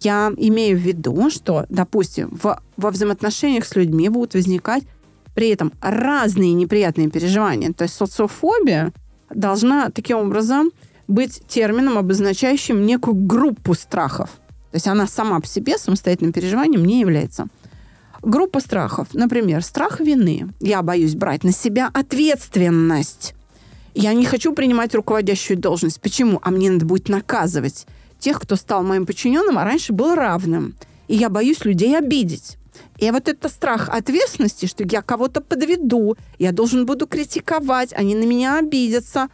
Я 0.01 0.32
имею 0.36 0.78
в 0.78 0.80
виду, 0.80 1.30
что, 1.30 1.66
допустим, 1.68 2.30
в, 2.30 2.61
во 2.76 2.91
взаимоотношениях 2.91 3.64
с 3.64 3.74
людьми 3.74 4.09
будут 4.09 4.34
возникать 4.34 4.84
при 5.34 5.49
этом 5.49 5.72
разные 5.80 6.53
неприятные 6.53 7.11
переживания. 7.11 7.72
То 7.72 7.84
есть 7.84 7.95
социофобия 7.95 8.93
должна 9.30 9.91
таким 9.91 10.18
образом 10.18 10.70
быть 11.09 11.43
термином, 11.49 11.99
обозначающим 11.99 12.84
некую 12.84 13.14
группу 13.14 13.74
страхов. 13.74 14.30
То 14.70 14.74
есть 14.74 14.86
она 14.86 15.07
сама 15.07 15.41
по 15.41 15.47
себе 15.47 15.78
самостоятельным 15.78 16.32
переживанием 16.32 16.84
не 16.84 17.01
является. 17.01 17.47
Группа 18.22 18.60
страхов. 18.60 19.08
Например, 19.12 19.62
страх 19.62 20.00
вины. 20.00 20.48
Я 20.60 20.82
боюсь 20.82 21.14
брать 21.14 21.44
на 21.44 21.52
себя 21.52 21.90
ответственность. 21.92 23.34
Я 23.94 24.12
не 24.12 24.24
хочу 24.26 24.52
принимать 24.52 24.94
руководящую 24.94 25.58
должность. 25.58 26.00
Почему? 26.00 26.40
А 26.42 26.50
мне 26.50 26.70
надо 26.70 26.84
будет 26.86 27.08
наказывать 27.08 27.86
тех, 28.18 28.40
кто 28.40 28.56
стал 28.56 28.82
моим 28.82 29.06
подчиненным, 29.06 29.58
а 29.58 29.64
раньше 29.64 29.92
был 29.92 30.14
равным. 30.14 30.74
И 31.06 31.16
я 31.16 31.28
боюсь 31.28 31.64
людей 31.64 31.96
обидеть. 31.96 32.58
И 32.98 33.10
вот 33.10 33.28
это 33.28 33.48
страх 33.48 33.88
ответственности, 33.88 34.66
что 34.66 34.84
я 34.84 35.02
кого-то 35.02 35.40
подведу, 35.40 36.16
я 36.38 36.52
должен 36.52 36.86
буду 36.86 37.06
критиковать, 37.06 37.92
они 37.92 38.14
на 38.14 38.24
меня 38.24 38.58
обидятся. 38.58 39.28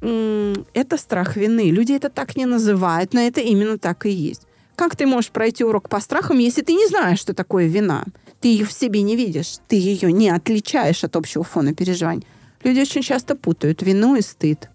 Это 0.00 0.98
страх 0.98 1.36
вины. 1.36 1.70
Люди 1.70 1.92
это 1.92 2.10
так 2.10 2.36
не 2.36 2.46
называют, 2.46 3.14
но 3.14 3.20
это 3.20 3.40
именно 3.40 3.78
так 3.78 4.06
и 4.06 4.10
есть. 4.10 4.42
Как 4.76 4.94
ты 4.94 5.06
можешь 5.06 5.30
пройти 5.30 5.64
урок 5.64 5.88
по 5.88 6.00
страхам, 6.00 6.38
если 6.38 6.60
ты 6.60 6.74
не 6.74 6.86
знаешь, 6.86 7.18
что 7.18 7.32
такое 7.32 7.66
вина? 7.66 8.04
Ты 8.40 8.48
ее 8.48 8.66
в 8.66 8.72
себе 8.72 9.00
не 9.00 9.16
видишь, 9.16 9.56
ты 9.68 9.76
ее 9.76 10.12
не 10.12 10.28
отличаешь 10.28 11.02
от 11.02 11.16
общего 11.16 11.42
фона 11.42 11.74
переживаний. 11.74 12.26
Люди 12.62 12.80
очень 12.80 13.02
часто 13.02 13.34
путают 13.34 13.80
вину 13.82 14.16
и 14.16 14.20
стыд. 14.20 14.68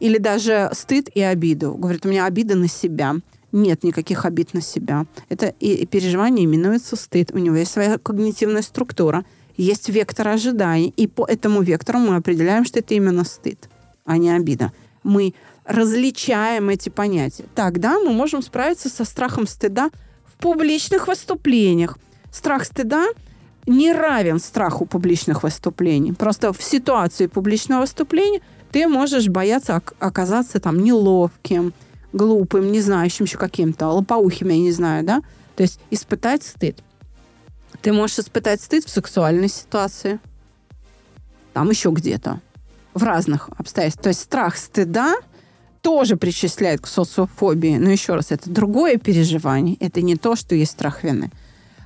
Или 0.00 0.16
даже 0.16 0.70
стыд 0.72 1.10
и 1.14 1.20
обиду. 1.20 1.74
Говорят, 1.74 2.06
у 2.06 2.08
меня 2.08 2.24
обида 2.24 2.56
на 2.56 2.66
себя. 2.66 3.16
Нет 3.52 3.82
никаких 3.84 4.24
обид 4.24 4.54
на 4.54 4.62
себя. 4.62 5.04
Это 5.28 5.54
и 5.60 5.84
переживание 5.84 6.46
именуется 6.46 6.96
стыд. 6.96 7.30
У 7.34 7.38
него 7.38 7.56
есть 7.56 7.72
своя 7.72 7.98
когнитивная 7.98 8.62
структура, 8.62 9.26
есть 9.56 9.90
вектор 9.90 10.28
ожиданий. 10.28 10.94
И 10.96 11.06
по 11.06 11.26
этому 11.26 11.60
вектору 11.60 11.98
мы 11.98 12.16
определяем, 12.16 12.64
что 12.64 12.78
это 12.78 12.94
именно 12.94 13.24
стыд, 13.24 13.68
а 14.06 14.16
не 14.16 14.30
обида. 14.30 14.72
Мы 15.02 15.34
различаем 15.70 16.68
эти 16.68 16.88
понятия. 16.88 17.44
Тогда 17.54 18.00
мы 18.00 18.12
можем 18.12 18.42
справиться 18.42 18.88
со 18.88 19.04
страхом 19.04 19.46
стыда 19.46 19.90
в 20.26 20.36
публичных 20.42 21.06
выступлениях. 21.06 21.96
Страх 22.32 22.64
стыда 22.64 23.06
не 23.66 23.92
равен 23.92 24.40
страху 24.40 24.84
публичных 24.84 25.44
выступлений. 25.44 26.12
Просто 26.12 26.52
в 26.52 26.62
ситуации 26.62 27.26
публичного 27.28 27.82
выступления 27.82 28.40
ты 28.72 28.88
можешь 28.88 29.28
бояться 29.28 29.80
оказаться 30.00 30.58
там 30.58 30.80
неловким, 30.80 31.72
глупым, 32.12 32.72
не 32.72 32.80
знающим 32.80 33.26
еще 33.26 33.38
каким-то, 33.38 33.88
лопоухим, 33.88 34.48
я 34.48 34.58
не 34.58 34.72
знаю, 34.72 35.04
да? 35.04 35.22
То 35.56 35.62
есть 35.62 35.78
испытать 35.90 36.42
стыд. 36.42 36.78
Ты 37.82 37.92
можешь 37.92 38.18
испытать 38.18 38.60
стыд 38.60 38.84
в 38.84 38.90
сексуальной 38.90 39.48
ситуации, 39.48 40.18
там 41.52 41.70
еще 41.70 41.90
где-то, 41.90 42.40
в 42.94 43.02
разных 43.04 43.48
обстоятельствах. 43.56 44.02
То 44.02 44.08
есть 44.08 44.20
страх 44.20 44.56
стыда 44.56 45.14
тоже 45.82 46.16
причисляют 46.16 46.82
к 46.82 46.86
социофобии. 46.86 47.76
Но 47.76 47.90
еще 47.90 48.14
раз, 48.14 48.30
это 48.30 48.50
другое 48.50 48.96
переживание. 48.96 49.76
Это 49.80 50.02
не 50.02 50.16
то, 50.16 50.36
что 50.36 50.54
есть 50.54 50.72
страх 50.72 51.02
вины. 51.04 51.30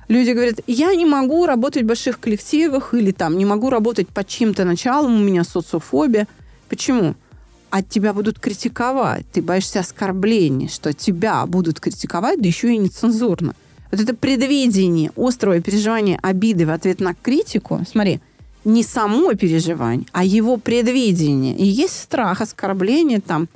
Люди 0.07 0.31
говорят, 0.31 0.59
я 0.67 0.93
не 0.93 1.05
могу 1.05 1.45
работать 1.45 1.83
в 1.83 1.87
больших 1.87 2.19
коллективах 2.19 2.93
или 2.93 3.11
там 3.11 3.37
не 3.37 3.45
могу 3.45 3.69
работать 3.69 4.07
под 4.07 4.27
чьим-то 4.27 4.63
началом, 4.63 5.15
у 5.15 5.23
меня 5.23 5.43
социофобия. 5.43 6.27
Почему? 6.69 7.15
От 7.71 7.89
тебя 7.89 8.13
будут 8.13 8.39
критиковать. 8.39 9.25
Ты 9.33 9.41
боишься 9.41 9.79
оскорблений, 9.79 10.69
что 10.69 10.93
тебя 10.93 11.45
будут 11.47 11.79
критиковать, 11.79 12.39
да 12.39 12.47
еще 12.47 12.73
и 12.73 12.77
нецензурно. 12.77 13.55
Вот 13.91 13.99
это 13.99 14.15
предвидение, 14.15 15.11
острое 15.15 15.61
переживание 15.61 16.19
обиды 16.21 16.65
в 16.67 16.69
ответ 16.69 16.99
на 16.99 17.15
критику, 17.15 17.81
смотри, 17.89 18.19
не 18.63 18.83
само 18.83 19.33
переживание, 19.33 20.07
а 20.11 20.23
его 20.23 20.57
предвидение. 20.57 21.55
И 21.55 21.65
есть 21.65 21.99
страх, 21.99 22.41
оскорбление, 22.41 23.21
там 23.21 23.47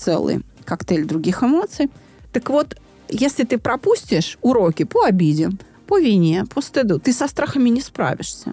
целый 0.00 0.42
коктейль 0.64 1.06
других 1.06 1.42
эмоций. 1.42 1.90
Так 2.32 2.50
вот, 2.50 2.76
если 3.08 3.44
ты 3.44 3.58
пропустишь 3.58 4.38
уроки 4.40 4.84
по 4.84 5.04
обиде, 5.04 5.50
по 5.86 5.98
вине, 5.98 6.44
по 6.54 6.60
стыду, 6.60 6.98
ты 6.98 7.12
со 7.12 7.26
страхами 7.28 7.68
не 7.68 7.80
справишься. 7.80 8.52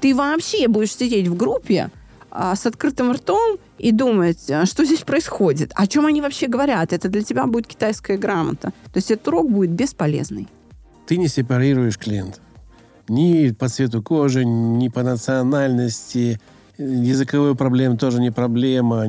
Ты 0.00 0.14
вообще 0.14 0.68
будешь 0.68 0.94
сидеть 0.94 1.28
в 1.28 1.36
группе 1.36 1.90
а, 2.30 2.54
с 2.54 2.66
открытым 2.66 3.12
ртом 3.12 3.58
и 3.78 3.92
думать, 3.92 4.50
а, 4.50 4.64
что 4.64 4.84
здесь 4.84 5.00
происходит, 5.00 5.72
о 5.74 5.86
чем 5.86 6.06
они 6.06 6.22
вообще 6.22 6.46
говорят. 6.46 6.92
Это 6.92 7.08
для 7.08 7.22
тебя 7.22 7.46
будет 7.46 7.66
китайская 7.66 8.16
грамота. 8.16 8.72
То 8.92 8.96
есть 8.96 9.10
этот 9.10 9.28
урок 9.28 9.50
будет 9.50 9.70
бесполезный. 9.70 10.48
Ты 11.06 11.16
не 11.16 11.28
сепарируешь 11.28 11.98
клиентов 11.98 12.40
ни 13.08 13.50
по 13.52 13.68
цвету 13.68 14.02
кожи, 14.02 14.44
ни 14.44 14.88
по 14.88 15.02
национальности. 15.02 16.40
Языковые 16.76 17.54
проблемы 17.54 17.96
тоже 17.96 18.20
не 18.20 18.30
проблема. 18.30 19.06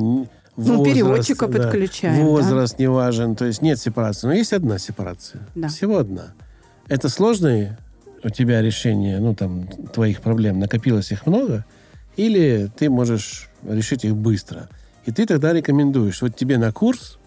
Возраст, 0.56 0.78
ну, 0.78 0.84
переводчика 0.84 1.46
да, 1.46 1.58
подключаем. 1.58 2.26
Возраст 2.26 2.76
да? 2.76 2.82
не 2.82 2.88
важен. 2.88 3.36
То 3.36 3.46
есть 3.46 3.62
нет 3.62 3.78
сепарации. 3.78 4.26
Но 4.26 4.32
есть 4.34 4.52
одна 4.52 4.78
сепарация. 4.78 5.46
Да. 5.54 5.68
Всего 5.68 5.98
одна. 5.98 6.34
Это 6.88 7.08
сложное 7.08 7.78
у 8.22 8.30
тебя 8.30 8.60
решение, 8.60 9.20
ну, 9.20 9.34
там, 9.34 9.66
твоих 9.66 10.20
проблем, 10.20 10.58
накопилось 10.58 11.12
их 11.12 11.26
много, 11.26 11.64
или 12.16 12.70
ты 12.76 12.90
можешь 12.90 13.48
решить 13.66 14.04
их 14.04 14.14
быстро. 14.16 14.68
И 15.06 15.12
ты 15.12 15.24
тогда 15.24 15.52
рекомендуешь, 15.52 16.20
вот 16.20 16.36
тебе 16.36 16.58
на 16.58 16.72
курс 16.72 17.18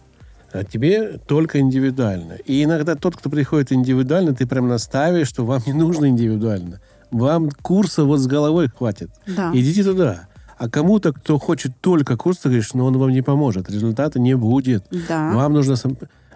а 0.53 0.63
тебе 0.63 1.17
только 1.17 1.59
индивидуально. 1.59 2.33
И 2.45 2.63
иногда 2.63 2.93
тот, 2.95 3.17
кто 3.17 3.29
приходит 3.31 3.71
индивидуально, 3.71 4.35
ты 4.35 4.45
прям 4.45 4.67
наставишь, 4.67 5.27
что 5.27 5.43
вам 5.45 5.63
не 5.65 5.73
нужно 5.73 6.05
индивидуально. 6.05 6.79
Вам 7.09 7.49
курса 7.49 8.03
вот 8.03 8.19
с 8.19 8.27
головой 8.27 8.69
хватит. 8.69 9.09
Да. 9.25 9.51
Идите 9.53 9.83
туда. 9.83 10.27
А 10.57 10.69
кому-то, 10.69 11.13
кто 11.13 11.37
хочет 11.39 11.73
только 11.81 12.17
курс, 12.17 12.39
ты 12.39 12.49
говоришь, 12.49 12.73
но 12.73 12.85
он 12.85 12.97
вам 12.97 13.11
не 13.11 13.21
поможет, 13.21 13.69
результата 13.69 14.19
не 14.19 14.35
будет. 14.35 14.85
Да. 15.07 15.31
Вам 15.33 15.53
нужно... 15.53 15.75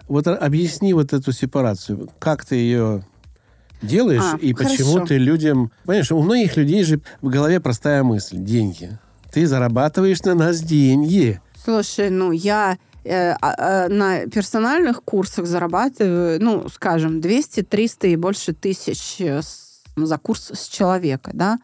Вот 0.08 0.26
объясни 0.26 0.94
вот 0.94 1.12
эту 1.12 1.32
сепарацию. 1.32 2.08
Как 2.18 2.44
ты 2.44 2.56
ее 2.56 3.04
делаешь 3.82 4.22
а, 4.34 4.36
и 4.38 4.54
хорошо. 4.54 4.70
почему 4.70 5.06
ты 5.06 5.18
людям... 5.18 5.70
Понимаешь, 5.84 6.10
у 6.10 6.22
многих 6.22 6.56
людей 6.56 6.82
же 6.82 7.00
в 7.20 7.28
голове 7.28 7.60
простая 7.60 8.02
мысль. 8.02 8.38
Деньги. 8.38 8.98
Ты 9.32 9.46
зарабатываешь 9.46 10.22
на 10.22 10.34
нас 10.34 10.60
деньги. 10.60 11.40
Слушай, 11.62 12.08
ну 12.08 12.32
я 12.32 12.78
Э, 13.10 13.36
а, 13.40 13.88
на 13.88 14.26
персональных 14.26 15.02
курсах 15.02 15.46
зарабатываю, 15.46 16.42
ну, 16.42 16.68
скажем, 16.68 17.22
200, 17.22 17.62
300 17.62 18.08
и 18.08 18.16
больше 18.16 18.52
тысяч 18.52 19.16
э, 19.20 19.40
за 19.96 20.18
курс 20.18 20.50
с 20.52 20.68
человека, 20.68 21.30
да. 21.32 21.58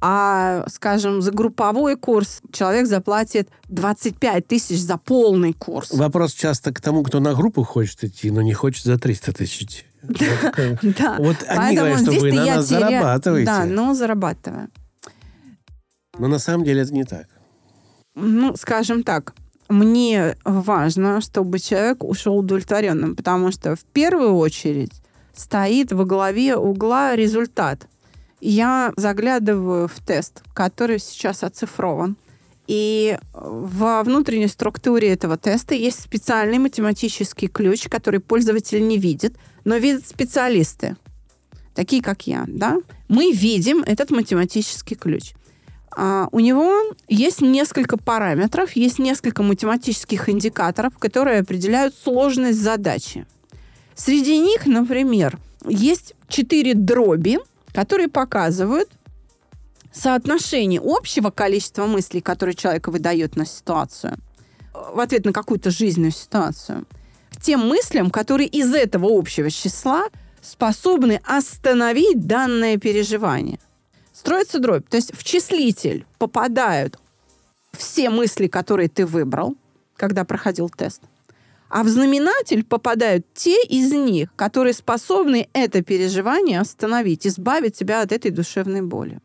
А, 0.00 0.64
скажем, 0.68 1.22
за 1.22 1.30
групповой 1.30 1.96
курс 1.96 2.42
человек 2.52 2.86
заплатит 2.86 3.48
25 3.68 4.46
тысяч 4.46 4.80
за 4.80 4.98
полный 4.98 5.52
курс. 5.52 5.92
Вопрос 5.92 6.32
часто 6.34 6.72
к 6.72 6.80
тому, 6.80 7.02
кто 7.02 7.20
на 7.20 7.34
группу 7.34 7.62
хочет 7.62 8.04
идти, 8.04 8.30
но 8.30 8.42
не 8.42 8.52
хочет 8.52 8.84
за 8.84 8.98
300 8.98 9.32
тысяч. 9.32 9.86
Да. 10.02 11.16
Вот 11.18 11.36
они 11.48 11.76
говорят, 11.76 12.00
что 12.00 12.12
вы 12.12 12.32
на 12.32 12.44
нас 12.44 12.66
зарабатываете. 12.66 13.46
Да, 13.46 13.64
но 13.64 13.94
зарабатываю. 13.94 14.68
Но 16.18 16.28
на 16.28 16.38
самом 16.38 16.64
деле 16.64 16.82
это 16.82 16.94
не 16.94 17.04
так. 17.04 17.26
Ну, 18.14 18.54
скажем 18.56 19.02
так, 19.02 19.34
мне 19.68 20.36
важно, 20.44 21.20
чтобы 21.20 21.58
человек 21.58 22.04
ушел 22.04 22.38
удовлетворенным, 22.38 23.16
потому 23.16 23.50
что 23.50 23.76
в 23.76 23.84
первую 23.84 24.34
очередь 24.36 24.92
стоит 25.34 25.92
во 25.92 26.04
главе 26.04 26.56
угла 26.56 27.14
результат. 27.14 27.86
Я 28.40 28.92
заглядываю 28.96 29.88
в 29.88 30.00
тест, 30.00 30.42
который 30.54 30.98
сейчас 30.98 31.42
оцифрован. 31.42 32.16
И 32.66 33.16
во 33.32 34.02
внутренней 34.02 34.48
структуре 34.48 35.12
этого 35.12 35.36
теста 35.38 35.74
есть 35.74 36.02
специальный 36.02 36.58
математический 36.58 37.48
ключ, 37.48 37.88
который 37.88 38.18
пользователь 38.20 38.86
не 38.86 38.98
видит, 38.98 39.36
но 39.64 39.76
видят 39.76 40.06
специалисты, 40.06 40.96
такие 41.74 42.02
как 42.02 42.26
я. 42.26 42.44
Да? 42.48 42.78
Мы 43.08 43.30
видим 43.32 43.82
этот 43.82 44.10
математический 44.10 44.96
ключ. 44.96 45.34
А, 45.96 46.28
у 46.32 46.40
него 46.40 46.92
есть 47.08 47.40
несколько 47.40 47.96
параметров, 47.96 48.72
есть 48.72 48.98
несколько 48.98 49.42
математических 49.42 50.28
индикаторов, 50.28 50.98
которые 50.98 51.40
определяют 51.40 51.94
сложность 51.94 52.60
задачи. 52.60 53.26
Среди 53.94 54.38
них, 54.38 54.66
например, 54.66 55.38
есть 55.66 56.14
четыре 56.28 56.74
дроби, 56.74 57.38
которые 57.76 58.08
показывают 58.08 58.88
соотношение 59.92 60.80
общего 60.82 61.28
количества 61.28 61.84
мыслей, 61.84 62.22
которые 62.22 62.54
человек 62.54 62.88
выдает 62.88 63.36
на 63.36 63.44
ситуацию, 63.44 64.16
в 64.72 64.98
ответ 64.98 65.26
на 65.26 65.34
какую-то 65.34 65.70
жизненную 65.70 66.12
ситуацию, 66.12 66.86
к 67.32 67.42
тем 67.42 67.60
мыслям, 67.68 68.10
которые 68.10 68.48
из 68.48 68.72
этого 68.72 69.10
общего 69.10 69.50
числа 69.50 70.06
способны 70.40 71.20
остановить 71.26 72.26
данное 72.26 72.78
переживание. 72.78 73.58
Строится 74.14 74.58
дробь. 74.58 74.88
То 74.88 74.96
есть 74.96 75.14
в 75.14 75.22
числитель 75.22 76.06
попадают 76.16 76.98
все 77.72 78.08
мысли, 78.08 78.46
которые 78.46 78.88
ты 78.88 79.04
выбрал, 79.04 79.54
когда 79.96 80.24
проходил 80.24 80.70
тест. 80.70 81.02
А 81.68 81.82
в 81.82 81.88
знаменатель 81.88 82.64
попадают 82.64 83.26
те 83.34 83.62
из 83.64 83.92
них, 83.92 84.30
которые 84.36 84.72
способны 84.72 85.48
это 85.52 85.82
переживание 85.82 86.60
остановить, 86.60 87.26
избавить 87.26 87.76
тебя 87.76 88.02
от 88.02 88.12
этой 88.12 88.30
душевной 88.30 88.82
боли. 88.82 89.20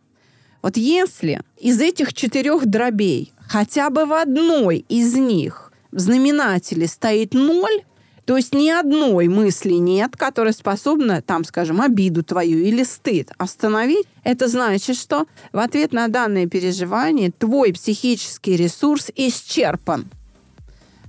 Вот 0.62 0.78
если 0.78 1.42
из 1.58 1.80
этих 1.80 2.14
четырех 2.14 2.66
дробей 2.66 3.34
хотя 3.48 3.90
бы 3.90 4.06
в 4.06 4.14
одной 4.14 4.86
из 4.90 5.16
них 5.16 5.72
в 5.92 6.00
знаменателе 6.00 6.88
стоит 6.88 7.34
ноль, 7.34 7.84
то 8.26 8.38
есть 8.38 8.54
ни 8.54 8.70
одной 8.70 9.28
мысли 9.28 9.74
нет, 9.74 10.16
которая 10.16 10.54
способна, 10.54 11.22
там, 11.22 11.44
скажем, 11.44 11.82
обиду 11.82 12.24
твою 12.24 12.60
или 12.60 12.84
стыд 12.84 13.32
остановить. 13.38 14.08
Это 14.24 14.48
значит, 14.48 14.96
что 14.96 15.26
в 15.52 15.58
ответ 15.58 15.92
на 15.92 16.08
данное 16.08 16.48
переживание 16.48 17.32
твой 17.32 17.74
психический 17.74 18.56
ресурс 18.56 19.12
исчерпан. 19.16 20.10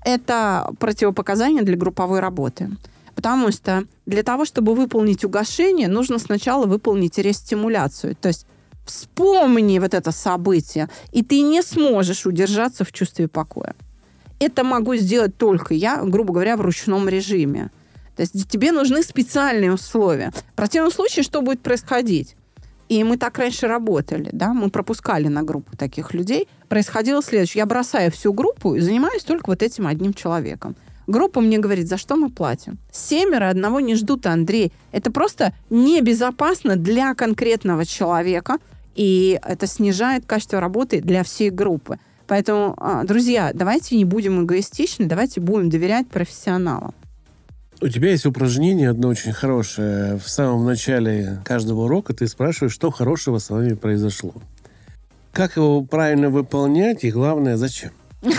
Это 0.04 0.72
противопоказание 0.78 1.62
для 1.62 1.76
групповой 1.76 2.20
работы. 2.20 2.70
Потому 3.14 3.52
что 3.52 3.84
для 4.06 4.22
того, 4.22 4.44
чтобы 4.44 4.74
выполнить 4.74 5.24
угошение, 5.24 5.88
нужно 5.88 6.18
сначала 6.18 6.66
выполнить 6.66 7.18
рестимуляцию. 7.18 8.16
То 8.16 8.28
есть 8.28 8.46
вспомни 8.84 9.78
вот 9.78 9.94
это 9.94 10.10
событие, 10.12 10.88
и 11.12 11.22
ты 11.22 11.40
не 11.42 11.62
сможешь 11.62 12.26
удержаться 12.26 12.84
в 12.84 12.92
чувстве 12.92 13.28
покоя 13.28 13.74
это 14.44 14.64
могу 14.64 14.96
сделать 14.96 15.36
только 15.36 15.74
я, 15.74 16.02
грубо 16.02 16.34
говоря, 16.34 16.56
в 16.56 16.60
ручном 16.60 17.08
режиме. 17.08 17.70
То 18.16 18.22
есть 18.22 18.48
тебе 18.48 18.72
нужны 18.72 19.02
специальные 19.02 19.72
условия. 19.72 20.32
В 20.52 20.56
противном 20.56 20.90
случае 20.90 21.22
что 21.22 21.42
будет 21.42 21.60
происходить? 21.60 22.36
И 22.92 23.04
мы 23.04 23.16
так 23.16 23.38
раньше 23.38 23.68
работали, 23.68 24.28
да, 24.32 24.52
мы 24.52 24.68
пропускали 24.68 25.28
на 25.28 25.42
группу 25.42 25.74
таких 25.78 26.12
людей. 26.12 26.46
Происходило 26.68 27.22
следующее. 27.22 27.60
Я 27.60 27.66
бросаю 27.66 28.12
всю 28.12 28.34
группу 28.34 28.74
и 28.74 28.80
занимаюсь 28.80 29.24
только 29.24 29.48
вот 29.48 29.62
этим 29.62 29.86
одним 29.86 30.12
человеком. 30.12 30.76
Группа 31.06 31.40
мне 31.40 31.58
говорит, 31.58 31.88
за 31.88 31.96
что 31.96 32.16
мы 32.16 32.28
платим? 32.28 32.78
Семеро 32.92 33.48
одного 33.48 33.80
не 33.80 33.94
ждут, 33.94 34.26
Андрей. 34.26 34.74
Это 34.92 35.10
просто 35.10 35.54
небезопасно 35.70 36.76
для 36.76 37.14
конкретного 37.14 37.86
человека, 37.86 38.58
и 38.94 39.40
это 39.42 39.66
снижает 39.66 40.26
качество 40.26 40.60
работы 40.60 41.00
для 41.00 41.22
всей 41.22 41.48
группы. 41.48 41.98
Поэтому, 42.26 42.74
а, 42.76 43.04
друзья, 43.04 43.52
давайте 43.54 43.96
не 43.96 44.04
будем 44.04 44.44
эгоистичны, 44.44 45.06
давайте 45.06 45.40
будем 45.40 45.70
доверять 45.70 46.08
профессионалам. 46.08 46.92
У 47.82 47.88
тебя 47.88 48.10
есть 48.10 48.26
упражнение 48.26 48.90
одно 48.90 49.08
очень 49.08 49.32
хорошее. 49.32 50.16
В 50.16 50.28
самом 50.28 50.64
начале 50.64 51.40
каждого 51.44 51.86
урока 51.86 52.14
ты 52.14 52.28
спрашиваешь, 52.28 52.72
что 52.72 52.92
хорошего 52.92 53.38
с 53.38 53.50
вами 53.50 53.72
произошло. 53.72 54.34
Как 55.32 55.56
его 55.56 55.82
правильно 55.82 56.30
выполнять 56.30 57.02
и, 57.02 57.10
главное, 57.10 57.56
зачем? 57.56 57.90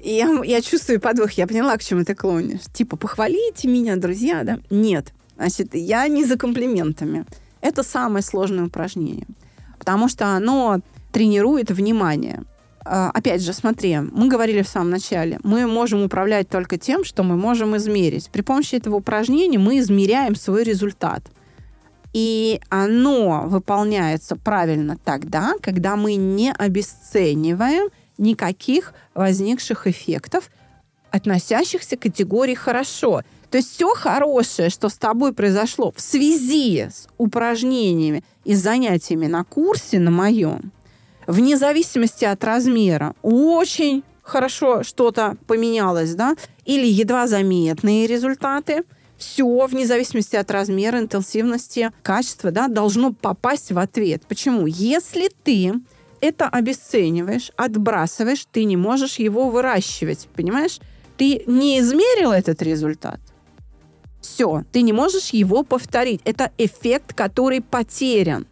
Я, 0.00 0.28
я 0.44 0.62
чувствую 0.62 1.00
подвох, 1.00 1.32
я 1.32 1.48
поняла, 1.48 1.76
к 1.76 1.82
чему 1.82 2.04
ты 2.04 2.14
клонишь. 2.14 2.60
Типа, 2.72 2.96
похвалите 2.96 3.66
меня, 3.66 3.96
друзья, 3.96 4.44
да? 4.44 4.60
Нет. 4.70 5.12
Значит, 5.36 5.74
я 5.74 6.06
не 6.06 6.24
за 6.24 6.38
комплиментами. 6.38 7.24
Это 7.60 7.82
самое 7.82 8.22
сложное 8.22 8.66
упражнение. 8.66 9.26
Потому 9.76 10.08
что 10.08 10.36
оно 10.36 10.80
тренирует 11.10 11.72
внимание. 11.72 12.44
А, 12.84 13.10
опять 13.10 13.42
же, 13.42 13.52
смотри, 13.52 13.98
мы 13.98 14.28
говорили 14.28 14.62
в 14.62 14.68
самом 14.68 14.90
начале, 14.90 15.38
мы 15.42 15.66
можем 15.66 16.02
управлять 16.02 16.48
только 16.48 16.78
тем, 16.78 17.04
что 17.04 17.22
мы 17.22 17.36
можем 17.36 17.76
измерить. 17.76 18.30
При 18.30 18.42
помощи 18.42 18.76
этого 18.76 18.96
упражнения 18.96 19.58
мы 19.58 19.78
измеряем 19.78 20.34
свой 20.34 20.64
результат. 20.64 21.22
И 22.12 22.60
оно 22.70 23.44
выполняется 23.46 24.36
правильно 24.36 24.96
тогда, 25.04 25.54
когда 25.60 25.96
мы 25.96 26.14
не 26.14 26.52
обесцениваем 26.52 27.88
никаких 28.16 28.94
возникших 29.14 29.86
эффектов, 29.86 30.50
относящихся 31.10 31.96
к 31.96 32.00
категории 32.00 32.54
«хорошо». 32.54 33.22
То 33.50 33.56
есть 33.56 33.72
все 33.72 33.94
хорошее, 33.94 34.68
что 34.68 34.90
с 34.90 34.98
тобой 34.98 35.32
произошло 35.32 35.90
в 35.90 36.00
связи 36.00 36.88
с 36.90 37.08
упражнениями 37.16 38.22
и 38.44 38.54
занятиями 38.54 39.26
на 39.26 39.42
курсе 39.42 39.98
на 39.98 40.10
моем, 40.10 40.70
вне 41.28 41.56
зависимости 41.56 42.24
от 42.24 42.42
размера, 42.42 43.14
очень 43.22 44.02
хорошо 44.22 44.82
что-то 44.82 45.36
поменялось, 45.46 46.14
да, 46.14 46.34
или 46.64 46.86
едва 46.86 47.28
заметные 47.28 48.08
результаты, 48.08 48.82
все, 49.16 49.66
вне 49.66 49.86
зависимости 49.86 50.36
от 50.36 50.50
размера, 50.50 50.98
интенсивности, 50.98 51.92
качества, 52.02 52.50
да, 52.50 52.68
должно 52.68 53.12
попасть 53.12 53.72
в 53.72 53.78
ответ. 53.78 54.22
Почему? 54.26 54.66
Если 54.66 55.30
ты 55.44 55.74
это 56.20 56.48
обесцениваешь, 56.48 57.52
отбрасываешь, 57.56 58.46
ты 58.50 58.64
не 58.64 58.76
можешь 58.76 59.18
его 59.18 59.50
выращивать, 59.50 60.28
понимаешь? 60.34 60.78
Ты 61.16 61.42
не 61.46 61.80
измерил 61.80 62.32
этот 62.32 62.62
результат, 62.62 63.20
все, 64.20 64.64
ты 64.72 64.82
не 64.82 64.92
можешь 64.92 65.30
его 65.30 65.62
повторить. 65.62 66.20
Это 66.24 66.52
эффект, 66.58 67.12
который 67.14 67.60
потерян. 67.60 68.46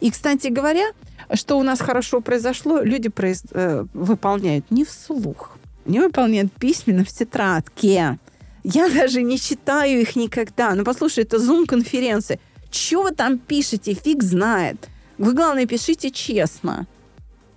И, 0.00 0.10
кстати 0.10 0.48
говоря, 0.48 0.92
что 1.34 1.58
у 1.58 1.62
нас 1.62 1.80
хорошо 1.80 2.20
произошло, 2.20 2.80
люди 2.82 3.08
произ... 3.08 3.42
э, 3.50 3.84
выполняют 3.94 4.70
не 4.70 4.84
вслух, 4.84 5.58
не 5.84 6.00
выполняют 6.00 6.52
письменно 6.52 7.04
в 7.04 7.08
тетрадке. 7.08 8.18
Я 8.64 8.88
даже 8.88 9.22
не 9.22 9.38
читаю 9.38 10.00
их 10.00 10.16
никогда. 10.16 10.74
Ну, 10.74 10.84
послушай, 10.84 11.24
это 11.24 11.38
зум-конференции. 11.38 12.40
Что 12.70 13.02
вы 13.02 13.12
там 13.12 13.38
пишете, 13.38 13.94
фиг 13.94 14.22
знает. 14.22 14.88
Вы, 15.18 15.32
главное, 15.34 15.66
пишите 15.66 16.10
честно. 16.10 16.86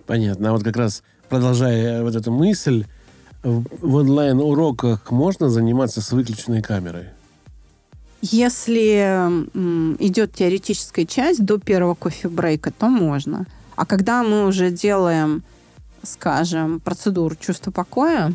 Понятно. 0.06 0.50
А 0.50 0.52
вот 0.52 0.62
как 0.62 0.76
раз 0.76 1.02
продолжая 1.28 2.02
вот 2.02 2.14
эту 2.14 2.32
мысль, 2.32 2.86
в 3.42 3.94
онлайн-уроках 3.94 5.10
можно 5.10 5.48
заниматься 5.48 6.00
с 6.00 6.12
выключенной 6.12 6.62
камерой? 6.62 7.06
Если 8.22 9.28
идет 9.98 10.34
теоретическая 10.34 11.06
часть 11.06 11.44
до 11.44 11.58
первого 11.58 11.94
кофе-брейка, 11.94 12.70
то 12.70 12.88
можно. 12.88 13.46
А 13.76 13.86
когда 13.86 14.22
мы 14.22 14.46
уже 14.46 14.70
делаем, 14.70 15.42
скажем, 16.02 16.80
процедуру 16.80 17.34
чувства 17.36 17.70
покоя, 17.70 18.34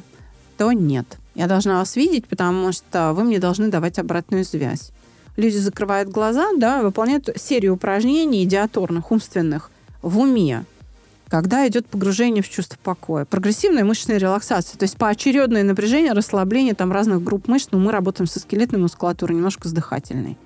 то 0.57 0.71
нет. 0.71 1.17
Я 1.35 1.47
должна 1.47 1.79
вас 1.79 1.95
видеть, 1.95 2.25
потому 2.25 2.71
что 2.71 3.13
вы 3.13 3.25
мне 3.25 3.39
должны 3.39 3.67
давать 3.67 3.99
обратную 3.99 4.43
связь. 4.43 4.91
Люди 5.35 5.57
закрывают 5.57 6.09
глаза, 6.09 6.51
да, 6.57 6.81
выполняют 6.81 7.29
серию 7.35 7.73
упражнений 7.73 8.43
идиаторных, 8.43 9.11
умственных 9.11 9.69
в 10.01 10.17
уме 10.19 10.65
когда 11.29 11.67
идет 11.67 11.87
погружение 11.87 12.43
в 12.43 12.49
чувство 12.49 12.77
покоя. 12.81 13.25
Прогрессивная 13.25 13.83
мышечная 13.83 14.17
релаксация, 14.17 14.77
то 14.77 14.83
есть 14.83 14.97
поочередное 14.97 15.63
напряжение, 15.63 16.13
расслабление 16.13 16.75
там 16.75 16.91
разных 16.91 17.23
групп 17.23 17.47
мышц, 17.47 17.69
но 17.71 17.79
мы 17.79 17.91
работаем 17.91 18.27
со 18.27 18.39
скелетной 18.39 18.79
мускулатурой, 18.79 19.35
немножко 19.35 19.67
с 19.67 19.71
дыхательной. 19.71 20.37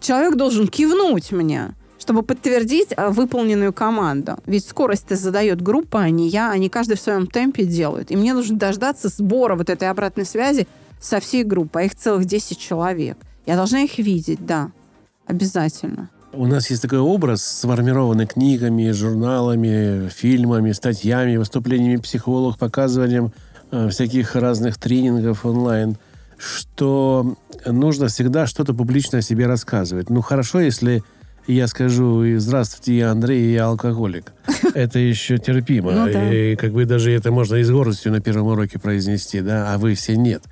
Человек 0.00 0.34
должен 0.34 0.66
кивнуть 0.66 1.30
мне, 1.30 1.74
чтобы 2.02 2.24
подтвердить 2.24 2.88
а, 2.96 3.10
выполненную 3.10 3.72
команду. 3.72 4.36
Ведь 4.46 4.66
скорость 4.66 5.14
задает 5.14 5.62
группа, 5.62 6.00
а 6.00 6.10
не 6.10 6.28
я. 6.28 6.50
Они 6.50 6.68
каждый 6.68 6.96
в 6.96 7.00
своем 7.00 7.28
темпе 7.28 7.64
делают. 7.64 8.10
И 8.10 8.16
мне 8.16 8.34
нужно 8.34 8.58
дождаться 8.58 9.08
сбора 9.08 9.54
вот 9.54 9.70
этой 9.70 9.88
обратной 9.88 10.26
связи 10.26 10.66
со 11.00 11.20
всей 11.20 11.44
группой. 11.44 11.82
А 11.82 11.84
их 11.86 11.94
целых 11.94 12.24
10 12.24 12.58
человек. 12.58 13.16
Я 13.46 13.54
должна 13.54 13.82
их 13.82 13.98
видеть, 13.98 14.44
да. 14.44 14.72
Обязательно. 15.26 16.10
У 16.34 16.46
нас 16.46 16.70
есть 16.70 16.80
такой 16.80 16.98
образ, 16.98 17.44
сформированный 17.44 18.26
книгами, 18.26 18.90
журналами, 18.90 20.08
фильмами, 20.08 20.72
статьями, 20.72 21.36
выступлениями 21.36 21.96
психологов, 21.96 22.58
показыванием 22.58 23.32
э, 23.70 23.90
всяких 23.90 24.34
разных 24.34 24.78
тренингов 24.78 25.44
онлайн, 25.44 25.98
что 26.38 27.36
нужно 27.66 28.08
всегда 28.08 28.46
что-то 28.46 28.72
публично 28.72 29.18
о 29.18 29.22
себе 29.22 29.46
рассказывать. 29.46 30.08
Ну, 30.08 30.22
хорошо, 30.22 30.60
если 30.60 31.02
я 31.46 31.66
скажу 31.66 32.24
«Здравствуйте, 32.38 32.96
я 32.96 33.10
Андрей, 33.10 33.52
я 33.52 33.66
алкоголик». 33.66 34.32
Это 34.74 34.98
еще 34.98 35.36
терпимо. 35.36 35.92
Ну, 35.92 36.12
да. 36.12 36.32
И 36.32 36.56
как 36.56 36.72
бы 36.72 36.86
даже 36.86 37.12
это 37.12 37.30
можно 37.30 37.56
и 37.56 37.62
с 37.62 37.70
гордостью 37.70 38.10
на 38.10 38.20
первом 38.20 38.46
уроке 38.46 38.78
произнести, 38.78 39.42
да, 39.42 39.74
а 39.74 39.78
вы 39.78 39.94
все 39.94 40.16
нет. 40.16 40.44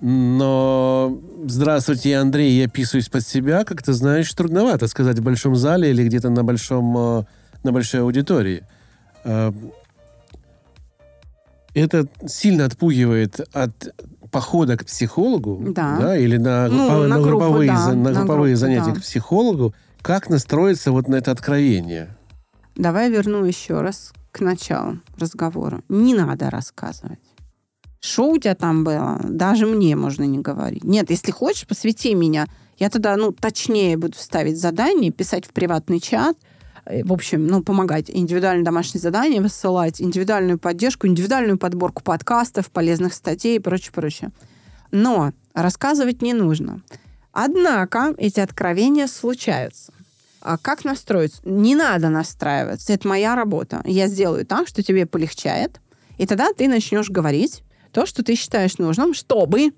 Но 0.00 1.20
здравствуйте, 1.44 2.16
Андрей, 2.16 2.58
я 2.58 2.68
писаюсь 2.68 3.08
под 3.08 3.26
себя, 3.26 3.64
как 3.64 3.82
ты 3.82 3.92
знаешь, 3.92 4.32
трудновато 4.32 4.86
сказать 4.86 5.18
в 5.18 5.22
большом 5.22 5.56
зале 5.56 5.90
или 5.90 6.04
где-то 6.04 6.30
на 6.30 6.42
большом 6.42 6.96
э, 6.96 7.24
на 7.62 7.72
большой 7.72 8.00
аудитории. 8.00 8.62
Э, 9.24 9.52
это 11.74 12.06
сильно 12.26 12.64
отпугивает 12.64 13.40
от 13.52 13.94
похода 14.30 14.76
к 14.76 14.86
психологу, 14.86 15.72
да, 15.72 15.98
да 15.98 16.16
или 16.16 16.36
на, 16.36 16.68
ну, 16.68 16.88
группа, 16.88 17.06
на, 17.06 17.20
групповые, 17.20 17.70
да, 17.70 17.88
на, 17.88 17.94
на 17.94 18.12
групповые 18.12 18.54
группу, 18.54 18.60
занятия 18.60 18.92
да. 18.92 19.00
к 19.00 19.02
психологу. 19.02 19.74
Как 20.00 20.30
настроиться 20.30 20.92
вот 20.92 21.08
на 21.08 21.16
это 21.16 21.30
откровение? 21.30 22.16
Давай 22.74 23.10
верну 23.10 23.44
еще 23.44 23.82
раз 23.82 24.14
к 24.32 24.40
началу 24.40 25.00
разговора. 25.18 25.82
Не 25.88 26.14
надо 26.14 26.48
рассказывать. 26.48 27.18
Что 28.00 28.30
у 28.30 28.38
тебя 28.38 28.54
там 28.54 28.82
было? 28.82 29.20
Даже 29.22 29.66
мне 29.66 29.94
можно 29.94 30.24
не 30.24 30.38
говорить. 30.38 30.84
Нет, 30.84 31.10
если 31.10 31.30
хочешь, 31.30 31.66
посвяти 31.66 32.14
меня. 32.14 32.46
Я 32.78 32.88
тогда, 32.88 33.14
ну, 33.16 33.30
точнее 33.30 33.98
буду 33.98 34.16
ставить 34.16 34.58
задание, 34.58 35.12
писать 35.12 35.44
в 35.44 35.50
приватный 35.50 36.00
чат, 36.00 36.34
э, 36.86 37.04
в 37.04 37.12
общем, 37.12 37.46
ну, 37.46 37.62
помогать 37.62 38.10
индивидуальные 38.10 38.64
домашние 38.64 39.02
задания 39.02 39.42
высылать, 39.42 40.00
индивидуальную 40.00 40.58
поддержку, 40.58 41.06
индивидуальную 41.06 41.58
подборку 41.58 42.02
подкастов, 42.02 42.70
полезных 42.70 43.12
статей 43.12 43.56
и 43.56 43.60
прочее, 43.60 43.92
прочее. 43.92 44.30
Но 44.90 45.32
рассказывать 45.52 46.22
не 46.22 46.32
нужно. 46.32 46.80
Однако 47.32 48.14
эти 48.16 48.40
откровения 48.40 49.08
случаются. 49.08 49.92
А 50.40 50.56
как 50.56 50.84
настроиться? 50.86 51.42
Не 51.44 51.74
надо 51.74 52.08
настраиваться. 52.08 52.94
Это 52.94 53.06
моя 53.06 53.36
работа. 53.36 53.82
Я 53.84 54.06
сделаю 54.06 54.46
так, 54.46 54.68
что 54.68 54.82
тебе 54.82 55.04
полегчает, 55.04 55.82
и 56.16 56.26
тогда 56.26 56.52
ты 56.54 56.66
начнешь 56.66 57.10
говорить 57.10 57.62
то, 57.92 58.06
что 58.06 58.22
ты 58.22 58.34
считаешь 58.34 58.78
нужным, 58.78 59.14
чтобы, 59.14 59.72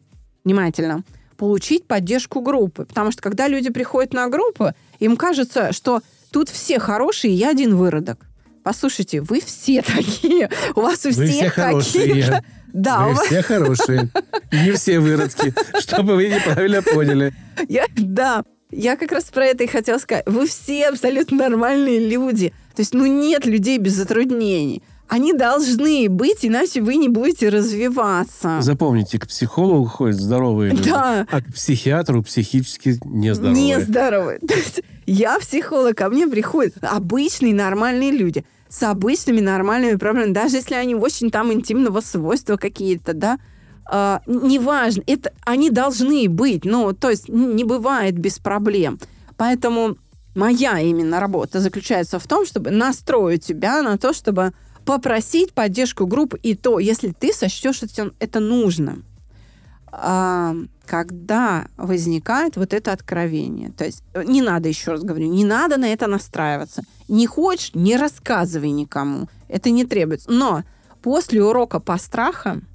внимательно, 0.45 1.05
получить 1.37 1.87
поддержку 1.87 2.41
группы. 2.41 2.85
Потому 2.85 3.11
что 3.11 3.23
когда 3.23 3.49
люди 3.49 3.71
приходят 3.71 4.13
на 4.13 4.29
группу, 4.29 4.71
им 5.01 5.17
кажется, 5.17 5.73
что 5.73 6.01
тут 6.31 6.49
все 6.49 6.79
хорошие, 6.79 7.35
я 7.35 7.51
один 7.51 7.77
выродок. 7.77 8.27
Послушайте, 8.63 9.21
вы 9.21 9.41
все 9.41 9.83
такие. 9.87 10.51
У 10.75 10.81
вас 10.81 11.05
у 11.05 11.11
вы 11.11 11.27
всех 11.27 11.53
все 11.53 11.73
какие-то... 11.73 12.45
Да, 12.73 13.05
вы 13.05 13.13
у 13.13 13.15
вас... 13.15 13.27
все 13.27 13.43
хорошие. 13.43 14.09
Не 14.51 14.73
все 14.73 14.99
выродки, 14.99 15.55
чтобы 15.81 16.15
вы 16.15 16.29
неправильно 16.29 16.81
поняли. 16.81 17.35
Я, 17.69 17.87
да, 17.97 18.45
я 18.71 18.97
как 18.97 19.13
раз 19.13 19.25
про 19.25 19.47
это 19.47 19.65
и 19.65 19.67
хотела 19.67 19.99
сказать. 19.99 20.25
Вы 20.27 20.47
все 20.47 20.89
абсолютно 20.89 21.37
нормальные 21.37 22.09
люди. 22.09 22.55
То 22.75 22.81
есть, 22.81 22.95
ну, 22.95 23.05
нет 23.05 23.45
людей 23.45 23.77
без 23.77 23.93
затруднений. 23.93 24.83
Они 25.09 25.35
должны 25.35 26.09
быть, 26.09 26.39
иначе 26.43 26.81
вы 26.81 26.97
не 26.97 27.09
будете 27.09 27.51
развиваться. 27.51 28.61
Запомните, 28.63 29.19
к 29.19 29.27
психологу 29.29 29.85
ходят 29.87 30.17
здоровые 30.17 30.71
люди, 30.73 30.89
Да. 30.89 31.27
а 31.31 31.43
к 31.43 31.53
психиатру 31.53 32.23
психически 32.23 32.99
нездоровые. 33.05 33.77
Нездоровые. 33.77 34.39
То 34.39 34.55
есть 34.55 34.83
я 35.07 35.39
психолог, 35.39 35.97
ко 35.97 36.09
мне 36.09 36.27
приходят 36.27 36.75
обычные 36.81 37.55
нормальные 37.55 38.11
люди 38.11 38.45
с 38.69 38.83
обычными 38.85 39.41
нормальными 39.41 39.97
проблемами, 39.97 40.33
даже 40.33 40.57
если 40.57 40.75
они 40.77 40.95
очень 40.95 41.31
там 41.31 41.53
интимного 41.53 42.01
свойства 42.01 42.57
какие-то, 42.57 43.13
да, 43.13 43.39
а, 43.85 44.23
неважно, 44.27 45.03
это 45.07 45.33
они 45.45 45.69
должны 45.69 46.27
быть, 46.31 46.65
ну, 46.65 46.93
то 46.95 47.11
есть 47.11 47.29
не 47.29 47.65
бывает 47.65 48.17
без 48.17 48.39
проблем. 48.39 48.99
Поэтому 49.37 49.97
моя 50.35 50.79
именно 50.79 51.21
работа 51.21 51.61
заключается 51.61 52.19
в 52.19 52.27
том, 52.27 52.47
чтобы 52.47 52.71
настроить 52.71 53.45
тебя 53.45 53.83
на 53.83 53.99
то, 53.99 54.15
чтобы 54.15 54.53
попросить 54.85 55.53
поддержку 55.53 56.07
группы, 56.07 56.39
и 56.43 56.55
то, 56.55 56.79
если 56.79 57.13
ты 57.13 57.33
сочтешь 57.33 57.83
это, 58.19 58.41
нужным. 58.41 59.05
А, 59.95 60.55
когда 60.87 61.67
возникает 61.77 62.57
вот 62.57 62.73
это 62.73 62.93
откровение. 62.93 63.71
То 63.73 63.85
есть 63.85 64.03
не 64.15 64.41
надо, 64.41 64.69
еще 64.69 64.93
раз 64.93 65.03
говорю, 65.03 65.27
не 65.27 65.45
надо 65.45 65.77
на 65.77 65.93
это 65.93 66.07
настраиваться. 66.07 66.83
Не 67.09 67.27
хочешь, 67.27 67.75
не 67.75 67.97
рассказывай 67.97 68.71
никому. 68.71 69.29
Это 69.49 69.71
не 69.71 69.85
требуется. 69.85 70.31
Но 70.31 70.65
после 71.03 71.43
урока 71.43 71.79
по 71.79 71.99
страхам, 71.99 72.67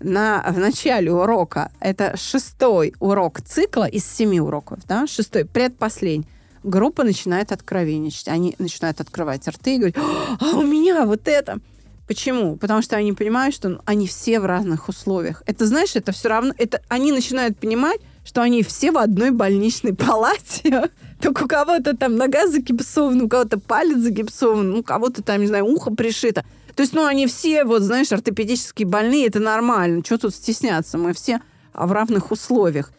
на, 0.00 0.44
в 0.48 0.58
начале 0.58 1.12
урока, 1.12 1.70
это 1.80 2.16
шестой 2.16 2.94
урок 3.00 3.40
цикла 3.40 3.86
из 3.86 4.04
семи 4.04 4.40
уроков, 4.40 4.80
да, 4.86 5.06
шестой, 5.06 5.44
предпоследний, 5.44 6.28
группа 6.64 7.04
начинает 7.04 7.52
откровенничать. 7.52 8.28
Они 8.28 8.56
начинают 8.58 9.00
открывать 9.00 9.46
рты 9.46 9.76
и 9.76 9.78
говорить, 9.78 9.96
а 10.40 10.56
у 10.56 10.62
меня 10.62 11.06
вот 11.06 11.28
это. 11.28 11.60
Почему? 12.06 12.56
Потому 12.56 12.82
что 12.82 12.96
они 12.96 13.12
понимают, 13.12 13.54
что 13.54 13.80
они 13.86 14.06
все 14.06 14.38
в 14.40 14.44
разных 14.44 14.88
условиях. 14.88 15.42
Это, 15.46 15.66
знаешь, 15.66 15.96
это 15.96 16.12
все 16.12 16.28
равно... 16.28 16.52
Это, 16.58 16.82
они 16.88 17.12
начинают 17.12 17.58
понимать, 17.58 18.00
что 18.24 18.42
они 18.42 18.62
все 18.62 18.92
в 18.92 18.98
одной 18.98 19.30
больничной 19.30 19.94
палате. 19.94 20.90
Только 21.20 21.44
у 21.44 21.48
кого-то 21.48 21.96
там 21.96 22.16
нога 22.16 22.46
загипсована, 22.46 23.24
у 23.24 23.28
кого-то 23.28 23.58
палец 23.58 23.98
загипсован, 23.98 24.74
у 24.74 24.82
кого-то 24.82 25.22
там, 25.22 25.40
не 25.40 25.46
знаю, 25.46 25.64
ухо 25.66 25.94
пришито. 25.94 26.44
То 26.74 26.82
есть, 26.82 26.92
ну, 26.92 27.04
они 27.04 27.26
все, 27.26 27.64
вот, 27.64 27.82
знаешь, 27.82 28.12
ортопедически 28.12 28.84
больные, 28.84 29.28
это 29.28 29.40
нормально. 29.40 30.02
Что 30.04 30.18
тут 30.18 30.34
стесняться? 30.34 30.98
Мы 30.98 31.14
все 31.14 31.40
в 31.72 31.90
равных 31.90 32.30
условиях. 32.30 32.92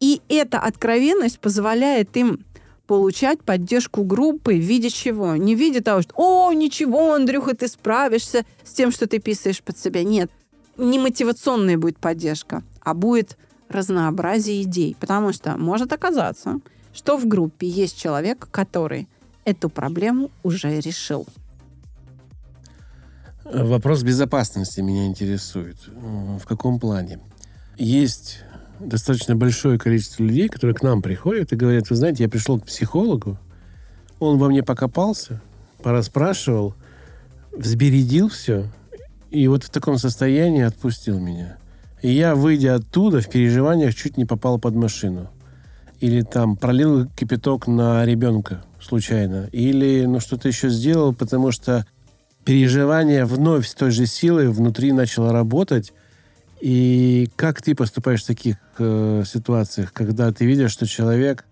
И 0.00 0.20
эта 0.28 0.58
откровенность 0.58 1.40
позволяет 1.40 2.16
им 2.16 2.44
получать 2.86 3.42
поддержку 3.42 4.04
группы 4.04 4.54
в 4.54 4.60
виде 4.60 4.90
чего? 4.90 5.36
Не 5.36 5.54
в 5.54 5.58
виде 5.58 5.80
того, 5.80 6.02
что 6.02 6.12
«О, 6.16 6.52
ничего, 6.52 7.14
Андрюха, 7.14 7.54
ты 7.54 7.68
справишься 7.68 8.44
с 8.64 8.72
тем, 8.72 8.90
что 8.90 9.06
ты 9.06 9.18
писаешь 9.18 9.62
под 9.62 9.78
себя». 9.78 10.04
Нет, 10.04 10.30
не 10.76 10.98
мотивационная 10.98 11.78
будет 11.78 11.98
поддержка, 11.98 12.62
а 12.80 12.94
будет 12.94 13.36
разнообразие 13.68 14.62
идей. 14.62 14.96
Потому 14.98 15.32
что 15.32 15.56
может 15.56 15.92
оказаться, 15.92 16.60
что 16.94 17.16
в 17.16 17.26
группе 17.26 17.66
есть 17.66 17.98
человек, 17.98 18.48
который 18.50 19.08
эту 19.44 19.68
проблему 19.68 20.30
уже 20.42 20.80
решил. 20.80 21.26
Вопрос 23.44 24.02
безопасности 24.02 24.80
меня 24.80 25.06
интересует. 25.06 25.76
В 25.86 26.44
каком 26.46 26.80
плане? 26.80 27.20
Есть 27.76 28.40
достаточно 28.80 29.36
большое 29.36 29.78
количество 29.78 30.22
людей, 30.22 30.48
которые 30.48 30.74
к 30.74 30.82
нам 30.82 31.02
приходят 31.02 31.52
и 31.52 31.56
говорят, 31.56 31.90
вы 31.90 31.96
знаете, 31.96 32.24
я 32.24 32.28
пришел 32.28 32.60
к 32.60 32.66
психологу, 32.66 33.38
он 34.18 34.38
во 34.38 34.48
мне 34.48 34.62
покопался, 34.62 35.40
пораспрашивал, 35.82 36.74
взбередил 37.52 38.28
все, 38.28 38.66
и 39.30 39.48
вот 39.48 39.64
в 39.64 39.70
таком 39.70 39.98
состоянии 39.98 40.62
отпустил 40.62 41.18
меня. 41.18 41.58
И 42.02 42.10
я, 42.10 42.34
выйдя 42.34 42.76
оттуда, 42.76 43.20
в 43.20 43.28
переживаниях 43.28 43.94
чуть 43.94 44.16
не 44.16 44.24
попал 44.24 44.58
под 44.58 44.74
машину. 44.74 45.28
Или 46.00 46.22
там 46.22 46.56
пролил 46.56 47.06
кипяток 47.06 47.66
на 47.66 48.04
ребенка 48.04 48.62
случайно. 48.80 49.48
Или 49.52 50.04
ну, 50.04 50.20
что-то 50.20 50.48
еще 50.48 50.68
сделал, 50.68 51.14
потому 51.14 51.52
что 51.52 51.86
переживание 52.44 53.24
вновь 53.24 53.66
с 53.66 53.74
той 53.74 53.90
же 53.90 54.06
силой 54.06 54.48
внутри 54.48 54.92
начало 54.92 55.32
работать, 55.32 55.92
и 56.60 57.28
как 57.36 57.62
ты 57.62 57.74
поступаешь 57.74 58.22
в 58.22 58.26
таких 58.26 58.56
э, 58.78 59.24
ситуациях, 59.26 59.92
когда 59.92 60.32
ты 60.32 60.46
видишь, 60.46 60.72
что 60.72 60.86
человек, 60.86 61.44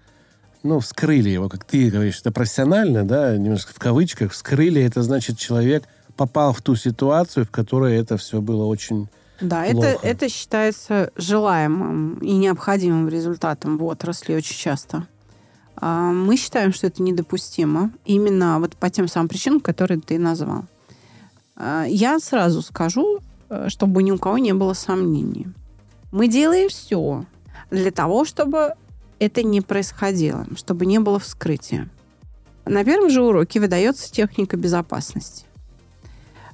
ну, 0.63 0.81
вскрыли 0.81 1.29
его, 1.29 1.49
как 1.49 1.65
ты 1.65 1.91
говоришь, 1.91 2.21
это 2.21 2.33
профессионально, 2.33 3.07
да, 3.07 3.37
немножко 3.37 3.73
в 3.75 3.79
кавычках, 3.79 4.33
вскрыли, 4.33 4.83
это 4.83 5.03
значит, 5.03 5.39
человек 5.39 5.85
попал 6.17 6.53
в 6.53 6.63
ту 6.63 6.77
ситуацию, 6.77 7.45
в 7.45 7.51
которой 7.51 7.97
это 7.97 8.17
все 8.17 8.41
было 8.41 8.65
очень 8.65 9.09
да, 9.41 9.65
плохо. 9.71 9.89
это, 9.89 10.07
это 10.07 10.29
считается 10.29 11.11
желаемым 11.17 12.19
и 12.19 12.33
необходимым 12.33 13.09
результатом 13.09 13.79
в 13.79 13.85
отрасли 13.85 14.35
очень 14.35 14.57
часто. 14.57 15.07
А, 15.77 16.13
мы 16.13 16.37
считаем, 16.37 16.73
что 16.73 16.87
это 16.87 17.03
недопустимо 17.03 17.91
именно 18.05 18.59
вот 18.61 18.77
по 18.77 18.91
тем 18.91 19.09
самым 19.09 19.29
причинам, 19.29 19.61
которые 19.61 20.01
ты 20.01 20.19
назвал. 20.19 20.65
А, 21.57 21.85
я 21.85 22.19
сразу 22.21 22.63
скажу, 22.63 23.21
чтобы 23.69 24.03
ни 24.03 24.11
у 24.11 24.19
кого 24.19 24.39
не 24.39 24.53
было 24.53 24.73
сомнений. 24.73 25.47
Мы 26.13 26.29
делаем 26.29 26.69
все 26.69 27.25
для 27.71 27.91
того, 27.91 28.25
чтобы 28.25 28.75
это 29.19 29.43
не 29.43 29.61
происходило, 29.61 30.47
чтобы 30.57 30.87
не 30.87 31.01
было 31.01 31.19
вскрытия. 31.19 31.89
На 32.67 32.85
первом 32.85 33.11
же 33.11 33.23
уроке 33.23 33.61
выдается 33.61 34.13
техника 34.13 34.57
безопасности. 34.57 35.45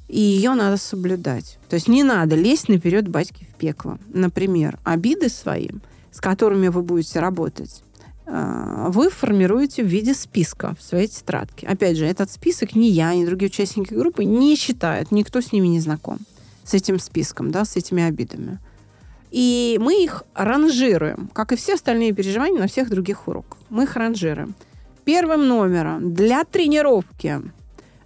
И 0.09 0.18
ее 0.18 0.55
надо 0.55 0.76
соблюдать. 0.76 1.59
То 1.68 1.74
есть 1.74 1.86
не 1.86 2.03
надо 2.03 2.34
лезть 2.34 2.68
наперед 2.68 3.07
батьки 3.07 3.44
в 3.44 3.59
пекло. 3.59 3.98
Например, 4.09 4.78
обиды 4.82 5.28
свои, 5.28 5.68
с 6.11 6.20
которыми 6.20 6.68
вы 6.68 6.82
будете 6.82 7.20
работать, 7.20 7.84
э, 8.26 8.86
вы 8.88 9.09
формируете 9.09 9.84
в 9.84 9.86
виде 9.86 10.14
списка 10.14 10.74
в 10.78 10.82
своей 10.82 11.07
тетрадке. 11.07 11.66
Опять 11.68 11.96
же, 11.96 12.07
этот 12.07 12.30
список 12.30 12.74
ни 12.74 12.86
я, 12.86 13.14
ни 13.14 13.24
другие 13.24 13.51
участники 13.51 13.94
группы 13.94 14.24
не 14.24 14.57
читают, 14.57 15.12
никто 15.12 15.40
с 15.40 15.53
ними 15.53 15.68
не 15.68 15.80
знаком 15.80 16.18
с 16.71 16.75
этим 16.75 17.01
списком, 17.01 17.51
да, 17.51 17.64
с 17.64 17.77
этими 17.77 18.03
обидами. 18.05 18.59
И 19.31 19.77
мы 19.81 20.03
их 20.03 20.25
ранжируем, 20.35 21.29
как 21.33 21.53
и 21.53 21.57
все 21.57 21.75
остальные 21.75 22.12
переживания 22.12 22.61
на 22.61 22.68
всех 22.68 22.89
других 22.91 23.27
уроках. 23.27 23.59
Мы 23.71 23.85
их 23.85 23.97
ранжируем. 23.97 24.55
Первым 25.05 25.49
номером 25.49 26.14
для 26.14 26.45
тренировки 26.45 27.41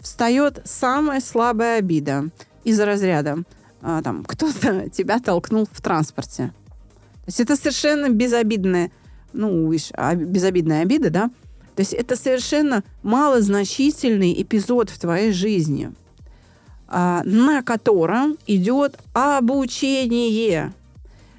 встает 0.01 0.63
самая 0.65 1.21
слабая 1.21 1.79
обида 1.79 2.31
из 2.65 2.81
разряда 2.81 3.39
а, 3.83 4.03
там, 4.03 4.25
кто-то 4.25 4.89
тебя 4.93 5.19
толкнул 5.19 5.69
в 5.71 5.83
транспорте. 5.83 6.53
То 7.25 7.29
есть 7.29 7.41
это 7.41 7.57
совершенно 7.57 8.09
безобидная, 8.09 8.91
ну, 9.33 9.71
безобидная 9.71 10.83
обида, 10.83 11.11
да? 11.11 11.31
То 11.75 11.81
есть 11.81 11.93
это 11.93 12.17
совершенно 12.17 12.85
малозначительный 13.03 14.41
эпизод 14.41 14.89
в 14.89 14.99
твоей 14.99 15.33
жизни– 15.33 15.93
на 16.89 17.63
котором 17.63 18.37
идет 18.47 18.99
обучение. 19.13 20.73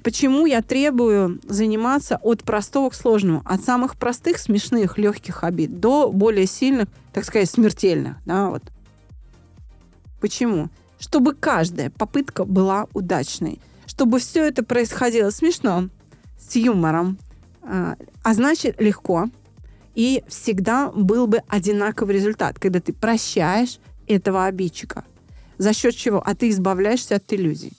Почему 0.02 0.46
я 0.46 0.62
требую 0.62 1.40
заниматься 1.48 2.20
от 2.22 2.44
простого 2.44 2.90
к 2.90 2.94
сложному, 2.94 3.42
от 3.44 3.64
самых 3.64 3.96
простых, 3.96 4.38
смешных, 4.38 4.98
легких 4.98 5.42
обид 5.42 5.80
до 5.80 6.12
более 6.12 6.46
сильных, 6.46 6.88
так 7.12 7.24
сказать, 7.24 7.50
смертельных. 7.50 8.16
Да, 8.24 8.50
вот. 8.50 8.62
Почему? 10.20 10.68
Чтобы 11.00 11.34
каждая 11.34 11.90
попытка 11.90 12.44
была 12.44 12.86
удачной, 12.94 13.60
чтобы 13.86 14.20
все 14.20 14.44
это 14.44 14.62
происходило 14.64 15.30
смешно, 15.30 15.88
с 16.38 16.54
юмором, 16.54 17.18
а, 17.62 17.96
а 18.22 18.34
значит 18.34 18.80
легко, 18.80 19.28
и 19.96 20.22
всегда 20.28 20.92
был 20.92 21.26
бы 21.26 21.42
одинаковый 21.48 22.14
результат, 22.14 22.60
когда 22.60 22.80
ты 22.80 22.92
прощаешь 22.92 23.80
этого 24.06 24.44
обидчика– 24.44 25.04
за 25.58 25.72
счет 25.72 25.94
чего? 25.94 26.22
А 26.24 26.34
ты 26.34 26.50
избавляешься 26.50 27.16
от 27.16 27.32
иллюзий. 27.32 27.72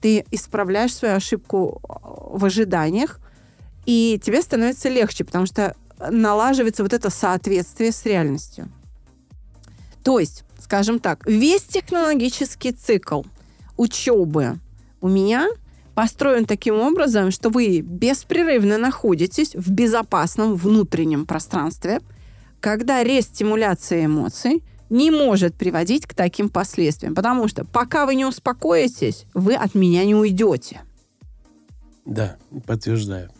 Ты 0.00 0.24
исправляешь 0.30 0.94
свою 0.94 1.14
ошибку 1.14 1.80
э, 1.82 1.92
в 2.38 2.44
ожиданиях, 2.44 3.20
и 3.86 4.20
тебе 4.22 4.42
становится 4.42 4.88
легче, 4.88 5.24
потому 5.24 5.46
что 5.46 5.74
налаживается 6.10 6.82
вот 6.82 6.92
это 6.92 7.10
соответствие 7.10 7.92
с 7.92 8.04
реальностью. 8.04 8.68
То 10.02 10.18
есть, 10.18 10.44
скажем 10.58 10.98
так, 10.98 11.26
весь 11.26 11.64
технологический 11.64 12.72
цикл 12.72 13.22
учебы 13.76 14.58
у 15.00 15.08
меня 15.08 15.48
построен 15.94 16.46
таким 16.46 16.76
образом, 16.80 17.30
что 17.30 17.50
вы 17.50 17.80
беспрерывно 17.80 18.78
находитесь 18.78 19.54
в 19.54 19.70
безопасном 19.70 20.54
внутреннем 20.54 21.26
пространстве, 21.26 22.00
когда 22.60 23.02
рестимуляция 23.02 24.06
эмоций 24.06 24.62
не 24.90 25.10
может 25.10 25.54
приводить 25.54 26.06
к 26.06 26.14
таким 26.14 26.48
последствиям. 26.48 27.14
Потому 27.14 27.48
что 27.48 27.64
пока 27.64 28.04
вы 28.06 28.16
не 28.16 28.24
успокоитесь, 28.26 29.24
вы 29.32 29.54
от 29.54 29.74
меня 29.74 30.04
не 30.04 30.14
уйдете. 30.14 30.80
Да, 32.04 32.36
подтверждаю. 32.66 33.30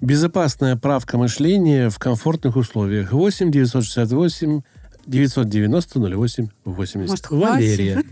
Безопасная 0.00 0.76
правка 0.76 1.16
мышления 1.16 1.88
в 1.88 1.98
комфортных 1.98 2.56
условиях. 2.56 3.12
8 3.12 3.50
968 3.52 4.62
990 5.06 5.98
08 6.00 6.48
80. 6.64 7.08
Может, 7.10 7.30
Валерия. 7.30 8.02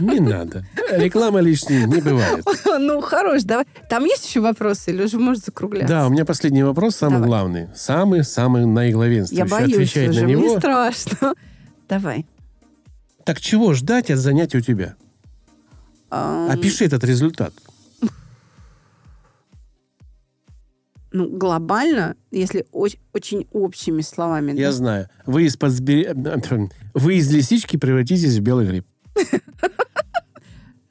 Не 0.00 0.18
надо. 0.18 0.66
Реклама 0.90 1.38
лишней 1.40 1.84
не 1.86 2.00
бывает. 2.00 2.44
Ну, 2.78 3.00
хорош, 3.00 3.44
давай. 3.44 3.64
Там 3.88 4.04
есть 4.04 4.28
еще 4.28 4.40
вопросы 4.40 4.90
или 4.90 5.04
уже 5.04 5.18
может 5.18 5.44
закругляться? 5.44 5.88
Да, 5.88 6.06
у 6.06 6.10
меня 6.10 6.24
последний 6.26 6.62
вопрос, 6.62 6.96
самый 6.96 7.14
давай. 7.14 7.28
главный. 7.28 7.68
Самый-самый 7.74 8.66
наиглавенствующий. 8.66 9.44
Я 9.44 9.50
боюсь 9.50 9.72
Отвечать 9.74 10.10
уже, 10.10 10.22
на 10.22 10.26
него. 10.26 10.40
мне 10.42 10.58
страшно. 10.58 11.34
Давай. 11.88 12.26
Так 13.24 13.40
чего 13.40 13.74
ждать 13.74 14.10
от 14.10 14.18
занятий 14.18 14.58
у 14.58 14.60
тебя? 14.60 14.96
Um... 16.10 16.50
Опиши 16.50 16.84
этот 16.84 17.04
результат. 17.04 17.52
Ну, 21.12 21.30
глобально, 21.30 22.14
если 22.30 22.66
очень, 22.72 23.00
очень 23.14 23.46
общими 23.50 24.02
словами. 24.02 24.52
Я 24.52 24.66
да? 24.66 24.72
знаю. 24.72 25.08
Вы 25.24 25.44
из, 25.44 25.56
подсбери... 25.56 26.08
Вы 26.94 27.16
из 27.16 27.32
лисички 27.32 27.78
превратитесь 27.78 28.36
в 28.36 28.40
белый 28.40 28.66
гриб. 28.66 28.86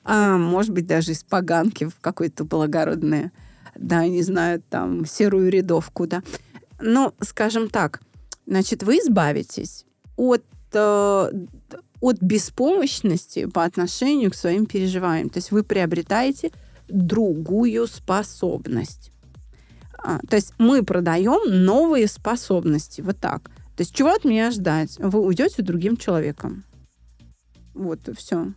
А, 0.08 0.38
может 0.38 0.72
быть, 0.72 0.86
даже 0.86 1.14
из 1.14 1.24
поганки 1.24 1.86
в 1.86 2.00
какое-то 2.00 2.44
благородное, 2.44 3.32
да, 3.74 4.06
не 4.06 4.22
знаю, 4.22 4.62
там, 4.70 5.04
серую 5.04 5.50
рядовку, 5.50 6.06
да. 6.06 6.22
Ну, 6.80 7.12
скажем 7.22 7.70
так, 7.70 8.02
значит, 8.46 8.84
вы 8.84 8.98
избавитесь 8.98 9.84
от 10.16 10.44
Э, 10.76 11.32
от 12.02 12.22
беспомощности 12.22 13.46
по 13.46 13.64
отношению 13.64 14.30
к 14.30 14.36
своим 14.36 14.66
переживаниям. 14.66 15.30
То 15.30 15.38
есть 15.38 15.52
вы 15.52 15.64
приобретаете 15.64 16.52
другую 16.88 17.88
способность. 17.88 19.12
А, 19.98 20.20
то 20.30 20.36
есть 20.36 20.54
мы 20.60 20.84
продаем 20.84 21.66
новые 21.66 22.08
способности. 22.08 23.02
Вот 23.02 23.18
так. 23.18 23.50
То 23.76 23.82
есть 23.82 23.96
чего 23.96 24.14
от 24.14 24.24
меня 24.24 24.52
ждать? 24.52 24.98
Вы 25.00 25.20
уйдете 25.20 25.64
другим 25.64 25.98
человеком. 25.98 26.64
Вот 27.74 28.08
и 28.08 28.14
все. 28.14 28.54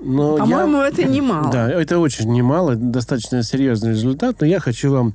Но 0.00 0.36
По-моему, 0.36 0.78
я... 0.78 0.88
это 0.88 1.04
немало. 1.04 1.50
Да, 1.52 1.70
это 1.70 1.98
очень 1.98 2.30
немало, 2.30 2.74
достаточно 2.76 3.42
серьезный 3.42 3.90
результат, 3.90 4.40
но 4.40 4.46
я 4.46 4.60
хочу 4.60 4.90
вам 4.90 5.14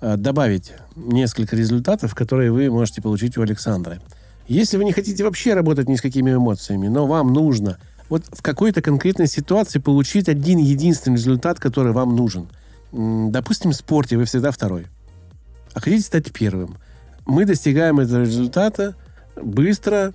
э, 0.00 0.16
добавить 0.16 0.72
несколько 0.96 1.56
результатов, 1.56 2.14
которые 2.14 2.52
вы 2.52 2.70
можете 2.70 3.02
получить 3.02 3.36
у 3.36 3.42
Александра. 3.42 4.00
Если 4.46 4.76
вы 4.76 4.84
не 4.84 4.92
хотите 4.92 5.24
вообще 5.24 5.54
работать 5.54 5.88
ни 5.88 5.96
с 5.96 6.02
какими 6.02 6.34
эмоциями, 6.34 6.88
но 6.88 7.06
вам 7.06 7.32
нужно 7.32 7.78
вот 8.08 8.24
в 8.30 8.42
какой-то 8.42 8.82
конкретной 8.82 9.26
ситуации 9.26 9.78
получить 9.78 10.28
один 10.28 10.58
единственный 10.58 11.16
результат, 11.16 11.58
который 11.58 11.92
вам 11.92 12.14
нужен. 12.14 12.48
допустим, 12.92 13.72
в 13.72 13.74
спорте 13.74 14.16
вы 14.16 14.24
всегда 14.24 14.50
второй, 14.50 14.86
а 15.72 15.80
хотите 15.80 16.02
стать 16.02 16.32
первым. 16.32 16.76
Мы 17.26 17.46
достигаем 17.46 18.00
этого 18.00 18.20
результата 18.20 18.94
быстро, 19.36 20.12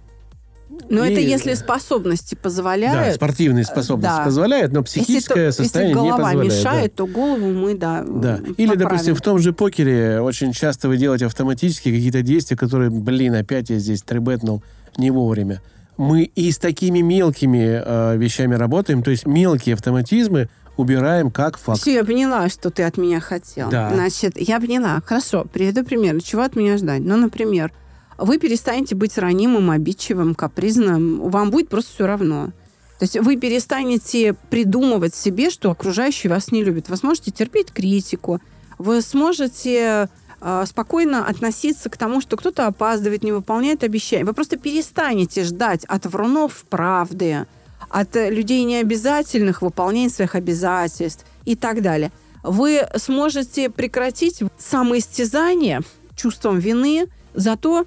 но 0.90 1.04
и, 1.04 1.12
это 1.12 1.20
если 1.20 1.54
способности 1.56 2.36
позволяют. 2.36 3.08
Да, 3.08 3.14
спортивные 3.14 3.66
способности 3.66 4.18
да. 4.18 4.24
позволяют, 4.24 4.72
но 4.72 4.84
психическое 4.84 5.48
если, 5.48 5.64
состояние 5.64 5.96
если 5.96 6.06
не 6.06 6.12
позволяет. 6.12 6.52
мешает, 6.54 6.92
да. 6.96 6.98
то 6.98 7.08
голову 7.08 7.54
мы, 7.54 7.76
да, 7.76 8.04
Да. 8.04 8.38
Или, 8.58 8.70
поправим. 8.70 8.78
допустим, 8.78 9.16
в 9.16 9.22
том 9.22 9.40
же 9.40 9.54
покере 9.54 10.22
очень 10.22 10.54
часто 10.54 10.88
вы 10.88 10.98
делаете 10.98 11.26
автоматически 11.26 11.92
какие-то 11.92 12.22
действия, 12.22 12.56
которые, 12.56 12.92
блин, 12.92 13.36
опять 13.36 13.70
я 13.70 13.80
здесь 13.80 14.02
трибетнул 14.04 14.64
не 14.98 15.12
вовремя. 15.12 15.62
Мы 15.98 16.24
и 16.24 16.52
с 16.52 16.58
такими 16.58 17.00
мелкими 17.00 17.82
э, 17.84 18.18
вещами 18.18 18.56
работаем, 18.56 19.04
то 19.04 19.12
есть 19.12 19.26
мелкие 19.26 19.74
автоматизмы 19.74 20.50
убираем 20.78 21.30
как 21.30 21.58
факт. 21.58 21.82
Все, 21.82 21.96
я 21.96 22.06
поняла, 22.06 22.48
что 22.48 22.70
ты 22.70 22.84
от 22.84 22.98
меня 22.98 23.20
хотел. 23.20 23.70
Да. 23.70 23.92
Значит, 23.94 24.40
я 24.40 24.60
поняла. 24.60 25.02
Хорошо, 25.06 25.46
приведу 25.52 25.84
пример. 25.84 26.22
Чего 26.22 26.44
от 26.44 26.56
меня 26.56 26.78
ждать? 26.78 27.02
Ну, 27.02 27.18
например, 27.18 27.74
вы 28.20 28.38
перестанете 28.38 28.96
быть 28.96 29.18
ранимым, 29.18 29.72
обидчивым, 29.72 30.36
капризным. 30.36 31.30
Вам 31.30 31.52
будет 31.52 31.70
просто 31.70 31.94
все 31.94 32.08
равно. 32.08 32.52
То 33.00 33.04
есть 33.04 33.18
вы 33.18 33.38
перестанете 33.38 34.36
придумывать 34.50 35.16
себе, 35.16 35.50
что 35.50 35.72
окружающие 35.72 36.30
вас 36.30 36.52
не 36.52 36.64
любят. 36.64 36.90
Вы 36.90 36.98
сможете 36.98 37.32
терпеть 37.32 37.72
критику. 37.72 38.42
Вы 38.78 39.02
сможете 39.02 40.10
э, 40.42 40.64
спокойно 40.66 41.26
относиться 41.26 41.90
к 41.90 41.98
тому, 41.98 42.20
что 42.20 42.36
кто-то 42.36 42.68
опаздывает, 42.68 43.24
не 43.24 43.32
выполняет 43.32 43.84
обещания. 43.84 44.26
Вы 44.26 44.34
просто 44.34 44.58
перестанете 44.58 45.44
ждать 45.44 45.86
от 45.86 46.06
врунов 46.06 46.66
правды, 46.70 47.46
от 47.90 48.16
людей 48.16 48.64
необязательных 48.66 49.62
выполнения 49.62 50.10
своих 50.10 50.36
обязательств 50.36 51.26
и 51.46 51.56
так 51.56 51.82
далее. 51.82 52.12
Вы 52.44 52.86
сможете 52.96 53.70
прекратить 53.70 54.42
самоистязание 54.58 55.82
чувством 56.16 56.60
вины 56.60 57.08
за 57.34 57.56
то, 57.56 57.86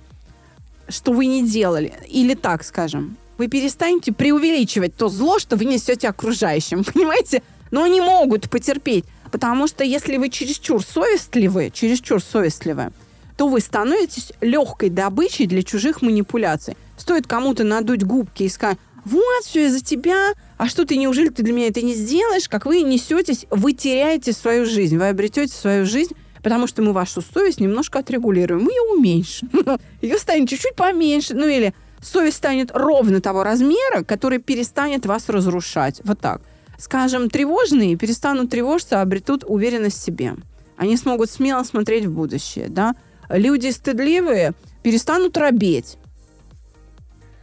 что 0.92 1.12
вы 1.12 1.26
не 1.26 1.46
делали. 1.46 1.94
Или 2.08 2.34
так, 2.34 2.64
скажем, 2.64 3.16
вы 3.38 3.48
перестанете 3.48 4.12
преувеличивать 4.12 4.94
то 4.94 5.08
зло, 5.08 5.38
что 5.38 5.56
вы 5.56 5.64
несете 5.64 6.08
окружающим, 6.08 6.84
понимаете? 6.92 7.42
Но 7.70 7.82
они 7.82 8.00
могут 8.00 8.50
потерпеть, 8.50 9.04
потому 9.30 9.66
что 9.66 9.82
если 9.82 10.18
вы 10.18 10.28
чересчур 10.28 10.84
совестливы, 10.84 11.70
чересчур 11.72 12.22
совестливы, 12.22 12.92
то 13.36 13.48
вы 13.48 13.60
становитесь 13.60 14.32
легкой 14.40 14.90
добычей 14.90 15.46
для 15.46 15.62
чужих 15.62 16.02
манипуляций. 16.02 16.76
Стоит 16.98 17.26
кому-то 17.26 17.64
надуть 17.64 18.04
губки 18.04 18.44
и 18.44 18.48
сказать, 18.48 18.78
вот, 19.04 19.44
все 19.44 19.66
из-за 19.66 19.82
тебя, 19.82 20.34
а 20.58 20.68
что 20.68 20.84
ты, 20.84 20.96
неужели 20.96 21.28
ты 21.28 21.42
для 21.42 21.52
меня 21.52 21.68
это 21.68 21.82
не 21.82 21.94
сделаешь? 21.94 22.48
Как 22.48 22.66
вы 22.66 22.82
несетесь, 22.82 23.46
вы 23.50 23.72
теряете 23.72 24.32
свою 24.32 24.64
жизнь, 24.64 24.96
вы 24.96 25.08
обретете 25.08 25.52
свою 25.52 25.86
жизнь, 25.86 26.14
потому 26.42 26.66
что 26.66 26.82
мы 26.82 26.92
вашу 26.92 27.22
совесть 27.22 27.60
немножко 27.60 28.00
отрегулируем, 28.00 28.64
мы 28.64 28.72
ее 28.72 28.96
уменьшим. 28.96 29.50
Ее 30.02 30.18
станет 30.18 30.48
чуть-чуть 30.48 30.74
поменьше, 30.74 31.34
ну 31.34 31.46
или 31.46 31.74
совесть 32.00 32.38
станет 32.38 32.70
ровно 32.72 33.20
того 33.20 33.44
размера, 33.44 34.02
который 34.02 34.38
перестанет 34.38 35.06
вас 35.06 35.28
разрушать. 35.28 36.00
Вот 36.04 36.20
так. 36.20 36.42
Скажем, 36.78 37.30
тревожные 37.30 37.96
перестанут 37.96 38.50
тревожиться, 38.50 38.98
а 38.98 39.02
обретут 39.02 39.44
уверенность 39.46 40.00
в 40.00 40.04
себе. 40.04 40.34
Они 40.76 40.96
смогут 40.96 41.30
смело 41.30 41.62
смотреть 41.62 42.06
в 42.06 42.12
будущее, 42.12 42.66
да. 42.68 42.96
Люди 43.28 43.70
стыдливые 43.70 44.52
перестанут 44.82 45.36
робеть. 45.36 45.96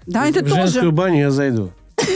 Да, 0.06 0.28
это 0.28 0.44
в 0.44 0.50
тоже... 0.50 0.62
женскую 0.64 0.92
баню 0.92 1.20
я 1.20 1.32
зайду. 1.32 1.72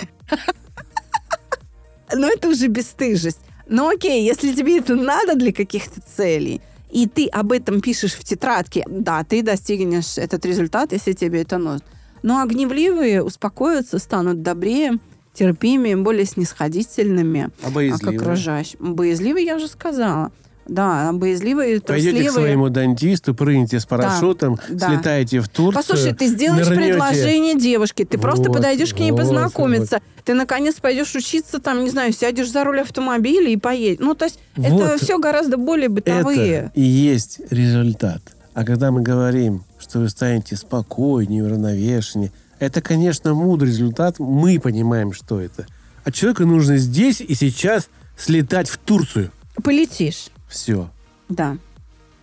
Но 2.13 2.27
это 2.27 2.49
уже 2.49 2.67
бесстыжесть. 2.67 3.39
Но 3.67 3.89
окей, 3.89 4.25
если 4.25 4.53
тебе 4.53 4.79
это 4.79 4.95
надо 4.95 5.35
для 5.35 5.53
каких-то 5.53 6.01
целей, 6.01 6.61
и 6.93 7.07
ты 7.07 7.27
об 7.27 7.51
этом 7.51 7.81
пишешь 7.81 8.13
в 8.13 8.23
тетрадке, 8.23 8.85
да, 8.87 9.23
ты 9.23 9.41
достигнешь 9.41 10.17
этот 10.17 10.45
результат, 10.45 10.91
если 10.93 11.13
тебе 11.13 11.41
это 11.41 11.57
нужно. 11.57 11.85
Но 12.21 12.39
огневливые 12.41 13.23
успокоятся, 13.23 13.97
станут 13.97 14.43
добрее, 14.43 14.99
терпимее, 15.33 15.97
более 15.97 16.25
снисходительными 16.25 17.49
А 17.63 17.67
а 17.67 17.69
к 17.69 17.73
боязливые? 17.73 18.19
окружающим. 18.19 18.93
Боязливые, 18.93 19.45
я 19.45 19.55
уже 19.55 19.67
сказала. 19.67 20.31
Да, 20.67 21.11
боязливые, 21.13 21.81
Пойдете 21.81 22.11
к 22.11 22.13
трусливые. 22.13 22.31
своему 22.31 22.69
дантисту, 22.69 23.35
прыгнете 23.35 23.79
с 23.79 23.85
парашютом, 23.85 24.57
да. 24.69 24.87
слетаете 24.89 25.41
в 25.41 25.49
Турцию. 25.49 25.83
Послушай, 25.83 26.13
ты 26.13 26.27
сделаешь 26.27 26.67
нырнете. 26.67 26.93
предложение 26.93 27.59
девушке, 27.59 28.05
ты 28.05 28.17
просто 28.17 28.49
Вот, 28.49 28.57
подойдешь 28.57 28.93
к 28.93 28.99
ней 28.99 29.11
вот, 29.11 29.21
познакомиться, 29.21 29.99
ты 30.23 30.33
наконец 30.33 30.75
пойдешь 30.75 31.13
учиться, 31.15 31.59
там, 31.59 31.83
не 31.83 31.89
знаю, 31.89 32.13
сядешь 32.13 32.49
за 32.49 32.63
руль 32.63 32.79
автомобиля 32.81 33.49
и 33.49 33.57
поедешь. 33.57 33.99
Ну, 33.99 34.15
то 34.15 34.25
есть 34.25 34.39
это 34.55 34.69
Вот. 34.69 35.01
все 35.01 35.19
гораздо 35.19 35.57
более 35.57 35.89
бытовые. 35.89 36.53
Это 36.53 36.71
и 36.75 36.81
есть 36.81 37.41
результат. 37.49 38.21
А 38.53 38.63
когда 38.63 38.91
мы 38.91 39.01
говорим, 39.01 39.63
что 39.79 39.99
вы 39.99 40.09
станете 40.09 40.55
спокойнее, 40.55 41.43
уравновешеннее, 41.43 42.31
это, 42.59 42.81
конечно, 42.81 43.33
мудрый 43.33 43.69
результат. 43.69 44.19
Мы 44.19 44.59
понимаем, 44.59 45.11
что 45.11 45.41
это. 45.41 45.65
А 46.05 46.11
человеку 46.11 46.45
нужно 46.45 46.77
здесь 46.77 47.19
и 47.19 47.33
сейчас 47.35 47.89
слетать 48.17 48.69
в 48.69 48.77
Турцию. 48.77 49.31
Полетишь, 49.63 50.27
Все. 50.53 50.87
да. 51.29 51.57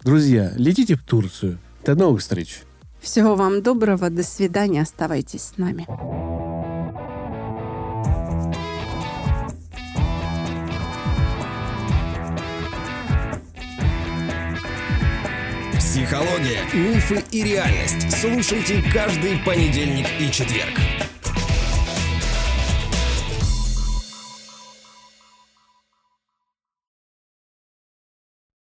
Друзья, 0.04 0.52
летите 0.56 0.94
в 0.94 1.02
Турцию. 1.02 1.58
До 1.84 1.96
новых 1.96 2.20
встреч. 2.20 2.60
Всего 3.00 3.34
вам 3.34 3.60
доброго, 3.60 4.08
до 4.08 4.22
свидания, 4.22 4.82
оставайтесь 4.82 5.42
с 5.42 5.58
нами. 5.58 5.84
Психология, 15.76 16.62
мифы 16.72 17.24
и 17.32 17.42
реальность. 17.42 18.12
Слушайте 18.20 18.80
каждый 18.92 19.38
понедельник 19.44 20.06
и 20.20 20.30
четверг. 20.30 20.78